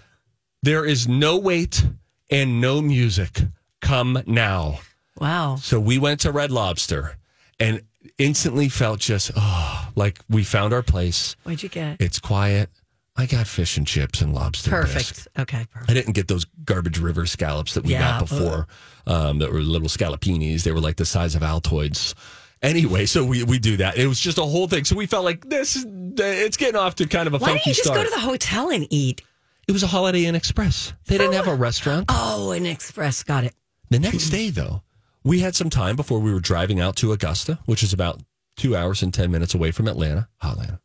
There 0.63 0.85
is 0.85 1.07
no 1.07 1.37
wait 1.37 1.85
and 2.29 2.61
no 2.61 2.81
music. 2.81 3.41
Come 3.81 4.23
now. 4.25 4.79
wow. 5.19 5.57
So 5.57 5.79
we 5.79 5.97
went 5.97 6.21
to 6.21 6.31
Red 6.31 6.51
Lobster 6.51 7.17
and 7.59 7.81
instantly 8.17 8.69
felt 8.69 8.99
just, 8.99 9.31
oh, 9.35 9.89
like 9.95 10.19
we 10.29 10.43
found 10.43 10.73
our 10.73 10.83
place. 10.83 11.35
What'd 11.43 11.63
you 11.63 11.69
get? 11.69 11.99
It's 12.01 12.19
quiet. 12.19 12.69
I 13.15 13.27
got 13.27 13.45
fish 13.45 13.77
and 13.77 13.85
chips 13.85 14.21
and 14.21 14.33
lobster. 14.33 14.71
bisque. 14.71 14.93
Perfect. 14.95 15.27
Okay, 15.37 15.65
perfect. 15.71 15.91
I 15.91 15.93
didn't 15.93 16.13
get 16.13 16.27
those 16.27 16.45
garbage 16.65 16.97
river 16.99 17.25
scallops 17.27 17.75
that 17.75 17.83
we 17.83 17.91
Yeah, 17.91 18.19
got 18.19 18.29
before 18.29 18.67
um, 19.05 19.37
that 19.39 19.51
were 19.51 19.59
little 19.59 19.87
scallopinis. 19.87 20.63
They 20.63 20.71
were 20.71 20.79
like 20.81 20.95
the 20.95 21.05
size 21.05 21.35
of 21.35 21.43
Altoids. 21.43 22.15
Anyway, 22.63 23.05
so 23.05 23.23
we, 23.23 23.43
we 23.43 23.59
do 23.59 23.77
that. 23.77 23.97
It 23.97 24.07
was 24.07 24.19
just 24.19 24.37
a 24.39 24.43
whole 24.43 24.67
thing. 24.67 24.83
So 24.85 24.95
we 24.95 25.05
felt 25.05 25.25
like 25.25 25.47
this 25.47 25.85
it's 25.85 26.57
getting 26.57 26.75
off 26.75 26.95
to 26.95 27.05
kind 27.07 27.27
of 27.27 27.33
a 27.33 27.37
Why 27.37 27.49
funky 27.49 27.59
don't 27.59 27.67
you 27.67 27.73
just 27.73 27.83
start. 27.83 27.99
go 27.99 28.03
to 28.05 28.09
the 28.09 28.21
hotel 28.21 28.69
and 28.71 28.87
eat? 28.89 29.21
it 29.67 29.71
was 29.71 29.83
a 29.83 29.87
Holiday 29.87 30.25
Inn 30.25 30.35
Express. 30.35 30.93
They 31.05 31.17
didn't 31.17 31.33
have 31.33 31.47
a 31.47 31.55
restaurant. 31.55 32.05
Oh, 32.09 32.51
an 32.51 32.65
express. 32.65 33.23
Got 33.23 33.43
it. 33.45 33.53
The 33.91 33.99
next 33.99 34.29
day, 34.29 34.49
though, 34.49 34.81
we 35.23 35.39
had 35.39 35.55
some 35.55 35.69
time 35.69 35.95
before 35.95 36.19
we 36.19 36.33
were 36.33 36.39
driving 36.39 36.79
out 36.79 36.95
to 36.97 37.11
Augusta, 37.11 37.59
which 37.65 37.83
is 37.83 37.93
about 37.93 38.21
two 38.57 38.75
hours 38.75 39.01
and 39.01 39.13
10 39.13 39.31
minutes 39.31 39.53
away 39.55 39.71
from 39.71 39.87
Atlanta, 39.87 40.27
Atlanta. 40.41 40.79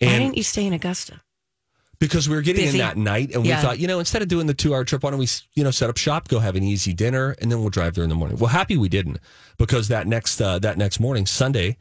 Why 0.00 0.08
And 0.08 0.22
didn't 0.22 0.36
you 0.36 0.42
stay 0.42 0.66
in 0.66 0.72
Augusta? 0.72 1.20
because 2.00 2.28
we 2.28 2.34
were 2.34 2.42
getting 2.42 2.64
Busy. 2.64 2.78
in 2.80 2.84
that 2.84 2.96
night 2.98 3.30
and 3.32 3.42
we 3.44 3.50
thought, 3.54 3.78
you 3.78 3.86
know, 3.86 3.98
instead 3.98 4.20
of 4.20 4.28
doing 4.28 4.46
the 4.46 4.52
two 4.52 4.74
hour 4.74 4.84
trip, 4.84 5.02
why 5.02 5.10
don't 5.10 5.18
we, 5.18 5.28
you 5.54 5.64
know, 5.64 5.70
set 5.70 5.88
up 5.88 5.96
shop, 5.96 6.28
go 6.28 6.38
have 6.40 6.56
an 6.56 6.62
easy 6.64 6.92
dinner, 6.92 7.34
and 7.40 7.50
then 7.50 7.60
we'll 7.60 7.70
drive 7.70 7.94
there 7.94 8.04
in 8.04 8.10
the 8.10 8.16
morning. 8.16 8.36
Well, 8.36 8.50
happy 8.50 8.76
we 8.76 8.88
didn't 8.90 9.18
because 9.58 9.88
that 9.88 10.06
next, 10.06 10.38
uh, 10.40 10.58
that 10.58 10.76
next 10.76 10.98
morning, 11.00 11.24
Sunday, 11.24 11.78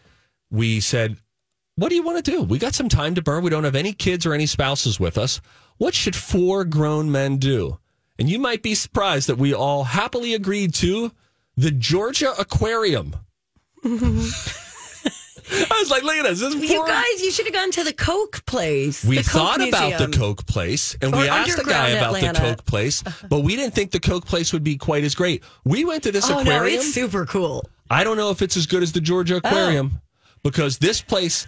we 0.50 0.80
said, 0.80 1.18
What 1.76 1.90
do 1.90 1.96
you 1.96 2.04
want 2.04 2.24
to 2.24 2.32
do? 2.32 2.44
We 2.44 2.58
got 2.60 2.76
some 2.76 2.90
time 2.90 3.16
to 3.16 3.22
burn. 3.22 3.44
We 3.44 3.50
don't 3.50 3.64
have 3.66 3.76
any 3.76 3.92
kids 3.92 4.26
or 4.26 4.34
any 4.34 4.46
spouses 4.46 5.00
with 5.00 5.18
us. 5.18 5.42
What 5.78 5.94
should 5.96 6.16
four 6.16 6.64
grown 6.64 7.12
men 7.12 7.38
do? 7.38 7.80
And 8.20 8.30
you 8.30 8.38
might 8.40 8.62
be 8.62 8.76
surprised 8.76 9.28
that 9.28 9.40
we 9.40 9.54
all 9.54 9.84
happily 9.84 10.36
agreed 10.36 10.74
to 10.76 11.12
the 11.56 11.72
Georgia 11.72 12.34
Aquarium. 12.40 13.16
I 13.86 15.68
was 15.80 15.92
like, 15.92 16.04
look 16.04 16.16
at 16.16 16.24
this. 16.24 16.40
this 16.40 16.56
You 16.56 16.86
guys, 16.88 17.22
you 17.22 17.30
should 17.32 17.46
have 17.46 17.54
gone 17.54 17.72
to 17.72 17.84
the 17.84 17.92
Coke 17.94 18.46
place. 18.46 19.04
we 19.04 19.18
Coke 19.18 19.26
thought 19.26 19.68
about 19.68 20.00
the 20.00 20.08
Coke 20.18 20.46
place 20.46 20.96
and 21.02 21.14
Or 21.14 21.20
we 21.22 21.28
asked 21.28 21.58
the 21.58 21.64
guy 21.66 21.90
about 21.90 22.14
the 22.20 22.40
Coke 22.40 22.66
place, 22.66 23.04
but 23.30 23.42
we 23.42 23.56
didn't 23.56 23.76
think 23.76 23.92
the 23.92 24.00
Coke 24.00 24.26
place 24.26 24.54
would 24.54 24.64
be 24.64 24.78
quite 24.78 25.04
as 25.04 25.16
great. 25.16 25.44
We 25.66 25.84
went 25.86 26.04
to 26.04 26.12
this 26.12 26.30
Oh 26.30 26.36
no, 26.36 26.40
aquarium. 26.42 26.80
it's 26.80 26.94
super 26.94 27.26
cool. 27.26 27.66
I 27.90 28.04
don't 28.04 28.18
know 28.18 28.30
if 28.32 28.42
it's 28.42 28.56
as 28.58 28.66
good 28.66 28.82
as 28.84 28.94
the 28.94 29.02
Georgia 29.02 29.36
Oh. 29.36 29.38
Aquarium 29.40 30.02
because 30.44 30.78
this 30.78 31.02
place 31.02 31.48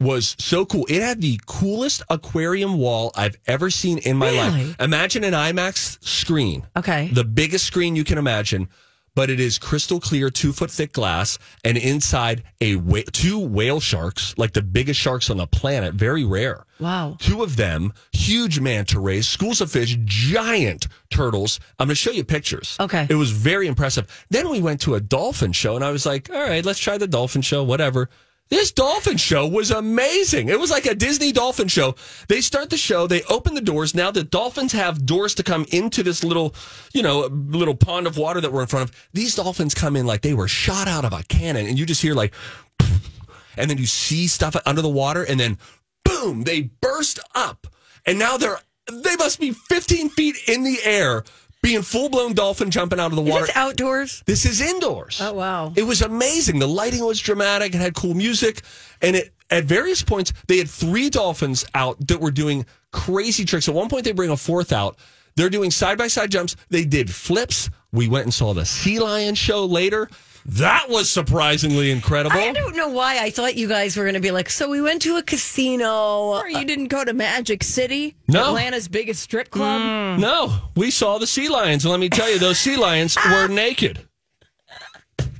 was 0.00 0.34
so 0.38 0.64
cool. 0.64 0.86
It 0.88 1.02
had 1.02 1.20
the 1.20 1.38
coolest 1.46 2.02
aquarium 2.08 2.78
wall 2.78 3.10
I've 3.16 3.36
ever 3.46 3.70
seen 3.70 3.98
in 3.98 4.16
my 4.16 4.30
Really? 4.30 4.38
life. 4.66 4.76
Imagine 4.80 5.24
an 5.24 5.32
IMAX 5.32 6.02
screen. 6.04 6.66
Okay. 6.76 7.08
The 7.12 7.24
biggest 7.24 7.66
screen 7.66 7.94
you 7.96 8.04
can 8.04 8.18
imagine, 8.18 8.68
but 9.14 9.30
it 9.30 9.38
is 9.40 9.58
crystal 9.58 10.00
clear, 10.00 10.30
two 10.30 10.52
foot 10.52 10.70
thick 10.70 10.92
glass, 10.92 11.38
and 11.64 11.76
inside 11.76 12.42
a 12.60 12.76
wha- 12.76 13.02
two 13.12 13.38
whale 13.38 13.80
sharks, 13.80 14.34
like 14.38 14.52
the 14.52 14.62
biggest 14.62 14.98
sharks 15.00 15.28
on 15.30 15.36
the 15.36 15.46
planet, 15.46 15.94
very 15.94 16.24
rare. 16.24 16.64
Wow. 16.80 17.16
Two 17.20 17.42
of 17.42 17.56
them, 17.56 17.92
huge 18.12 18.58
manta 18.58 18.98
rays, 18.98 19.28
schools 19.28 19.60
of 19.60 19.70
fish, 19.70 19.96
giant 20.04 20.88
turtles. 21.10 21.60
I'm 21.78 21.86
going 21.86 21.90
to 21.92 21.94
show 21.94 22.10
you 22.10 22.24
pictures. 22.24 22.76
Okay. 22.80 23.06
It 23.08 23.14
was 23.14 23.30
very 23.30 23.66
impressive. 23.68 24.26
Then 24.30 24.48
we 24.48 24.60
went 24.60 24.80
to 24.82 24.94
a 24.94 25.00
dolphin 25.00 25.52
show, 25.52 25.76
and 25.76 25.84
I 25.84 25.90
was 25.90 26.06
like, 26.06 26.30
all 26.30 26.42
right, 26.42 26.64
let's 26.64 26.78
try 26.80 26.98
the 26.98 27.06
dolphin 27.06 27.42
show, 27.42 27.62
whatever. 27.62 28.08
This 28.52 28.70
dolphin 28.70 29.16
show 29.16 29.46
was 29.48 29.70
amazing. 29.70 30.50
It 30.50 30.60
was 30.60 30.70
like 30.70 30.84
a 30.84 30.94
Disney 30.94 31.32
dolphin 31.32 31.68
show. 31.68 31.94
They 32.28 32.42
start 32.42 32.68
the 32.68 32.76
show, 32.76 33.06
they 33.06 33.22
open 33.22 33.54
the 33.54 33.62
doors. 33.62 33.94
Now 33.94 34.10
the 34.10 34.24
dolphins 34.24 34.72
have 34.72 35.06
doors 35.06 35.34
to 35.36 35.42
come 35.42 35.64
into 35.70 36.02
this 36.02 36.22
little, 36.22 36.54
you 36.92 37.02
know, 37.02 37.20
little 37.30 37.74
pond 37.74 38.06
of 38.06 38.18
water 38.18 38.42
that 38.42 38.52
we're 38.52 38.60
in 38.60 38.66
front 38.66 38.90
of. 38.90 39.08
These 39.14 39.36
dolphins 39.36 39.72
come 39.72 39.96
in 39.96 40.04
like 40.04 40.20
they 40.20 40.34
were 40.34 40.48
shot 40.48 40.86
out 40.86 41.06
of 41.06 41.14
a 41.14 41.22
cannon, 41.30 41.64
and 41.64 41.78
you 41.78 41.86
just 41.86 42.02
hear 42.02 42.12
like, 42.12 42.34
and 43.56 43.70
then 43.70 43.78
you 43.78 43.86
see 43.86 44.26
stuff 44.26 44.54
under 44.66 44.82
the 44.82 44.88
water, 44.90 45.22
and 45.22 45.40
then 45.40 45.56
boom, 46.04 46.42
they 46.42 46.60
burst 46.60 47.20
up, 47.34 47.66
and 48.04 48.18
now 48.18 48.36
they're 48.36 48.58
they 48.92 49.16
must 49.16 49.40
be 49.40 49.52
15 49.52 50.10
feet 50.10 50.36
in 50.46 50.62
the 50.62 50.78
air, 50.84 51.24
being 51.62 51.82
full 51.82 52.08
blown 52.08 52.34
dolphin 52.34 52.70
jumping 52.70 52.98
out 53.00 53.12
of 53.12 53.16
the 53.16 53.22
Is 53.22 53.30
water. 53.30 53.46
this 53.46 53.56
outdoors? 53.56 54.22
This 54.26 54.44
is 54.44 54.60
indoors. 54.60 55.20
Oh, 55.22 55.32
wow. 55.32 55.72
It 55.76 55.84
was 55.84 56.02
amazing. 56.02 56.58
The 56.58 56.68
lighting 56.68 57.04
was 57.04 57.20
dramatic. 57.20 57.74
It 57.74 57.80
had 57.80 57.94
cool 57.94 58.14
music, 58.14 58.62
and 59.00 59.16
it 59.16 59.32
at 59.50 59.64
various 59.64 60.02
points 60.02 60.32
they 60.48 60.58
had 60.58 60.68
three 60.68 61.08
dolphins 61.10 61.64
out 61.74 62.04
that 62.08 62.20
were 62.20 62.30
doing 62.30 62.66
crazy 62.90 63.44
tricks. 63.44 63.68
At 63.68 63.74
one 63.74 63.88
point, 63.88 64.04
they 64.04 64.12
bring 64.12 64.30
a 64.30 64.36
fourth 64.36 64.72
out. 64.72 64.96
They're 65.36 65.50
doing 65.50 65.70
side 65.70 65.96
by 65.96 66.08
side 66.08 66.30
jumps. 66.30 66.56
They 66.68 66.84
did 66.84 67.08
flips. 67.10 67.70
We 67.92 68.08
went 68.08 68.24
and 68.24 68.34
saw 68.34 68.52
the 68.54 68.66
sea 68.66 68.98
lion 68.98 69.34
show 69.34 69.64
later. 69.64 70.08
That 70.44 70.88
was 70.88 71.08
surprisingly 71.08 71.90
incredible. 71.92 72.36
I 72.38 72.52
don't 72.52 72.74
know 72.76 72.88
why 72.88 73.18
I 73.20 73.30
thought 73.30 73.54
you 73.54 73.68
guys 73.68 73.96
were 73.96 74.02
going 74.02 74.14
to 74.14 74.20
be 74.20 74.32
like, 74.32 74.50
so 74.50 74.68
we 74.68 74.80
went 74.82 75.02
to 75.02 75.16
a 75.16 75.22
casino. 75.22 76.32
Or 76.32 76.48
you 76.48 76.64
didn't 76.64 76.88
go 76.88 77.04
to 77.04 77.12
Magic 77.12 77.62
City, 77.62 78.16
No. 78.28 78.48
Atlanta's 78.48 78.88
biggest 78.88 79.22
strip 79.22 79.50
club. 79.50 79.80
Mm. 79.80 80.18
No, 80.20 80.52
we 80.74 80.90
saw 80.90 81.18
the 81.18 81.26
sea 81.28 81.48
lions. 81.48 81.84
And 81.84 81.90
let 81.92 82.00
me 82.00 82.08
tell 82.08 82.28
you, 82.30 82.38
those 82.40 82.58
sea 82.58 82.76
lions 82.76 83.16
were 83.30 83.46
naked. 83.50 84.00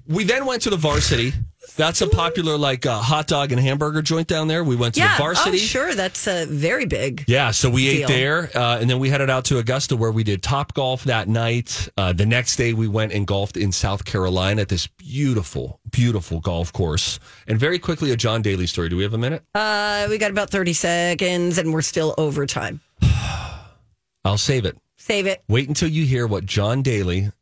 We 0.07 0.25
then 0.25 0.47
went 0.47 0.63
to 0.63 0.71
the 0.71 0.77
varsity. 0.77 1.33
That's 1.77 2.01
a 2.01 2.07
popular 2.07 2.57
like 2.59 2.85
uh, 2.85 2.99
hot 2.99 3.27
dog 3.27 3.53
and 3.53 3.61
hamburger 3.61 4.03
joint 4.03 4.29
down 4.29 4.49
there. 4.49 4.63
We 4.63 4.77
went 4.77 4.95
to 4.95 5.01
yeah. 5.01 5.17
the 5.17 5.23
varsity. 5.23 5.57
Oh, 5.57 5.61
sure. 5.61 5.95
That's 5.95 6.27
uh, 6.27 6.47
very 6.49 6.87
big. 6.87 7.25
Yeah, 7.27 7.51
so 7.51 7.71
we 7.71 7.89
ate 7.89 8.09
there, 8.09 8.51
uh, 8.55 8.79
and 8.81 8.89
then 8.91 8.99
we 8.99 9.09
headed 9.09 9.31
out 9.31 9.47
to 9.47 9.59
Augusta 9.59 9.97
where 9.97 10.13
we 10.13 10.25
did 10.25 10.43
Topgolf 10.43 11.05
that 11.05 11.29
night. 11.29 11.89
Uh, 11.97 12.13
the 12.13 12.27
next 12.27 12.57
day, 12.57 12.73
we 12.73 12.89
went 12.89 13.13
and 13.13 13.27
golfed 13.27 13.57
in 13.57 13.73
South 13.73 14.05
Carolina 14.05 14.63
at 14.63 14.69
this 14.69 14.87
beautiful, 14.87 15.81
beautiful 15.91 16.41
golf 16.41 16.73
course. 16.73 17.19
And 17.47 17.59
very 17.59 17.79
quickly, 17.79 18.11
a 18.11 18.17
John 18.17 18.43
Daly 18.43 18.67
story. 18.67 18.89
Do 18.89 18.97
we 18.97 19.03
have 19.03 19.15
a 19.15 19.19
minute? 19.19 19.43
Uh, 19.55 20.07
we 20.11 20.19
got 20.19 20.31
about 20.31 20.51
30 20.51 20.73
seconds 20.73 21.59
and 21.59 21.73
we're 21.73 21.83
still 21.83 22.15
over 22.19 22.47
time. 22.47 22.81
I'll 24.25 24.39
save 24.39 24.65
it. 24.65 24.77
Save 24.99 25.27
it. 25.27 25.43
Wait 25.49 25.69
until 25.69 25.89
you 25.89 26.05
hear 26.05 26.27
what 26.27 26.47
John 26.47 26.83
Daly, 26.83 27.25
a 27.25 27.33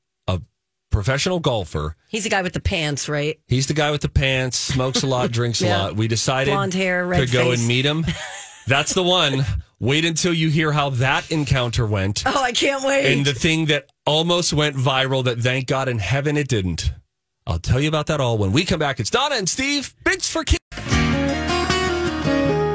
professional 0.91 1.41
golfer, 1.41 1.97
He's 2.09 2.25
the 2.25 2.31
guy 2.31 2.43
with 2.43 2.53
the 2.53 2.61
pants, 2.61 3.09
right? 3.09 3.39
He's 3.47 3.67
the 3.69 3.75
guy 3.75 3.91
with 3.91 4.01
the 4.03 4.09
pants, 4.09 4.59
smokes 4.59 5.03
a 5.03 5.07
lot, 5.07 5.31
drinks 5.33 5.63
a 5.63 5.69
lot. 5.69 5.97
We 5.97 6.09
decided 6.09 6.51
Blonde 6.53 6.75
hair, 6.75 7.07
red 7.07 7.27
to 7.27 7.33
go 7.33 7.51
face. 7.51 7.61
and 7.61 7.69
meet 7.69 7.85
him. 7.87 8.05
That's 8.67 8.93
the 8.95 9.03
one. 9.03 9.45
Wait 9.79 10.05
until 10.05 10.35
you 10.35 10.51
hear 10.51 10.73
how 10.73 10.91
that 10.91 11.31
encounter 11.31 11.87
went. 11.87 12.23
Oh, 12.27 12.43
I 12.43 12.53
can't 12.53 12.85
wait. 12.85 13.13
And 13.13 13.25
the 13.25 13.33
thing 13.33 13.67
that 13.67 13.89
almost 14.05 14.53
went 14.53 14.77
viral 14.77 15.25
that 15.25 15.39
thank 15.39 15.67
God 15.67 15.89
in 15.89 15.99
heaven 15.99 16.37
it 16.37 16.49
didn't. 16.49 16.93
I'll 17.47 17.59
tell 17.59 17.81
you 17.81 17.89
about 17.89 18.07
that 18.09 18.21
all 18.21 18.37
when 18.37 18.53
we 18.53 18.65
come 18.65 18.79
back. 18.79 19.01
It's 19.01 19.11
Donna 19.11 19.37
and 19.37 19.49
Steve. 19.49 19.95
Bids 20.05 20.29
for 20.29 20.45
Kids. 20.45 20.59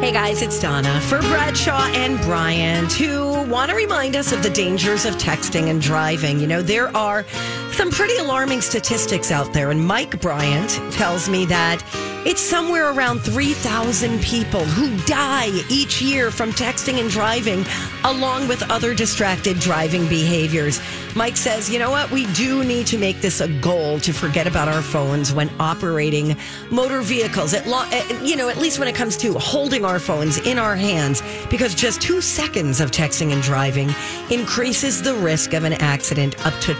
Hey 0.01 0.11
guys, 0.11 0.41
it's 0.43 0.59
Donna 0.59 0.99
for 1.01 1.19
Bradshaw 1.19 1.85
and 1.93 2.19
Bryant, 2.21 2.91
who 2.93 3.43
want 3.49 3.71
to 3.71 3.75
remind 3.75 4.15
us 4.15 4.31
of 4.31 4.43
the 4.43 4.49
dangers 4.51 5.03
of 5.05 5.15
texting 5.15 5.69
and 5.69 5.81
driving. 5.81 6.39
You 6.39 6.45
know, 6.47 6.61
there 6.61 6.95
are 6.95 7.23
some 7.75 7.91
pretty 7.91 8.15
alarming 8.15 8.61
statistics 8.61 9.31
out 9.31 9.51
there, 9.51 9.69
and 9.69 9.85
Mike 9.85 10.21
Bryant 10.21 10.69
tells 10.93 11.27
me 11.27 11.45
that 11.47 11.83
it's 12.25 12.41
somewhere 12.41 12.91
around 12.91 13.19
3,000 13.19 14.19
people 14.19 14.65
who 14.65 14.97
die 15.05 15.51
each 15.69 16.01
year 16.01 16.31
from 16.31 16.51
texting 16.53 16.99
and 16.99 17.07
driving, 17.09 17.63
along 18.03 18.47
with 18.47 18.67
other 18.71 18.95
distracted 18.95 19.59
driving 19.59 20.07
behaviors. 20.07 20.81
Mike 21.15 21.37
says, 21.37 21.69
you 21.69 21.77
know 21.77 21.91
what? 21.91 22.09
We 22.09 22.25
do 22.33 22.63
need 22.63 22.87
to 22.87 22.97
make 22.97 23.21
this 23.21 23.41
a 23.41 23.47
goal 23.59 23.99
to 23.99 24.11
forget 24.11 24.47
about 24.47 24.67
our 24.67 24.81
phones 24.81 25.31
when 25.31 25.51
operating 25.59 26.35
motor 26.71 27.01
vehicles. 27.01 27.53
At 27.53 27.67
lo- 27.67 27.87
eh, 27.91 28.23
you 28.23 28.35
know, 28.35 28.49
at 28.49 28.57
least 28.57 28.79
when 28.79 28.87
it 28.87 28.95
comes 28.95 29.15
to 29.17 29.33
holding 29.37 29.85
our 29.85 29.99
phones 29.99 30.39
in 30.39 30.57
our 30.57 30.75
hands, 30.75 31.21
because 31.49 31.75
just 31.75 32.01
two 32.01 32.21
seconds 32.21 32.81
of 32.81 32.89
texting 32.89 33.33
and 33.33 33.41
driving 33.43 33.93
increases 34.31 35.03
the 35.03 35.13
risk 35.13 35.53
of 35.53 35.63
an 35.63 35.73
accident 35.73 36.43
up 36.45 36.59
to 36.61 36.73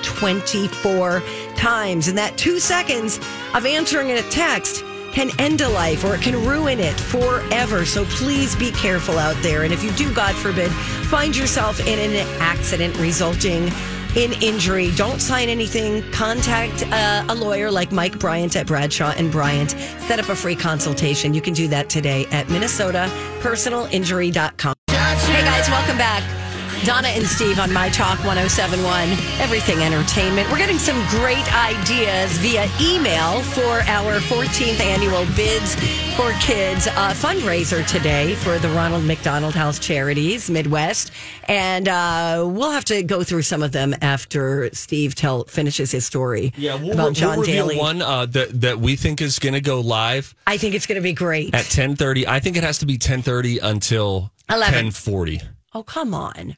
24 0.85 1.23
times. 1.55 2.07
And 2.07 2.15
that 2.17 2.37
two 2.37 2.59
seconds 2.59 3.17
of 3.55 3.65
answering 3.65 4.11
a 4.11 4.21
text 4.29 4.83
can 5.13 5.31
end 5.39 5.61
a 5.61 5.69
life 5.69 6.03
or 6.03 6.13
it 6.13 6.21
can 6.21 6.35
ruin 6.45 6.79
it 6.79 6.99
forever. 6.99 7.85
So 7.85 8.05
please 8.05 8.55
be 8.55 8.69
careful 8.71 9.17
out 9.17 9.35
there. 9.41 9.63
And 9.63 9.73
if 9.73 9.83
you 9.83 9.91
do, 9.93 10.13
God 10.13 10.35
forbid, 10.35 10.69
find 11.09 11.35
yourself 11.35 11.79
in 11.79 11.97
an 11.97 12.15
accident 12.39 12.95
resulting 12.97 13.71
in 14.15 14.31
injury, 14.41 14.91
don't 14.91 15.19
sign 15.19 15.49
anything. 15.49 16.01
Contact 16.11 16.83
uh, 16.83 17.25
a 17.27 17.35
lawyer 17.35 17.69
like 17.69 17.91
Mike 17.91 18.17
Bryant 18.17 18.55
at 18.55 18.65
Bradshaw 18.65 19.13
and 19.17 19.29
Bryant. 19.29 19.71
Set 19.71 20.19
up 20.19 20.29
a 20.29 20.35
free 20.35 20.55
consultation. 20.55 21.33
You 21.33 21.41
can 21.41 21.53
do 21.53 21.67
that 21.67 21.89
today 21.89 22.25
at 22.27 22.47
minnesotapersonalinjury.com. 22.47 24.73
Hey 24.87 25.43
guys, 25.43 25.67
welcome 25.67 25.97
back. 25.97 26.44
Donna 26.85 27.07
and 27.07 27.25
Steve 27.25 27.57
on 27.59 27.73
My 27.73 27.89
Talk 27.89 28.19
1071, 28.23 29.09
Everything 29.41 29.79
Entertainment. 29.79 30.47
We're 30.51 30.59
getting 30.59 30.77
some 30.77 30.95
great 31.09 31.45
ideas 31.55 32.37
via 32.37 32.69
email 32.79 33.41
for 33.41 33.79
our 33.89 34.19
14th 34.19 34.79
annual 34.79 35.25
Bids 35.35 35.73
for 36.15 36.31
Kids 36.39 36.85
uh, 36.87 37.11
fundraiser 37.13 37.85
today 37.87 38.35
for 38.35 38.59
the 38.59 38.69
Ronald 38.69 39.03
McDonald 39.03 39.55
House 39.55 39.79
Charities 39.79 40.47
Midwest. 40.49 41.11
And 41.45 41.87
uh, 41.87 42.45
we'll 42.47 42.69
have 42.71 42.85
to 42.85 43.01
go 43.01 43.23
through 43.23 43.41
some 43.41 43.63
of 43.63 43.71
them 43.71 43.95
after 44.01 44.69
Steve 44.73 45.15
tell 45.15 45.45
finishes 45.45 45.89
his 45.91 46.05
story 46.05 46.53
Yeah, 46.55 46.75
we'll, 46.75 46.91
about 46.91 47.19
we'll 47.19 47.39
reveal 47.39 47.67
Daly. 47.69 47.79
one 47.79 48.01
uh, 48.03 48.27
that 48.27 48.61
that 48.61 48.79
we 48.79 48.95
think 48.95 49.21
is 49.21 49.39
going 49.39 49.53
to 49.53 49.61
go 49.61 49.79
live 49.79 50.35
I 50.45 50.57
think 50.57 50.75
it's 50.75 50.85
going 50.85 50.97
to 50.97 51.03
be 51.03 51.13
great. 51.13 51.55
at 51.55 51.65
ten 51.65 51.95
thirty. 51.95 52.27
I 52.27 52.39
think 52.39 52.57
it 52.57 52.63
has 52.63 52.77
to 52.79 52.85
be 52.85 52.97
ten 52.99 53.23
thirty 53.23 53.57
until 53.57 54.31
11. 54.51 54.73
ten 54.73 54.91
forty. 54.91 55.41
oh, 55.73 55.81
come 55.81 56.13
on. 56.13 56.55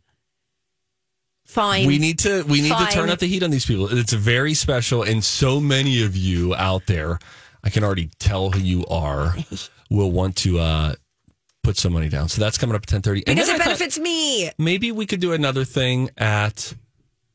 Fine. 1.48 1.88
We 1.88 1.98
need 1.98 2.20
to 2.20 2.44
we 2.44 2.62
need 2.62 2.74
to 2.78 2.86
turn 2.92 3.10
up 3.10 3.20
the 3.20 3.26
heat 3.26 3.42
on 3.42 3.50
these 3.50 3.66
people. 3.66 3.88
It's 3.90 4.12
very 4.14 4.54
special, 4.54 5.02
and 5.02 5.24
so 5.24 5.60
many 5.62 6.04
of 6.04 6.16
you 6.16 6.54
out 6.54 6.86
there, 6.88 7.20
I 7.64 7.70
can 7.70 7.84
already 7.86 8.10
tell 8.20 8.52
who 8.52 8.60
you 8.60 8.86
are, 8.88 9.34
will 9.90 10.12
want 10.12 10.36
to 10.38 10.60
uh, 10.60 10.94
put 11.64 11.78
some 11.78 11.94
money 11.94 12.10
down. 12.10 12.28
So 12.28 12.42
that's 12.42 12.58
coming 12.58 12.76
up 12.76 12.84
at 12.84 12.88
ten 12.90 13.02
thirty. 13.02 13.24
because 13.26 13.48
it 13.48 13.58
benefits 13.58 13.98
me. 13.98 14.52
maybe 14.58 14.92
we 14.92 15.06
could 15.06 15.22
do 15.22 15.32
another 15.32 15.64
thing 15.64 16.10
at 16.18 16.74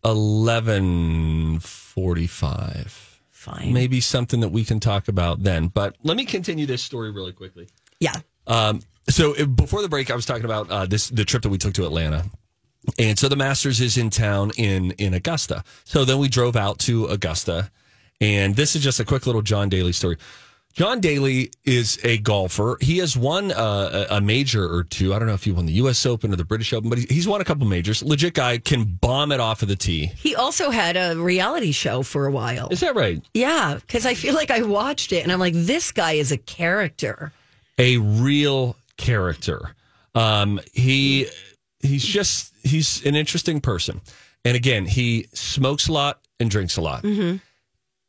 eleven 0.05 1.59
forty-five. 1.61 3.21
Fine. 3.31 3.73
Maybe 3.73 4.01
something 4.01 4.41
that 4.41 4.51
we 4.51 4.65
can 4.65 4.79
talk 4.79 5.09
about 5.09 5.43
then. 5.43 5.69
But 5.69 5.97
let 6.03 6.17
me 6.17 6.25
continue 6.27 6.67
this 6.67 6.83
story 6.83 7.11
really 7.11 7.33
quickly. 7.33 7.69
Yeah. 7.99 8.15
Um, 8.47 8.83
so 9.09 9.35
uh, 9.37 9.47
before 9.47 9.83
the 9.83 9.89
break, 9.89 10.11
I 10.11 10.15
was 10.15 10.27
talking 10.27 10.45
about 10.45 10.71
uh, 10.71 10.87
this 10.87 11.09
the 11.09 11.25
trip 11.25 11.43
that 11.43 11.49
we 11.49 11.59
took 11.59 11.75
to 11.75 11.85
Atlanta, 11.87 12.25
and 12.99 13.19
so 13.19 13.29
the 13.29 13.37
Masters 13.37 13.81
is 13.81 13.97
in 13.97 14.11
town 14.11 14.51
in 14.57 14.93
in 14.93 15.15
Augusta. 15.15 15.65
So 15.85 16.05
then 16.05 16.19
we 16.19 16.29
drove 16.29 16.57
out 16.57 16.79
to 16.81 17.07
Augusta, 17.07 17.71
and 18.21 18.57
this 18.57 18.75
is 18.77 18.83
just 18.83 19.01
a 19.01 19.05
quick 19.05 19.27
little 19.27 19.43
John 19.43 19.69
Daly 19.69 19.93
story. 19.93 20.17
John 20.75 21.01
Daly 21.01 21.51
is 21.65 21.99
a 22.03 22.17
golfer. 22.17 22.79
He 22.81 22.97
has 22.99 23.15
won 23.15 23.53
uh, 23.53 24.07
a 24.11 24.17
a 24.17 24.21
major 24.23 24.65
or 24.65 24.85
two. 24.85 25.13
I 25.13 25.19
don't 25.19 25.29
know 25.29 25.35
if 25.35 25.45
he 25.45 25.53
won 25.53 25.67
the 25.67 25.75
U.S. 25.75 26.07
Open 26.07 26.33
or 26.33 26.37
the 26.37 26.47
British 26.47 26.73
Open, 26.73 26.89
but 26.89 26.99
he's 26.99 27.29
won 27.29 27.43
a 27.43 27.45
couple 27.45 27.67
majors. 27.67 28.03
Legit 28.03 28.33
guy 28.33 28.57
can 28.57 28.85
bomb 28.85 29.33
it 29.33 29.39
off 29.41 29.61
of 29.61 29.69
the 29.69 29.77
tee. 29.77 30.07
He 30.07 30.35
also 30.35 30.71
had 30.71 30.97
a 30.97 31.15
reality 31.21 31.73
show 31.73 32.03
for 32.03 32.27
a 32.27 32.33
while. 32.33 32.69
Is 32.71 32.81
that 32.81 32.95
right? 32.95 33.23
Yeah, 33.35 33.75
because 33.81 34.07
I 34.07 34.15
feel 34.15 34.33
like 34.35 34.51
I 34.51 34.63
watched 34.63 35.13
it 35.13 35.23
and 35.23 35.31
I'm 35.31 35.39
like, 35.41 35.53
this 35.55 35.93
guy 35.93 36.13
is 36.13 36.33
a 36.33 36.39
character. 36.39 37.33
a 37.79 37.99
real 37.99 38.75
character. 38.97 39.75
Um, 40.15 40.59
he 40.73 41.29
he's 41.83 42.05
just 42.05 42.55
he's 42.63 43.05
an 43.05 43.15
interesting 43.15 43.61
person, 43.61 44.01
and 44.45 44.57
again, 44.57 44.87
he 44.87 45.27
smokes 45.35 45.89
a 45.89 45.93
lot 45.93 46.21
and 46.41 46.51
drinks 46.51 46.77
a 46.77 46.81
lot. 46.81 47.05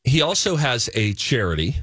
He 0.06 0.22
also 0.22 0.56
has 0.58 0.90
a 0.94 1.14
charity 1.14 1.76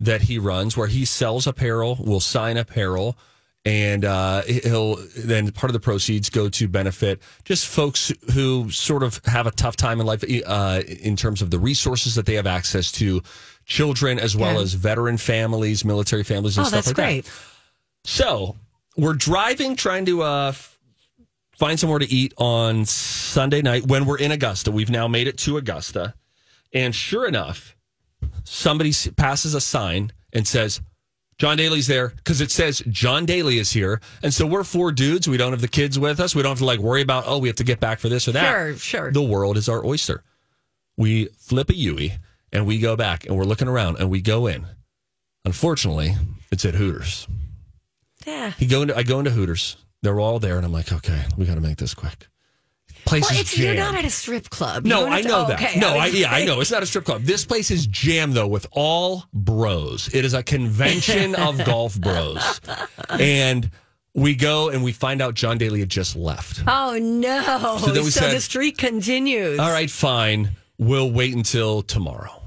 that 0.00 0.22
he 0.22 0.38
runs 0.38 0.76
where 0.76 0.86
he 0.88 1.04
sells 1.04 1.46
apparel, 1.46 1.96
will 2.00 2.20
sign 2.20 2.56
apparel, 2.56 3.16
and 3.64 4.04
uh, 4.04 4.42
he'll 4.42 4.96
then 5.16 5.50
part 5.52 5.68
of 5.70 5.72
the 5.74 5.80
proceeds 5.80 6.30
go 6.30 6.48
to 6.48 6.68
benefit 6.68 7.20
just 7.44 7.66
folks 7.66 8.12
who 8.32 8.70
sort 8.70 9.02
of 9.02 9.20
have 9.26 9.46
a 9.46 9.50
tough 9.50 9.76
time 9.76 10.00
in 10.00 10.06
life 10.06 10.24
uh, 10.46 10.82
in 10.86 11.16
terms 11.16 11.42
of 11.42 11.50
the 11.50 11.58
resources 11.58 12.14
that 12.14 12.24
they 12.26 12.34
have 12.34 12.46
access 12.46 12.90
to, 12.92 13.22
children 13.64 14.18
as 14.18 14.36
well 14.36 14.54
Yeah. 14.54 14.60
as 14.60 14.74
veteran 14.74 15.16
families, 15.18 15.84
military 15.84 16.22
families, 16.24 16.56
and 16.56 16.64
Oh, 16.66 16.68
stuff 16.68 16.84
that's 16.84 16.98
like 16.98 17.06
great. 17.06 17.24
that. 17.24 17.32
So 18.04 18.56
we're 18.96 19.14
driving, 19.14 19.76
trying 19.76 20.04
to 20.06 20.22
uh, 20.22 20.52
find 21.56 21.78
somewhere 21.78 21.98
to 21.98 22.10
eat 22.10 22.34
on 22.36 22.84
Sunday 22.84 23.62
night 23.62 23.86
when 23.86 24.06
we're 24.06 24.18
in 24.18 24.32
Augusta. 24.32 24.70
We've 24.70 24.90
now 24.90 25.08
made 25.08 25.26
it 25.26 25.38
to 25.38 25.56
Augusta. 25.56 26.14
And 26.72 26.94
sure 26.94 27.26
enough, 27.26 27.76
somebody 28.44 28.92
passes 29.16 29.54
a 29.54 29.60
sign 29.60 30.12
and 30.32 30.46
says, 30.46 30.80
John 31.38 31.58
Daly's 31.58 31.86
there 31.86 32.08
because 32.08 32.40
it 32.40 32.50
says 32.50 32.82
John 32.88 33.26
Daly 33.26 33.58
is 33.58 33.70
here. 33.70 34.00
And 34.22 34.32
so 34.32 34.46
we're 34.46 34.64
four 34.64 34.90
dudes. 34.90 35.28
We 35.28 35.36
don't 35.36 35.52
have 35.52 35.60
the 35.60 35.68
kids 35.68 35.98
with 35.98 36.18
us. 36.18 36.34
We 36.34 36.42
don't 36.42 36.52
have 36.52 36.58
to 36.58 36.64
like 36.64 36.80
worry 36.80 37.02
about, 37.02 37.24
oh, 37.26 37.38
we 37.38 37.48
have 37.48 37.56
to 37.56 37.64
get 37.64 37.78
back 37.78 37.98
for 37.98 38.08
this 38.08 38.26
or 38.26 38.32
that. 38.32 38.50
Sure, 38.50 38.76
sure. 38.76 39.12
The 39.12 39.22
world 39.22 39.56
is 39.56 39.68
our 39.68 39.84
oyster. 39.84 40.22
We 40.96 41.26
flip 41.36 41.68
a 41.68 41.74
Yui 41.74 42.14
and 42.52 42.66
we 42.66 42.78
go 42.78 42.96
back 42.96 43.26
and 43.26 43.36
we're 43.36 43.44
looking 43.44 43.68
around 43.68 43.98
and 43.98 44.08
we 44.08 44.22
go 44.22 44.46
in. 44.46 44.66
Unfortunately, 45.44 46.14
it's 46.50 46.64
at 46.64 46.74
Hooters. 46.74 47.28
Yeah. 48.26 48.52
He 48.52 48.66
go 48.66 48.82
into 48.82 48.96
I 48.96 49.02
go 49.02 49.18
into 49.18 49.30
Hooters. 49.30 49.76
They're 50.02 50.20
all 50.20 50.38
there, 50.38 50.56
and 50.56 50.64
I'm 50.64 50.72
like, 50.72 50.92
okay, 50.92 51.22
we 51.36 51.46
got 51.46 51.54
to 51.56 51.60
make 51.60 51.78
this 51.78 51.94
quick. 51.94 52.28
Place 53.04 53.22
Well, 53.22 53.32
is 53.32 53.40
it's, 53.40 53.58
you're 53.58 53.74
not 53.74 53.94
at 53.94 54.04
a 54.04 54.10
strip 54.10 54.50
club. 54.50 54.84
You 54.84 54.90
no, 54.90 55.06
I 55.06 55.20
know 55.20 55.44
oh, 55.44 55.48
that. 55.48 55.60
okay. 55.62 55.78
No, 55.78 55.96
I, 55.96 56.06
yeah, 56.06 56.32
I 56.32 56.44
know. 56.44 56.60
It's 56.60 56.72
not 56.72 56.82
a 56.82 56.86
strip 56.86 57.04
club. 57.04 57.22
This 57.22 57.44
place 57.44 57.70
is 57.70 57.86
jammed 57.86 58.34
though 58.34 58.48
with 58.48 58.66
all 58.72 59.24
bros. 59.32 60.12
It 60.12 60.24
is 60.24 60.34
a 60.34 60.42
convention 60.42 61.36
of 61.36 61.64
golf 61.64 62.00
bros, 62.00 62.60
and 63.10 63.70
we 64.14 64.34
go 64.34 64.70
and 64.70 64.82
we 64.82 64.90
find 64.90 65.22
out 65.22 65.34
John 65.34 65.56
Daly 65.56 65.78
had 65.80 65.88
just 65.88 66.16
left. 66.16 66.62
Oh 66.66 66.98
no! 67.00 67.76
So 67.78 67.86
So, 67.86 67.92
then 67.92 68.04
we 68.04 68.10
said- 68.10 68.34
the 68.34 68.40
streak 68.40 68.76
continues. 68.76 69.58
All 69.60 69.70
right, 69.70 69.90
fine. 69.90 70.50
We'll 70.78 71.10
wait 71.12 71.34
until 71.34 71.82
tomorrow. 71.82 72.42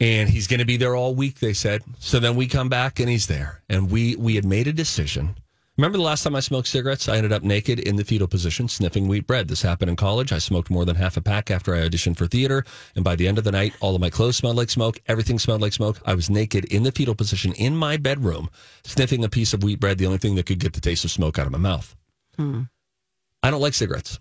And 0.00 0.30
he's 0.30 0.46
going 0.46 0.60
to 0.60 0.64
be 0.66 0.78
there 0.78 0.96
all 0.96 1.14
week, 1.14 1.40
they 1.40 1.52
said. 1.52 1.82
So 1.98 2.18
then 2.20 2.34
we 2.34 2.46
come 2.46 2.70
back 2.70 3.00
and 3.00 3.08
he's 3.10 3.26
there. 3.26 3.60
And 3.68 3.90
we 3.90 4.16
we 4.16 4.34
had 4.34 4.46
made 4.46 4.66
a 4.66 4.72
decision. 4.72 5.36
Remember 5.78 5.96
the 5.96 6.04
last 6.04 6.24
time 6.24 6.36
I 6.36 6.40
smoked 6.40 6.68
cigarettes? 6.68 7.08
I 7.08 7.16
ended 7.16 7.32
up 7.32 7.42
naked 7.42 7.78
in 7.78 7.96
the 7.96 8.04
fetal 8.04 8.26
position 8.26 8.68
sniffing 8.68 9.08
wheat 9.08 9.26
bread. 9.26 9.48
This 9.48 9.62
happened 9.62 9.88
in 9.88 9.96
college. 9.96 10.30
I 10.30 10.38
smoked 10.38 10.68
more 10.68 10.84
than 10.84 10.96
half 10.96 11.16
a 11.16 11.22
pack 11.22 11.50
after 11.50 11.74
I 11.74 11.88
auditioned 11.88 12.18
for 12.18 12.26
theater. 12.26 12.64
And 12.96 13.04
by 13.04 13.16
the 13.16 13.26
end 13.26 13.38
of 13.38 13.44
the 13.44 13.52
night, 13.52 13.74
all 13.80 13.94
of 13.94 14.00
my 14.00 14.10
clothes 14.10 14.36
smelled 14.36 14.56
like 14.56 14.68
smoke. 14.68 15.00
Everything 15.06 15.38
smelled 15.38 15.62
like 15.62 15.72
smoke. 15.72 15.98
I 16.04 16.14
was 16.14 16.28
naked 16.28 16.66
in 16.66 16.82
the 16.82 16.92
fetal 16.92 17.14
position 17.14 17.52
in 17.54 17.74
my 17.76 17.96
bedroom, 17.96 18.50
sniffing 18.84 19.24
a 19.24 19.28
piece 19.28 19.54
of 19.54 19.62
wheat 19.62 19.80
bread, 19.80 19.96
the 19.96 20.06
only 20.06 20.18
thing 20.18 20.34
that 20.34 20.44
could 20.46 20.58
get 20.58 20.74
the 20.74 20.80
taste 20.82 21.04
of 21.06 21.10
smoke 21.12 21.38
out 21.38 21.46
of 21.46 21.52
my 21.52 21.58
mouth. 21.58 21.96
I 22.38 23.50
don't 23.50 23.60
like 23.62 23.74
cigarettes. 23.74 24.18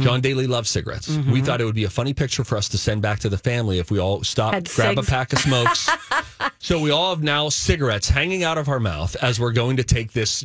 John 0.00 0.20
Daly 0.20 0.48
loves 0.48 0.68
cigarettes. 0.68 1.08
Mm-hmm. 1.08 1.30
We 1.30 1.40
thought 1.40 1.60
it 1.60 1.64
would 1.64 1.74
be 1.76 1.84
a 1.84 1.90
funny 1.90 2.12
picture 2.12 2.42
for 2.42 2.58
us 2.58 2.68
to 2.70 2.78
send 2.78 3.00
back 3.00 3.20
to 3.20 3.28
the 3.28 3.38
family 3.38 3.78
if 3.78 3.92
we 3.92 4.00
all 4.00 4.24
stop, 4.24 4.52
Had 4.54 4.68
grab 4.68 4.96
cigs. 4.96 5.06
a 5.08 5.10
pack 5.10 5.32
of 5.32 5.38
smokes. 5.38 5.88
so 6.58 6.80
we 6.80 6.90
all 6.90 7.10
have 7.14 7.22
now 7.22 7.48
cigarettes 7.48 8.08
hanging 8.08 8.44
out 8.44 8.58
of 8.58 8.68
our 8.68 8.80
mouth 8.80 9.16
as 9.22 9.38
we're 9.40 9.52
going 9.52 9.76
to 9.76 9.84
take 9.84 10.12
this 10.12 10.44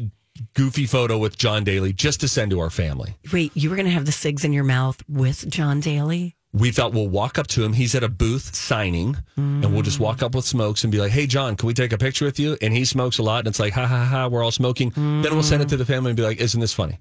goofy 0.56 0.86
photo 0.86 1.18
with 1.18 1.38
John 1.38 1.64
Daly 1.64 1.94
just 1.94 2.20
to 2.22 2.28
send 2.28 2.52
to 2.52 2.60
our 2.60 2.70
family. 2.70 3.16
Wait, 3.32 3.52
you 3.56 3.70
were 3.70 3.76
going 3.76 3.86
to 3.86 3.92
have 3.92 4.06
the 4.06 4.12
cigs 4.12 4.44
in 4.44 4.54
your 4.54 4.64
mouth 4.64 5.02
with 5.08 5.48
John 5.50 5.80
Daly? 5.80 6.36
We 6.54 6.72
thought 6.72 6.94
we'll 6.94 7.10
walk 7.10 7.40
up 7.40 7.48
to 7.48 7.64
him. 7.64 7.74
He's 7.74 7.96
at 7.96 8.04
a 8.04 8.10
booth 8.10 8.54
signing, 8.54 9.18
and 9.38 9.74
we'll 9.74 9.82
just 9.82 10.00
walk 10.00 10.22
up 10.22 10.36
with 10.36 10.46
smokes 10.46 10.84
and 10.84 10.92
be 10.92 11.00
like, 11.00 11.12
"Hey, 11.12 11.26
John, 11.26 11.56
can 11.56 11.66
we 11.66 11.74
take 11.74 11.92
a 11.94 11.98
picture 11.98 12.26
with 12.26 12.40
you?" 12.40 12.56
And 12.62 12.72
he 12.72 12.86
smokes 12.86 13.18
a 13.18 13.24
lot, 13.24 13.40
and 13.40 13.48
it's 13.48 13.60
like, 13.60 13.74
"Ha 13.74 13.88
ha 13.88 14.06
ha!" 14.06 14.28
We're 14.28 14.44
all 14.44 14.52
smoking. 14.52 14.92
Then 14.96 15.34
we'll 15.34 15.42
send 15.42 15.64
it 15.64 15.70
to 15.70 15.78
the 15.78 15.86
family 15.86 16.12
and 16.12 16.16
be 16.16 16.22
like, 16.22 16.40
"Isn't 16.40 16.60
this 16.60 16.72
funny?" 16.72 17.00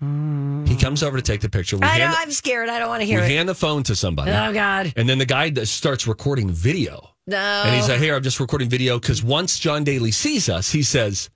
He 0.00 0.76
comes 0.76 1.02
over 1.02 1.16
to 1.16 1.22
take 1.22 1.40
the 1.40 1.48
picture. 1.48 1.76
We 1.78 1.84
I 1.86 1.98
know. 1.98 2.04
hand, 2.06 2.16
I'm 2.18 2.30
scared. 2.30 2.68
I 2.68 2.78
don't 2.78 2.88
want 2.88 3.00
to 3.00 3.06
we 3.06 3.12
hear 3.12 3.20
it. 3.20 3.30
hand 3.30 3.48
the 3.48 3.54
phone 3.54 3.82
to 3.84 3.96
somebody. 3.96 4.30
Oh 4.30 4.52
God! 4.52 4.92
And 4.96 5.08
then 5.08 5.16
the 5.16 5.26
guy 5.26 5.48
that 5.50 5.66
starts 5.66 6.06
recording 6.06 6.50
video. 6.50 7.08
No. 7.28 7.62
And 7.66 7.76
he's 7.76 7.88
like, 7.88 8.00
Here, 8.00 8.16
I'm 8.16 8.22
just 8.22 8.40
recording 8.40 8.70
video 8.70 8.98
because 8.98 9.22
once 9.22 9.58
John 9.58 9.84
Daly 9.84 10.10
sees 10.10 10.48
us, 10.48 10.72
he 10.72 10.82
says, 10.82 11.28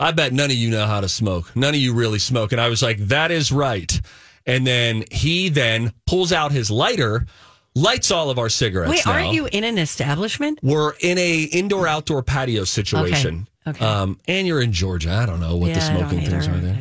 I 0.00 0.12
bet 0.12 0.32
none 0.32 0.50
of 0.50 0.56
you 0.56 0.70
know 0.70 0.86
how 0.86 1.02
to 1.02 1.08
smoke. 1.08 1.54
None 1.54 1.74
of 1.74 1.80
you 1.80 1.92
really 1.92 2.18
smoke. 2.18 2.52
And 2.52 2.60
I 2.60 2.70
was 2.70 2.82
like, 2.82 2.96
That 2.98 3.30
is 3.30 3.52
right. 3.52 4.00
And 4.46 4.66
then 4.66 5.04
he 5.10 5.50
then 5.50 5.92
pulls 6.06 6.32
out 6.32 6.50
his 6.50 6.70
lighter, 6.70 7.26
lights 7.74 8.10
all 8.10 8.30
of 8.30 8.38
our 8.38 8.48
cigarettes. 8.48 8.90
Wait, 8.90 9.04
now. 9.04 9.12
aren't 9.12 9.34
you 9.34 9.46
in 9.52 9.64
an 9.64 9.76
establishment? 9.76 10.60
We're 10.62 10.94
in 11.00 11.18
a 11.18 11.42
indoor 11.42 11.86
outdoor 11.86 12.22
patio 12.22 12.64
situation. 12.64 13.46
Okay. 13.66 13.84
Um, 13.84 14.18
and 14.26 14.46
you're 14.46 14.62
in 14.62 14.72
Georgia. 14.72 15.12
I 15.12 15.26
don't 15.26 15.40
know 15.40 15.58
what 15.58 15.66
the 15.66 15.72
Yeah, 15.72 15.90
don't 15.90 16.08
smoking 16.08 16.26
things 16.26 16.48
are 16.48 16.56
there. 16.56 16.80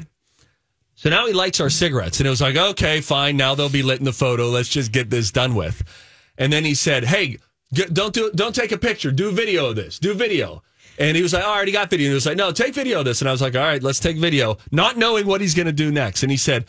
So 0.96 1.10
now 1.10 1.28
he 1.28 1.34
lights 1.34 1.60
our 1.60 1.70
cigarettes, 1.70 2.22
and 2.22 2.28
it 2.28 2.30
was 2.30 2.42
like, 2.42 2.56
okay, 2.56 3.02
fine. 3.02 3.36
Now 3.36 3.56
they'll 3.56 3.70
be 3.70 3.84
lit 3.84 4.00
in 4.00 4.06
the 4.06 4.14
photo. 4.14 4.48
Let's 4.48 4.70
just 4.70 4.94
get 4.94 5.10
this 5.10 5.32
done 5.32 5.54
with. 5.54 5.84
And 6.38 6.52
then 6.52 6.64
he 6.64 6.74
said, 6.76 7.04
"Hey, 7.04 7.38
don't 7.74 8.14
do, 8.14 8.32
don't 8.34 8.56
take 8.56 8.72
a 8.72 8.78
picture. 8.78 9.12
Do 9.12 9.32
video 9.32 9.68
of 9.68 9.76
this. 9.76 10.00
Do 10.00 10.14
video." 10.14 10.64
And 11.00 11.16
he 11.16 11.22
was 11.22 11.34
like, 11.34 11.44
oh, 11.44 11.52
"I 11.52 11.56
already 11.56 11.72
got 11.72 11.90
video." 11.90 12.06
And 12.08 12.12
he 12.12 12.16
was 12.16 12.26
like, 12.26 12.38
"No, 12.38 12.52
take 12.52 12.74
video 12.74 13.00
of 13.00 13.06
this." 13.06 13.22
And 13.22 13.30
I 13.30 13.32
was 13.32 13.42
like, 13.42 13.56
"All 13.56 13.62
right, 13.62 13.84
let's 13.84 14.00
take 14.00 14.18
video," 14.18 14.58
not 14.72 14.98
knowing 14.98 15.28
what 15.28 15.42
he's 15.42 15.54
going 15.54 15.68
to 15.68 15.72
do 15.72 15.92
next. 15.92 16.24
And 16.24 16.32
he 16.32 16.38
said, 16.38 16.66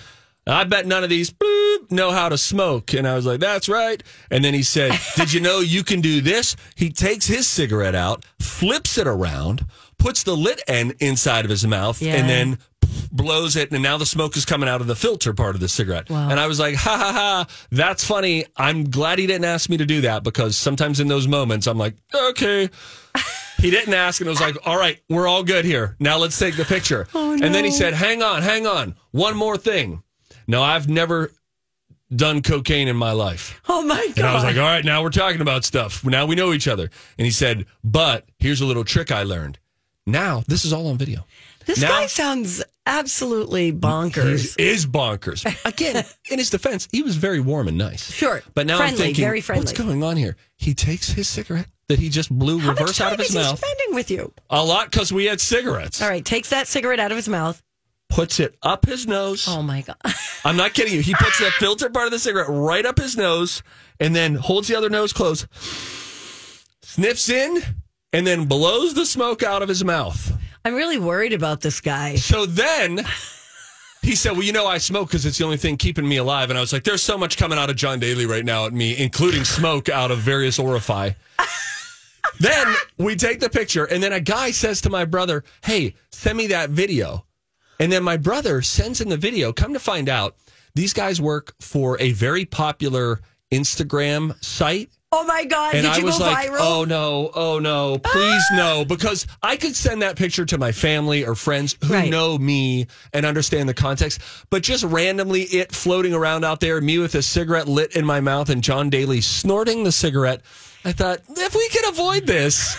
"I 0.46 0.64
bet 0.64 0.86
none 0.86 1.02
of 1.04 1.10
these 1.10 1.30
boop, 1.30 1.90
know 1.90 2.10
how 2.10 2.28
to 2.28 2.36
smoke." 2.36 2.92
And 2.92 3.06
I 3.08 3.14
was 3.14 3.24
like, 3.24 3.40
"That's 3.40 3.68
right." 3.68 4.02
And 4.30 4.44
then 4.44 4.52
he 4.54 4.62
said, 4.62 4.92
"Did 5.16 5.32
you 5.32 5.40
know 5.40 5.60
you 5.60 5.82
can 5.82 6.00
do 6.00 6.20
this?" 6.20 6.56
He 6.74 6.90
takes 6.90 7.26
his 7.26 7.46
cigarette 7.46 7.94
out, 7.94 8.24
flips 8.38 8.98
it 8.98 9.06
around, 9.06 9.64
puts 9.98 10.22
the 10.24 10.36
lit 10.36 10.60
end 10.68 10.94
inside 11.00 11.44
of 11.46 11.50
his 11.50 11.66
mouth, 11.66 12.02
Yeah. 12.02 12.16
and 12.16 12.28
then 12.28 12.58
blows 13.10 13.56
it, 13.56 13.70
and 13.70 13.82
now 13.82 13.96
the 13.96 14.06
smoke 14.06 14.36
is 14.36 14.44
coming 14.44 14.68
out 14.68 14.80
of 14.80 14.86
the 14.86 14.96
filter 14.96 15.32
part 15.34 15.54
of 15.54 15.60
the 15.60 15.68
cigarette. 15.68 16.10
And 16.10 16.38
I 16.38 16.46
was 16.46 16.58
like, 16.60 16.74
ha 16.76 16.96
ha 16.96 17.12
ha, 17.12 17.46
that's 17.70 18.04
funny. 18.04 18.44
I'm 18.56 18.90
glad 18.90 19.18
he 19.18 19.26
didn't 19.26 19.44
ask 19.44 19.68
me 19.68 19.76
to 19.76 19.86
do 19.86 20.02
that 20.02 20.22
because 20.22 20.56
sometimes 20.56 21.00
in 21.00 21.08
those 21.08 21.28
moments, 21.28 21.66
I'm 21.66 21.78
like, 21.78 21.94
okay. 22.14 22.70
He 23.60 23.72
didn't 23.72 23.92
ask, 23.94 24.20
and 24.20 24.28
I 24.28 24.30
was 24.30 24.40
like, 24.40 24.56
all 24.64 24.78
right, 24.78 25.00
we're 25.08 25.26
all 25.26 25.42
good 25.42 25.64
here. 25.64 25.96
Now 25.98 26.16
let's 26.16 26.38
take 26.38 26.56
the 26.56 26.64
picture. 26.64 27.08
Oh, 27.12 27.32
and 27.32 27.52
then 27.52 27.64
he 27.64 27.72
said, 27.72 27.92
hang 27.92 28.22
on, 28.22 28.42
hang 28.42 28.68
on. 28.68 28.94
One 29.10 29.36
more 29.36 29.56
thing. 29.56 30.04
No, 30.46 30.62
I've 30.62 30.88
never 30.88 31.32
done 32.14 32.40
cocaine 32.40 32.86
in 32.86 32.94
my 32.96 33.10
life. 33.10 33.60
Oh 33.68 33.82
my 33.82 33.96
God! 33.96 34.18
And 34.18 34.26
I 34.26 34.34
was 34.34 34.44
like, 34.44 34.56
all 34.56 34.62
right, 34.62 34.84
now 34.84 35.02
we're 35.02 35.10
talking 35.10 35.40
about 35.40 35.64
stuff. 35.64 36.04
Now 36.04 36.24
we 36.24 36.36
know 36.36 36.52
each 36.52 36.68
other. 36.68 36.88
And 37.18 37.24
he 37.24 37.32
said, 37.32 37.66
but 37.82 38.28
here's 38.38 38.60
a 38.60 38.64
little 38.64 38.84
trick 38.84 39.10
I 39.10 39.24
learned. 39.24 39.58
Now, 40.06 40.42
this 40.46 40.64
is 40.64 40.72
all 40.72 40.86
on 40.86 40.96
video. 40.96 41.26
This 41.68 41.80
now- 41.80 41.88
guy 41.88 42.06
sounds 42.06 42.62
absolutely 42.86 43.66
He 43.66 43.72
bonkers. 43.72 44.58
is 44.58 44.86
bonkers. 44.86 45.44
Again, 45.64 46.04
in 46.30 46.38
his 46.38 46.50
defense, 46.50 46.88
he 46.90 47.02
was 47.02 47.16
very 47.16 47.38
warm 47.40 47.68
and 47.68 47.76
nice. 47.78 48.10
Sure. 48.10 48.42
But 48.54 48.66
now 48.66 48.80
I'm 48.80 48.94
thinking, 48.96 49.22
very 49.22 49.40
friendly. 49.40 49.64
what's 49.66 49.78
going 49.78 50.02
on 50.02 50.16
here? 50.16 50.36
He 50.56 50.74
takes 50.74 51.10
his 51.10 51.28
cigarette 51.28 51.66
that 51.88 51.98
he 51.98 52.08
just 52.08 52.30
blew 52.36 52.58
How 52.58 52.70
reverse 52.70 53.00
out 53.00 53.12
of 53.12 53.18
his 53.20 53.34
mouth. 53.34 53.58
spending 53.58 53.94
with 53.94 54.10
you? 54.10 54.32
A 54.50 54.64
lot 54.64 54.90
because 54.90 55.12
we 55.12 55.26
had 55.26 55.40
cigarettes. 55.40 56.00
All 56.02 56.08
right, 56.08 56.24
takes 56.24 56.50
that 56.50 56.66
cigarette 56.66 56.98
out 57.00 57.12
of 57.12 57.16
his 57.16 57.28
mouth. 57.28 57.62
Puts 58.08 58.40
it 58.40 58.56
up 58.62 58.86
his 58.86 59.06
nose. 59.06 59.46
Oh 59.46 59.60
my 59.62 59.82
God! 59.82 59.96
I'm 60.44 60.56
not 60.56 60.72
kidding 60.72 60.94
you. 60.94 61.02
He 61.02 61.14
puts 61.14 61.38
the 61.38 61.50
filter 61.50 61.90
part 61.90 62.06
of 62.06 62.12
the 62.12 62.18
cigarette 62.18 62.48
right 62.48 62.86
up 62.86 62.98
his 62.98 63.18
nose 63.18 63.62
and 64.00 64.16
then 64.16 64.34
holds 64.34 64.66
the 64.68 64.76
other 64.76 64.88
nose 64.88 65.12
closed, 65.12 65.46
sniffs 66.82 67.28
in, 67.28 67.62
and 68.14 68.26
then 68.26 68.46
blows 68.46 68.94
the 68.94 69.04
smoke 69.04 69.42
out 69.42 69.62
of 69.62 69.68
his 69.68 69.84
mouth. 69.84 70.37
I'm 70.68 70.74
really 70.74 70.98
worried 70.98 71.32
about 71.32 71.62
this 71.62 71.80
guy. 71.80 72.16
So 72.16 72.44
then 72.44 73.00
he 74.02 74.14
said, 74.14 74.32
Well, 74.32 74.42
you 74.42 74.52
know, 74.52 74.66
I 74.66 74.76
smoke 74.76 75.08
because 75.08 75.24
it's 75.24 75.38
the 75.38 75.44
only 75.44 75.56
thing 75.56 75.78
keeping 75.78 76.06
me 76.06 76.18
alive. 76.18 76.50
And 76.50 76.58
I 76.58 76.60
was 76.60 76.74
like, 76.74 76.84
There's 76.84 77.02
so 77.02 77.16
much 77.16 77.38
coming 77.38 77.58
out 77.58 77.70
of 77.70 77.76
John 77.76 77.98
Daly 77.98 78.26
right 78.26 78.44
now 78.44 78.66
at 78.66 78.74
me, 78.74 78.94
including 78.98 79.44
smoke 79.44 79.88
out 79.88 80.10
of 80.10 80.18
various 80.18 80.58
orify. 80.58 81.14
then 82.40 82.66
we 82.98 83.16
take 83.16 83.40
the 83.40 83.48
picture, 83.48 83.86
and 83.86 84.02
then 84.02 84.12
a 84.12 84.20
guy 84.20 84.50
says 84.50 84.82
to 84.82 84.90
my 84.90 85.06
brother, 85.06 85.42
Hey, 85.64 85.94
send 86.12 86.36
me 86.36 86.48
that 86.48 86.68
video. 86.68 87.24
And 87.80 87.90
then 87.90 88.02
my 88.02 88.18
brother 88.18 88.60
sends 88.60 89.00
in 89.00 89.08
the 89.08 89.16
video. 89.16 89.54
Come 89.54 89.72
to 89.72 89.80
find 89.80 90.10
out, 90.10 90.36
these 90.74 90.92
guys 90.92 91.18
work 91.18 91.54
for 91.62 91.98
a 91.98 92.12
very 92.12 92.44
popular 92.44 93.20
Instagram 93.50 94.36
site 94.44 94.90
Oh 95.10 95.24
my 95.24 95.46
God! 95.46 95.74
And 95.74 95.84
Did 95.84 95.92
I 95.92 95.96
you 95.98 96.04
was 96.04 96.18
go 96.18 96.24
like, 96.26 96.50
viral? 96.50 96.56
oh 96.60 96.84
no, 96.86 97.30
oh 97.34 97.58
no, 97.58 97.98
please 97.98 98.42
no, 98.52 98.84
because 98.84 99.26
I 99.42 99.56
could 99.56 99.74
send 99.74 100.02
that 100.02 100.16
picture 100.16 100.44
to 100.44 100.58
my 100.58 100.70
family 100.70 101.24
or 101.24 101.34
friends 101.34 101.76
who 101.82 101.94
Right. 101.94 102.10
know 102.10 102.36
me 102.36 102.88
and 103.14 103.24
understand 103.24 103.70
the 103.70 103.74
context. 103.74 104.20
But 104.50 104.62
just 104.62 104.84
randomly, 104.84 105.42
it 105.44 105.72
floating 105.72 106.12
around 106.12 106.44
out 106.44 106.60
there, 106.60 106.78
me 106.82 106.98
with 106.98 107.14
a 107.14 107.22
cigarette 107.22 107.66
lit 107.68 107.96
in 107.96 108.04
my 108.04 108.20
mouth 108.20 108.50
and 108.50 108.62
John 108.62 108.90
Daly 108.90 109.22
snorting 109.22 109.82
the 109.82 109.92
cigarette. 109.92 110.42
I 110.84 110.92
thought, 110.92 111.20
if 111.30 111.54
we 111.54 111.68
can 111.70 111.88
avoid 111.90 112.26
this, 112.26 112.76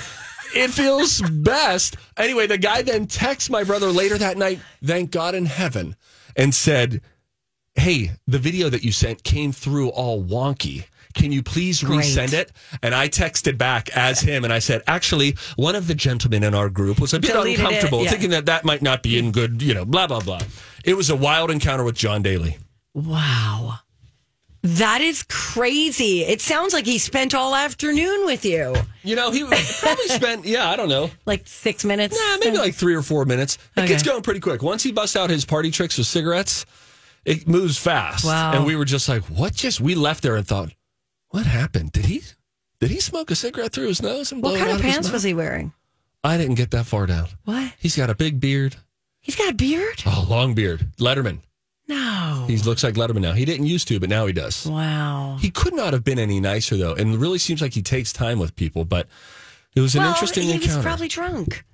it 0.55 0.69
feels 0.69 1.21
best. 1.21 1.97
Anyway, 2.15 2.45
the 2.45 2.59
guy 2.59 2.83
then 2.83 3.07
texts 3.07 3.49
my 3.49 3.63
brother 3.63 3.87
later 3.91 4.19
that 4.19 4.37
night, 4.37 4.59
thank 4.83 5.09
God 5.09 5.33
in 5.33 5.45
heaven, 5.47 5.95
and 6.35 6.53
said, 6.53 7.01
hey, 7.73 8.11
the 8.27 8.37
video 8.39 8.69
that 8.69 8.83
you 8.83 8.91
sent 8.91 9.23
came 9.23 9.51
through 9.51 9.89
all 9.89 10.23
wonky. 10.23 10.85
Can 11.15 11.31
you 11.31 11.41
please 11.41 11.81
Great. 11.83 12.01
resend 12.01 12.33
it? 12.33 12.51
And 12.83 12.93
I 12.93 13.09
texted 13.09 13.57
back 13.57 13.89
as 13.95 14.19
him 14.21 14.43
and 14.43 14.53
I 14.53 14.59
said, 14.59 14.83
actually, 14.87 15.35
one 15.55 15.75
of 15.75 15.87
the 15.87 15.95
gentlemen 15.95 16.43
in 16.43 16.53
our 16.53 16.69
group 16.69 16.99
was 16.99 17.13
a 17.13 17.19
bit 17.19 17.31
Deleted 17.31 17.59
it, 17.59 17.63
uncomfortable, 17.63 18.03
yeah. 18.03 18.11
thinking 18.11 18.29
that 18.29 18.45
that 18.45 18.63
might 18.63 18.81
not 18.81 19.01
be 19.03 19.17
in 19.17 19.31
good, 19.31 19.61
you 19.61 19.73
know, 19.73 19.85
blah, 19.85 20.07
blah, 20.07 20.19
blah. 20.19 20.39
It 20.85 20.95
was 20.95 21.09
a 21.09 21.15
wild 21.15 21.49
encounter 21.51 21.83
with 21.83 21.95
John 21.95 22.21
Daly. 22.21 22.57
Wow. 22.93 23.79
That 24.61 24.99
is 25.01 25.23
crazy. 25.29 26.21
It 26.23 26.41
sounds 26.41 26.73
like 26.73 26.85
he 26.85 26.97
spent 26.97 27.33
all 27.33 27.55
afternoon 27.55 28.25
with 28.25 28.43
you. 28.43 28.75
You 29.03 29.15
know, 29.15 29.31
he 29.31 29.43
probably 29.79 30.07
spent, 30.07 30.45
yeah, 30.45 30.69
I 30.69 30.75
don't 30.75 30.89
know, 30.89 31.09
Like 31.25 31.43
six 31.47 31.85
minutes. 31.85 32.19
nah, 32.19 32.37
maybe 32.43 32.57
like 32.57 32.75
three 32.75 32.93
or 32.93 33.01
four 33.01 33.23
minutes. 33.25 33.57
It 33.77 33.87
gets 33.87 34.03
going 34.03 34.21
pretty 34.21 34.41
quick. 34.41 34.61
Once 34.61 34.83
he 34.83 34.91
busts 34.91 35.15
out 35.15 35.29
his 35.29 35.45
party 35.45 35.71
tricks 35.71 35.97
with 35.97 36.07
cigarettes, 36.07 36.65
it 37.23 37.47
moves 37.47 37.77
fast. 37.77 38.25
Wow. 38.25 38.53
And 38.53 38.65
we 38.65 38.75
were 38.75 38.85
just 38.85 39.07
like, 39.07 39.23
what 39.23 39.53
just, 39.53 39.79
we 39.79 39.95
left 39.95 40.23
there 40.23 40.35
and 40.35 40.45
thought, 40.45 40.71
what 41.29 41.45
happened? 41.45 41.91
Did 41.91 42.05
he, 42.05 42.21
did 42.79 42.91
he 42.91 42.99
smoke 42.99 43.31
a 43.31 43.35
cigarette 43.35 43.73
through 43.73 43.87
his 43.87 44.01
nose 44.01 44.31
and 44.31 44.41
blow 44.41 44.51
What 44.51 44.57
it 44.57 44.59
kind 44.59 44.71
out 44.71 44.79
of 44.79 44.85
his 44.85 44.93
pants 44.93 45.11
was 45.11 45.23
he 45.23 45.33
wearing? 45.33 45.73
I 46.23 46.37
didn't 46.37 46.55
get 46.55 46.71
that 46.71 46.85
far 46.85 47.05
down. 47.05 47.27
What? 47.45 47.73
He's 47.79 47.95
got 47.95 48.09
a 48.09 48.15
big 48.15 48.39
beard. 48.39 48.75
He's 49.21 49.35
got 49.35 49.51
a 49.51 49.55
beard? 49.55 50.03
Oh, 50.05 50.25
long 50.29 50.53
beard. 50.53 50.87
Letterman. 50.97 51.39
No. 51.87 52.45
He 52.47 52.57
looks 52.57 52.83
like 52.83 52.93
Letterman 52.93 53.21
now. 53.21 53.33
He 53.33 53.45
didn't 53.45 53.65
used 53.65 53.87
to, 53.87 53.99
but 53.99 54.09
now 54.09 54.25
he 54.27 54.33
does. 54.33 54.65
Wow. 54.65 55.37
He 55.39 55.49
could 55.49 55.73
not 55.73 55.93
have 55.93 56.03
been 56.03 56.19
any 56.19 56.39
nicer 56.39 56.77
though, 56.77 56.93
and 56.93 57.15
it 57.15 57.17
really 57.17 57.39
seems 57.39 57.61
like 57.61 57.73
he 57.73 57.81
takes 57.81 58.13
time 58.13 58.37
with 58.37 58.55
people. 58.55 58.85
But 58.85 59.07
it 59.75 59.81
was 59.81 59.95
an 59.95 60.01
well, 60.01 60.11
interesting 60.11 60.43
he 60.43 60.53
encounter. 60.53 60.75
was 60.75 60.85
probably 60.85 61.07
drunk. 61.07 61.65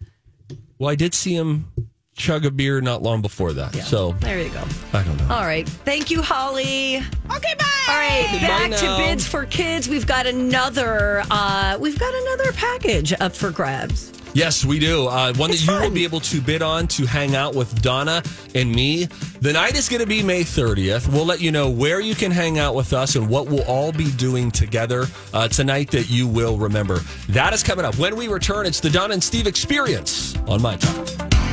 well, 0.79 0.89
I 0.89 0.95
did 0.95 1.13
see 1.13 1.35
him 1.35 1.71
chug 2.15 2.45
a 2.45 2.51
beer 2.51 2.81
not 2.81 3.01
long 3.01 3.21
before 3.21 3.53
that. 3.53 3.75
So 3.75 4.13
There 4.13 4.41
you 4.41 4.49
go. 4.49 4.63
I 4.93 5.03
don't 5.03 5.17
know. 5.17 5.35
All 5.35 5.43
right. 5.43 5.67
Thank 5.67 6.09
you, 6.09 6.21
Holly. 6.21 6.97
Okay, 6.97 7.55
bye. 7.57 7.65
All 7.87 7.95
right, 7.95 8.27
Goodbye 8.31 8.47
back 8.47 8.79
to 8.79 8.97
bids 8.97 9.27
for 9.27 9.45
kids. 9.45 9.87
We've 9.87 10.07
got 10.07 10.25
another. 10.25 11.23
Uh, 11.29 11.77
we've 11.79 11.99
got 11.99 12.13
another 12.13 12.51
package 12.53 13.13
up 13.19 13.35
for 13.35 13.51
grabs. 13.51 14.11
Yes, 14.33 14.65
we 14.65 14.79
do. 14.79 15.07
Uh, 15.07 15.33
one 15.35 15.49
It's 15.51 15.65
that 15.65 15.71
you 15.73 15.79
will 15.79 15.91
be 15.95 16.03
able 16.03 16.19
to 16.21 16.41
bid 16.41 16.61
on 16.61 16.87
to 16.87 17.05
hang 17.05 17.35
out 17.37 17.55
with 17.55 17.81
Donna 17.81 18.21
and 18.53 18.69
me. 18.69 19.05
The 19.39 19.53
night 19.53 19.77
is 19.77 19.87
going 19.87 20.01
to 20.01 20.07
be 20.07 20.21
May 20.21 20.41
30th. 20.41 21.07
We'll 21.07 21.25
let 21.25 21.39
you 21.39 21.51
know 21.51 21.69
where 21.69 22.01
you 22.01 22.15
can 22.15 22.31
hang 22.31 22.59
out 22.59 22.75
with 22.75 22.91
us 22.91 23.15
and 23.15 23.29
what 23.29 23.47
we'll 23.47 23.63
all 23.63 23.93
be 23.93 24.11
doing 24.11 24.51
together 24.51 25.05
uh, 25.33 25.47
tonight 25.47 25.89
that 25.91 26.09
you 26.09 26.27
will 26.27 26.57
remember. 26.57 26.99
That 27.29 27.53
is 27.53 27.63
coming 27.63 27.85
up. 27.85 27.97
When 27.97 28.17
we 28.17 28.27
return, 28.27 28.65
it's 28.65 28.81
the 28.81 28.89
Donna 28.89 29.13
and 29.13 29.23
Steve 29.23 29.47
experience 29.47 30.35
on 30.47 30.61
My 30.61 30.75
Talk. 30.75 31.44